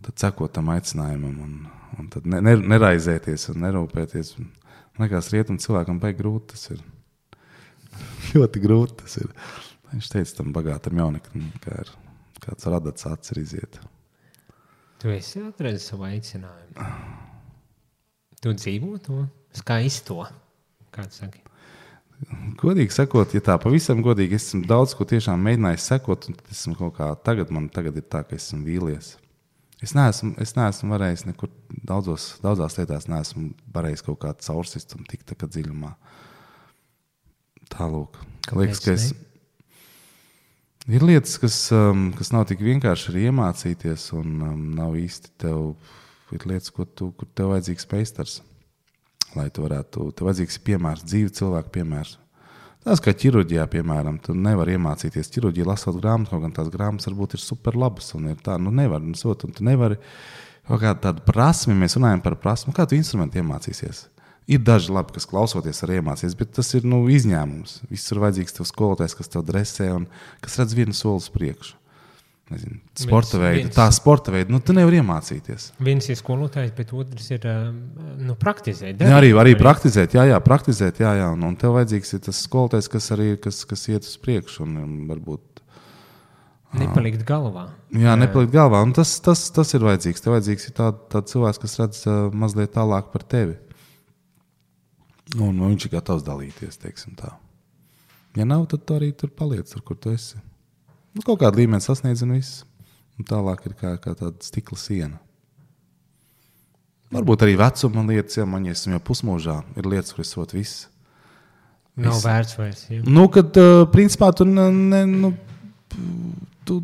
tad 0.04 0.20
sekot 0.20 0.52
tam 0.52 0.68
aicinājumam, 0.74 1.40
un, 1.46 1.54
un 1.96 2.12
tad 2.12 2.28
ne, 2.28 2.42
ne, 2.44 2.58
neraizēties 2.74 3.48
un 3.54 3.64
nerūpēties. 3.64 4.34
Man 4.36 5.06
liekas, 5.06 5.32
rietum 5.32 5.56
cilvēkam 5.62 6.02
beigas 6.02 6.20
grūti 6.20 6.52
tas 6.52 6.68
ir. 6.74 6.84
Ļoti 8.36 8.64
grūti 8.68 9.00
tas 9.00 9.16
ir. 9.22 9.32
Viņš 9.94 10.12
teica 10.12 10.42
tam 10.42 10.52
bagātam 10.52 11.00
jaunekam, 11.00 11.48
ka 11.64 11.80
ir 11.86 11.96
kāds 12.42 12.68
radats 12.68 13.08
acis 13.08 13.40
iziet. 13.46 13.80
Tu 15.00 15.08
esi 15.16 15.40
atradzis 15.40 15.88
savu 15.88 16.04
aicinājumu. 16.04 16.92
Tu 18.42 18.52
dzīvo 18.60 18.98
to 19.00 19.24
skaisto. 19.60 20.24
Kā 20.92 21.06
tu 21.08 21.22
saki? 21.22 21.42
Godīgi 22.60 22.94
sakot, 22.94 23.32
ja 23.34 23.42
tā 23.42 23.56
pavisam 23.58 24.02
godīgi, 24.04 24.38
es 24.38 24.50
esmu 24.50 24.62
daudz 24.70 24.94
ko 24.94 25.06
tiešām 25.08 25.42
mēģinājis 25.42 25.88
sekot, 25.90 26.28
un 26.30 26.36
tad 26.38 26.52
esmu 26.54 26.76
kaut 26.78 26.94
kā 27.00 27.08
tagad, 27.26 27.50
man 27.54 27.66
tagad 27.72 27.98
ir 27.98 28.06
tā, 28.06 28.22
ka 28.26 28.38
esmu 28.38 28.62
vīlies. 28.66 29.16
Es 29.82 29.96
neesmu, 29.98 30.36
es 30.42 30.54
neesmu 30.54 30.92
varējis 30.94 31.24
nekur 31.26 31.50
daudzos, 31.88 32.28
daudzās 32.44 32.78
lietās, 32.78 33.08
neesmu 33.10 33.48
varējis 33.74 34.04
kaut 34.06 34.20
kādā 34.22 34.46
caursist 34.46 34.94
un 34.94 35.02
tikt 35.08 35.26
tā 35.32 35.38
kā 35.38 35.48
dziļumā. 35.50 35.90
Tālūk. 37.72 38.20
Liekas, 38.54 38.82
ka 38.84 38.94
es. 38.94 39.08
Ir 40.90 41.02
lietas, 41.06 41.34
kas, 41.42 41.56
um, 41.74 42.10
kas 42.14 42.30
nav 42.34 42.46
tik 42.50 42.62
vienkārši 42.62 43.10
arī 43.10 43.26
iemācīties, 43.30 44.08
un 44.18 44.38
um, 44.46 44.62
nav 44.78 44.94
īsti 44.98 45.34
tev. 45.42 45.74
Ir 46.32 46.46
lietas, 46.48 46.70
ko 46.74 46.86
tu, 46.86 47.10
kur 47.18 47.28
tev 47.34 47.50
vajadzīgs 47.52 47.90
meistars, 47.90 48.38
lai 49.38 49.48
tu 49.54 49.64
varētu. 49.64 50.10
Tev 50.16 50.28
vajadzīgs 50.28 50.60
piemērs, 50.66 51.06
dzīve 51.08 51.32
cilvēku 51.38 51.72
piemērs. 51.78 52.16
Tas, 52.82 52.98
kā 52.98 53.12
ķirurģijā, 53.14 53.68
piemēram, 53.70 54.16
tu 54.24 54.34
nevari 54.34 54.74
iemācīties 54.74 55.30
ķirurģiju, 55.36 55.68
lasot 55.68 55.98
grāmatu, 56.00 56.32
kaut 56.32 56.42
gan 56.42 56.54
tās 56.56 56.70
grāmatas 56.72 57.06
varbūt 57.06 57.36
ir 57.36 57.42
super 57.42 57.78
labas. 57.78 58.08
Un 58.18 58.32
ir 58.32 58.40
tā, 58.42 58.56
nu, 58.58 58.72
nevar, 58.74 59.04
nu, 59.04 59.14
sot, 59.18 59.44
un 59.46 59.54
tu 59.54 59.66
nevari 59.66 60.00
kaut 60.66 60.82
kādu 60.82 61.04
tādu 61.04 61.22
prasmi, 61.26 61.76
mēs 61.78 61.94
runājam 61.98 62.24
par 62.24 62.38
prasmu, 62.42 62.74
kā 62.74 62.88
tu 62.88 62.98
instrumentu 62.98 63.38
iemācīsies. 63.38 64.08
Ir 64.50 64.64
daži 64.66 64.90
labi, 64.90 65.14
kas 65.14 65.28
klausoties, 65.30 65.84
arī 65.86 66.00
iemācīsies, 66.00 66.34
bet 66.38 66.50
tas 66.58 66.72
ir 66.74 66.86
nu, 66.88 67.04
izņēmums. 67.14 67.84
Viss 67.90 68.10
ir 68.10 68.22
vajadzīgs 68.24 68.58
tev 68.58 68.66
skolotājs, 68.66 69.14
kas 69.14 69.30
tev 69.30 69.46
dresē 69.46 69.92
un 69.94 70.08
kas 70.42 70.58
redz 70.58 70.74
vienu 70.74 70.96
soli 70.98 71.22
uz 71.22 71.30
priekšu. 71.30 71.78
Nezinu, 72.52 72.78
sporta 72.98 73.38
veidu, 73.40 73.70
tā 73.72 73.86
sporta 73.94 74.32
veidu, 74.34 74.52
nu, 74.52 74.60
tu 74.60 74.74
nevari 74.76 74.98
iemācīties. 75.00 75.70
Viens 75.80 76.08
ir 76.12 76.18
skolotājs, 76.20 76.74
bet 76.76 76.92
otrs 76.96 77.30
ir 77.32 77.46
um, 77.48 77.78
nu, 78.20 78.36
praktizēt. 78.36 79.00
Jā, 79.00 79.14
arī, 79.16 79.30
arī 79.40 79.54
praktizēt, 79.56 80.18
jā, 80.18 80.26
jā, 80.28 80.40
praktizēt, 80.44 81.00
jā, 81.00 81.14
jā. 81.22 81.30
Un, 81.32 81.46
un 81.48 81.56
tev 81.56 81.78
vajadzīgs 81.78 82.18
tas 82.28 82.42
skolotājs, 82.44 82.90
kas 82.92 83.08
arī 83.16 83.30
kas, 83.40 83.62
kas 83.68 83.88
iet 83.88 84.04
uz 84.04 84.18
priekšu 84.20 84.66
un 84.66 84.76
varbūt 85.08 85.48
Nepalikt 86.72 87.24
galvā. 87.28 87.66
jā, 87.92 88.14
nepalikt 88.16 88.54
galvā. 88.54 88.80
Un 88.86 88.94
tas, 88.96 89.12
tas, 89.20 89.44
tas 89.52 89.74
ir 89.76 89.84
vajadzīgs. 89.84 90.24
Tev 90.24 90.36
vajadzīgs 90.36 90.70
ir 90.70 90.76
tāds 90.78 91.02
tā 91.12 91.20
cilvēks, 91.28 91.60
kas 91.60 91.78
redz 91.82 92.00
uh, 92.08 92.20
mazliet 92.32 92.72
tālāk 92.72 93.10
par 93.12 93.26
tevi. 93.28 93.58
Un 95.36 95.56
nu, 95.58 95.68
viņš 95.68 95.88
ir 95.88 95.92
gatavs 95.98 96.24
dalīties. 96.24 96.80
teiksim 96.80 97.16
tā. 97.18 97.34
Ja 98.36 98.48
nav, 98.48 98.64
tad 98.72 98.86
tu 98.88 98.96
arī 98.96 99.12
tur 99.12 99.28
paliec, 99.36 99.68
tur, 99.68 99.84
kur 99.84 100.00
tu 100.00 100.12
esi. 100.16 100.40
Nu, 101.12 101.22
kaut 101.26 101.40
kādu 101.42 101.60
līmeni 101.60 101.84
sasniedz 101.84 102.22
un 102.24 102.36
viss. 102.38 102.62
Un 103.20 103.26
tālāk 103.28 103.66
ir 103.68 103.74
kā, 103.76 103.96
kā 104.00 104.14
tāda 104.16 104.40
stikla 104.44 104.78
siena. 104.80 105.18
Varbūt 107.12 107.44
arī 107.44 107.58
vecuma 107.60 108.06
lietas, 108.08 108.38
ja 108.40 108.46
man 108.48 108.64
esmu 108.72 108.94
jau 108.96 109.02
pusmūžā, 109.10 109.58
ir 109.76 109.84
lietas, 109.92 110.14
kuras 110.16 110.30
esot 110.32 110.54
viss. 110.56 110.86
Nav 112.00 112.16
Es- 112.16 112.24
vērts 112.24 112.56
vairs. 112.56 112.86
Ja? 112.88 113.02
Nu, 113.04 113.26
kad, 113.28 113.52
uh, 113.60 113.84
principā, 113.92 114.30
tu, 114.32 114.46
ne, 114.48 115.02
nu, 115.04 115.34
tu 116.64 116.78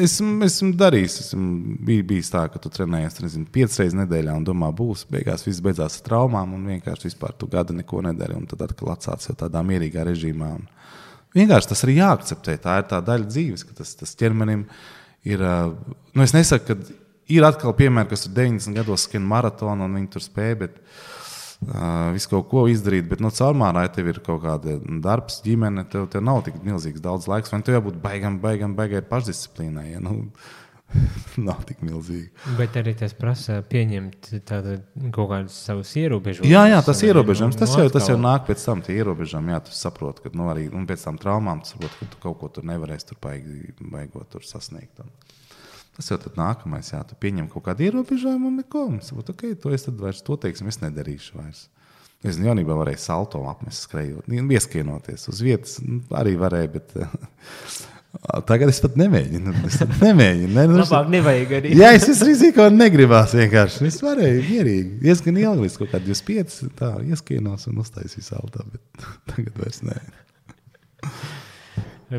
esmu, 0.00 0.38
esmu 0.46 0.72
darījis. 0.80 1.18
Esmu 1.26 1.76
bij, 1.86 2.00
bijis 2.06 2.30
tā, 2.32 2.46
ka 2.50 2.58
tu 2.62 2.70
trenējies 2.72 3.20
nezinu, 3.22 3.46
piecas 3.54 3.78
reizes 3.82 3.98
nedēļā 3.98 4.34
un 4.38 4.46
domā, 4.46 4.70
būs. 4.74 5.04
Beigās 5.10 5.44
viss 5.46 5.62
beidzās 5.64 6.00
ar 6.00 6.06
traumām, 6.08 6.54
un 6.56 6.64
vienkārši 6.72 7.10
vispār 7.10 7.34
tu 7.38 7.46
gadu 7.52 7.76
neko 7.76 8.02
nedari. 8.08 8.36
Un 8.38 8.48
tad 8.50 8.64
atkal 8.66 8.94
atsācis 8.94 9.30
jau 9.30 9.36
tādā 9.44 9.62
mierīgā 9.66 10.06
režīmā. 10.08 10.50
Un 10.58 10.64
vienkārši 11.36 11.70
tas 11.72 11.84
arī 11.86 11.98
jāakceptē. 12.00 12.58
Tā 12.62 12.78
ir 12.80 12.86
tā 12.90 13.00
daļa 13.04 13.30
dzīves, 13.30 13.66
ka 13.68 13.80
tas, 13.80 13.94
tas 14.00 14.14
ķermenim 14.20 14.66
ir. 15.26 15.42
Nu, 16.14 16.24
es 16.26 16.34
nesaku, 16.36 16.68
ka 16.68 17.02
ir 17.32 17.46
atkal 17.46 17.74
piemēri, 17.76 18.12
kas 18.12 18.28
ir 18.28 18.36
90 18.36 18.78
gados 18.78 19.08
skrien 19.08 19.26
maratonu 19.26 19.88
un 19.88 20.00
viņi 20.00 20.14
tur 20.14 20.24
spēj. 20.24 20.56
Bet, 20.64 20.80
Uh, 21.64 22.10
visu 22.12 22.28
kaut 22.28 22.48
ko 22.50 22.64
izdarīt, 22.68 23.06
bet 23.08 23.22
no 23.24 23.30
caurmārā, 23.32 23.86
ja 23.86 23.90
tev 23.94 24.10
ir 24.10 24.18
kaut 24.26 24.42
kāda 24.42 24.74
darbs, 25.00 25.38
ģimene, 25.46 25.86
tev, 25.88 26.02
tev 26.12 26.20
nav 26.26 26.42
tik 26.44 26.58
milzīgs 26.66 27.00
daudz 27.00 27.28
laiks. 27.30 27.52
Vai 27.54 27.60
tev 27.64 27.78
jābūt 27.78 27.96
baigam, 28.02 28.36
baigam, 28.42 28.74
baigai 28.76 29.00
pašdisciplīnai? 29.08 29.84
Ja? 29.94 30.02
Nu, 30.04 30.26
nav 31.48 31.62
tik 31.68 31.80
milzīgi. 31.84 32.30
Bet 32.58 32.76
arī 32.78 32.94
tas 32.98 33.14
prasa 33.16 33.58
pieņemt 33.66 34.30
tādu, 34.48 34.76
kaut 35.14 35.30
kādus 35.32 35.56
savus 35.66 35.92
ierobežojumus. 35.98 36.50
Jā, 36.50 36.64
jā, 36.70 36.80
tas 36.86 37.02
ierobežojums, 37.06 37.58
tas 37.58 37.74
jau, 37.78 37.86
tas 37.92 38.08
jau 38.10 38.18
nāk 38.20 38.46
pēc 38.48 38.64
tam, 38.66 38.82
tie 38.84 38.96
ierobežojumi. 39.00 39.54
Jā, 39.54 39.60
tu 39.66 39.74
saproti, 39.76 40.24
ka 40.24 40.34
nu, 40.38 40.48
arī 40.52 40.68
un 40.72 40.86
pēc 40.88 41.06
tam 41.08 41.18
traumām 41.20 41.62
tu 41.64 41.74
saproti, 41.74 42.00
ka 42.00 42.10
tu 42.12 42.22
kaut 42.22 42.38
ko 42.42 42.50
tur 42.58 42.66
nevarēsi 42.70 43.10
tur 43.10 43.20
baigi, 43.24 43.74
baigot 43.80 44.30
tur 44.34 44.46
sasniegt. 44.46 45.02
Un 45.02 45.10
tas 45.96 46.10
jau 46.10 46.18
tad 46.22 46.38
nākamais, 46.38 46.92
jā, 46.94 47.02
tu 47.08 47.18
pieņem 47.20 47.48
kaut 47.52 47.66
kādu 47.68 47.88
ierobežojumu 47.88 48.50
un 48.50 48.60
neko. 48.62 48.88
Un 48.92 49.00
saproti, 49.04 49.34
ok, 49.34 49.46
to 49.62 49.74
es 49.74 49.88
tad 49.88 49.98
vairs, 50.00 50.22
to 50.26 50.38
teiksim, 50.40 50.70
es 50.70 50.82
nedarīšu 50.84 51.40
vairs. 51.40 51.68
Es 52.24 52.38
jaunībā 52.40 52.72
varēju 52.78 53.02
salto 53.02 53.42
apmest, 53.50 53.84
skrejot, 53.84 54.30
ieskienoties 54.32 55.26
uz 55.28 55.42
vietas. 55.44 55.74
nu, 55.84 55.98
Arī 56.16 56.38
varēju, 56.40 56.70
bet 56.72 56.94
tagad 58.48 58.70
es 58.72 58.80
pat 58.82 58.96
nemēģinu. 59.00 59.54
Es 59.68 59.78
pat 59.82 59.94
nemēģinu. 60.02 60.50
Ne, 60.54 60.66
nu, 60.70 60.78
Labāk 60.80 61.10
nevajag 61.12 61.54
arī. 61.58 61.74
Jā, 61.80 61.92
es 61.96 62.08
esmu 62.12 62.28
rizikā 62.30 62.68
un 62.70 62.78
negribās 62.80 63.34
vienkārši. 63.36 63.86
Es 63.90 64.00
varēju 64.04 64.42
mierīgi, 64.48 64.96
diezgan 65.04 65.40
ilgi, 65.42 65.66
līdz 65.66 65.78
kaut 65.80 65.92
kādam 65.92 66.10
25, 66.10 66.58
tā 66.80 66.90
ieskienos 67.10 67.68
un 67.70 67.80
uztaisīju 67.84 68.26
salto, 68.26 68.66
bet 68.72 69.08
tagad 69.34 69.62
vairs 69.62 69.82
nē. 69.86 70.00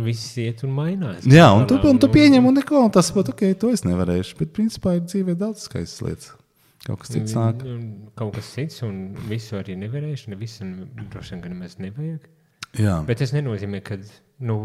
Viss 0.05 0.33
iet 0.41 0.63
un 0.67 0.73
mainās. 0.75 1.27
Jā, 1.29 1.47
un 1.55 1.67
tu, 1.69 1.77
un 1.87 1.99
tu 2.01 2.09
pieņem, 2.11 2.43
un 2.49 2.57
neko, 2.59 2.81
un 2.87 2.91
tas 2.93 3.11
pat, 3.15 3.29
ok, 3.31 3.45
to 3.61 3.71
es 3.71 3.85
nevarēšu, 3.87 4.39
bet 4.41 4.51
principā 4.55 4.97
ir 4.97 5.05
dzīvē 5.05 5.37
daudz 5.39 5.69
skaistas 5.69 6.01
lietas. 6.03 6.33
Kaut 6.85 7.01
kas 7.01 7.15
cits 7.15 7.33
nāk. 7.33 7.63
Kaut 8.19 8.35
kas 8.35 8.49
cits, 8.53 8.83
un 8.85 9.15
visu 9.29 9.57
arī 9.57 9.73
nevarēšu. 9.81 10.29
Ne 10.33 10.37
visu 10.37 10.67
droši 10.99 11.33
vien, 11.33 11.41
ka 11.41 11.49
nemaz 11.49 11.79
nevajag. 11.81 12.27
Jā, 12.75 12.99
Bet 13.07 13.21
tas 13.23 13.31
nenozīmē, 13.33 13.79
ka 13.85 13.97
nu, 14.45 14.57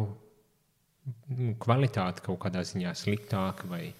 nu, 1.30 1.54
kvalitāte 1.62 2.24
kaut 2.24 2.40
kādā 2.44 2.62
ziņā 2.66 2.92
sliktāka 2.98 3.68
vai, 3.70 3.90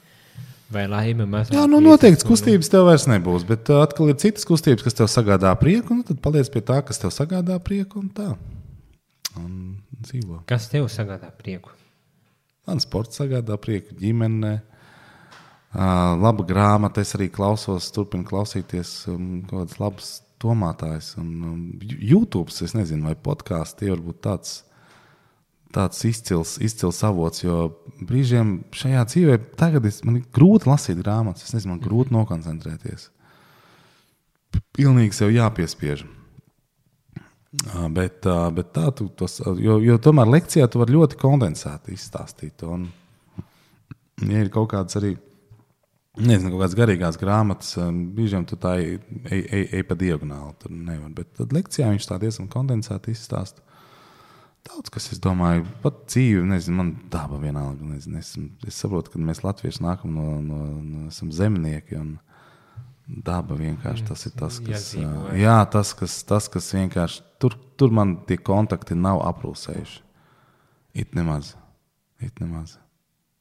vai 0.73 0.87
laime 0.91 1.27
mazāk. 1.31 1.57
Jā 1.57 1.67
nu, 1.71 1.83
noteikti 1.85 2.29
kustības 2.29 2.71
tev 2.73 2.87
vairs 2.89 3.09
nebūs, 3.11 3.47
bet 3.49 3.71
uh, 3.73 3.83
atkal 3.85 4.13
ir 4.13 4.19
citas 4.23 4.47
kustības, 4.49 4.87
kas 4.87 4.99
tev 4.99 5.11
sagādā 5.13 5.53
prieku, 5.61 5.97
un 5.97 6.07
tad 6.07 6.23
paliec 6.25 6.51
pie 6.53 6.65
tā, 6.67 6.81
kas 6.87 7.03
tev 7.03 7.15
sagādā 7.15 7.59
prieku, 7.65 8.05
un 8.05 8.11
tā. 8.15 8.31
Un 9.39 9.53
dzīvo. 10.01 10.43
Kas 10.51 10.69
tev 10.73 10.89
sagādā 10.93 11.31
prieku? 11.37 11.75
Man 12.69 12.83
sports 12.83 13.21
sagādā 13.21 13.57
prieku, 13.61 13.97
ģimene. 13.99 14.59
Uh, 15.71 16.17
laba 16.19 16.43
grāmata, 16.43 17.03
es 17.05 17.15
arī 17.15 17.29
klausos, 17.31 17.93
turpinu 17.95 18.27
klausīties 18.27 19.05
um, 19.13 19.39
kaut 19.47 19.69
kādas 19.69 19.79
labas 19.79 20.09
domātājas. 20.43 21.13
Un, 21.21 21.29
um, 21.47 21.61
YouTube, 21.87 22.51
es 22.51 22.75
nezinu, 22.75 23.07
vai 23.07 23.15
podkāsts 23.15 23.79
tie 23.79 23.93
var 23.93 24.03
būt 24.03 24.19
tāds, 24.25 24.57
tāds 25.75 26.03
izcils, 26.09 26.57
izcils 26.63 27.01
avots. 27.07 27.45
Jo 27.45 27.71
brīžiem 28.07 28.61
šajā 28.75 29.05
dzīvē 29.11 29.39
tagad 29.61 29.87
es, 29.91 30.03
man 30.07 30.21
ir 30.21 30.29
grūti 30.35 30.71
lasīt 30.71 31.01
grāmatas, 31.03 31.47
es 31.47 31.57
nezinu, 31.57 31.77
man 31.77 31.85
grūti 31.85 32.15
nokoncentrēties. 32.17 33.11
Pilnīgi 34.77 35.17
sev 35.17 35.35
jāpiespiež. 35.35 36.07
Ā, 37.75 37.89
Bet, 37.91 38.23
ā, 38.31 38.47
bet 38.55 38.71
tā, 38.77 38.91
tu, 38.95 39.09
tos, 39.19 39.41
jo, 39.59 39.81
jo 39.83 39.97
tomēr 40.03 40.29
lekcijā 40.31 40.69
tu 40.71 40.79
vari 40.83 40.95
ļoti 40.95 41.19
kondensēti 41.19 41.97
izstāstīt. 41.97 42.55
to, 42.63 42.77
Un, 42.77 42.87
ja 44.31 44.45
ir 44.45 44.53
kaut 44.55 44.71
kādas 44.71 44.99
arī 45.01 45.17
nezinu, 46.21 46.53
kaut 46.53 46.63
kādas 46.63 46.77
garīgās 46.79 47.19
grāmatas, 47.19 47.75
brīžiem 48.15 48.47
tu 48.47 48.59
tā 48.61 48.77
ej, 48.79 49.01
ej, 49.31 49.43
ej, 49.43 49.65
ej 49.81 49.87
pa 49.89 49.97
diagonāli. 49.99 50.55
Tur 50.63 50.75
nevar. 50.75 51.11
Bet 51.17 51.35
tad 51.39 51.55
lekcijā 51.57 51.91
viņš 51.91 52.07
tā 52.07 52.21
diezgan 52.23 52.51
kondensēti 52.53 53.15
izstāsta. 53.17 53.67
Daudz 54.69 54.93
kas, 54.93 55.07
es 55.15 55.21
domāju, 55.23 55.65
pat 55.83 56.03
dzīve, 56.11 56.43
nezinu, 56.51 56.77
man 56.83 56.91
daba 57.13 57.39
vienalga. 57.41 57.87
Nezinu, 57.95 58.21
es, 58.21 58.35
es 58.69 58.81
saprotu, 58.81 59.15
ka 59.15 59.23
mēs 59.23 59.41
latvieši 59.45 59.85
nākam 59.87 60.13
no, 60.19 60.35
no, 60.45 60.65
no 60.85 61.07
esam 61.09 61.33
zemnieki. 61.35 62.01
Un, 62.01 62.19
Daba 63.11 63.57
vienkārši 63.59 64.05
tas 64.07 64.21
ir 64.29 64.35
tas, 64.39 64.61
kas, 64.63 64.93
Jādzīvo, 64.95 65.33
jā, 65.35 65.57
tas, 65.73 65.91
kas, 65.99 66.21
tas, 66.23 66.47
kas 66.53 66.69
vienkārši 66.77 67.25
tur, 67.43 67.57
tur 67.75 67.91
man 67.91 68.13
tie 68.29 68.37
kontakti 68.39 68.95
nav 68.95 69.19
aprūsējuši. 69.27 69.97
It 71.03 71.17
nemaz. 71.19 71.57
It 72.23 72.39
nemaz. 72.43 72.77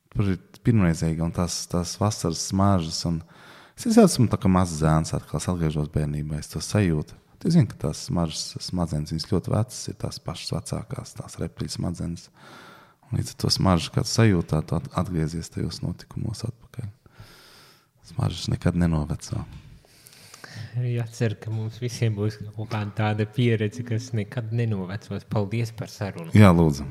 Tur 0.09 0.31
ir 0.33 0.39
pirmreizīgi, 0.65 1.21
un 1.21 1.33
tas, 1.35 1.61
tas 1.69 1.93
vasaras 2.01 2.47
smaržas. 2.49 3.03
Un 3.05 3.21
es 3.77 3.99
esmu 4.01 4.25
tā 4.31 4.39
kā 4.41 4.49
mazs 4.49 4.81
zēns, 4.81 5.13
atkal 5.13 5.41
atgriežos 5.41 5.91
bērnībā, 5.93 6.41
es 6.41 6.49
to 6.49 6.63
sajūtu. 6.63 7.17
Tu 7.39 7.51
zini, 7.55 7.69
ka 7.71 7.77
tās 7.87 8.01
smaržas 8.09 8.57
smadzenes 8.65 9.13
viņas 9.13 9.29
ļoti 9.31 9.53
vecas, 9.53 9.79
ir 9.87 9.95
tās 10.01 10.19
pašas 10.19 10.51
vecākās, 10.57 11.13
tās 11.15 11.37
reptīļas 11.39 11.77
smadzenes. 11.79 12.25
Un 13.09 13.17
līdz 13.19 13.31
ar 13.31 13.37
to 13.41 13.51
smaržu, 13.55 13.93
kad 13.95 14.09
sajūtā, 14.09 14.59
tu 14.67 14.75
at- 14.75 14.89
atgriezies 14.99 15.49
tajos 15.49 15.79
notikumos 15.81 16.43
atpakaļ. 16.49 16.89
Smaržas 18.11 18.49
nekad 18.51 18.75
nenovecā. 18.75 19.45
Jā, 20.83 21.05
ceru, 21.13 21.37
ka 21.39 21.51
mums 21.53 21.79
visiem 21.79 22.15
būs 22.17 22.37
kaut 22.55 22.69
kāda 22.73 22.91
tāda 22.97 23.25
pieredze, 23.25 23.83
kas 23.87 24.11
nekad 24.17 24.51
nenovecos. 24.51 25.23
Paldies 25.29 25.71
par 25.71 25.87
sarunu! 25.87 26.31
Jā, 26.35 26.51
lūdzu. 26.51 26.85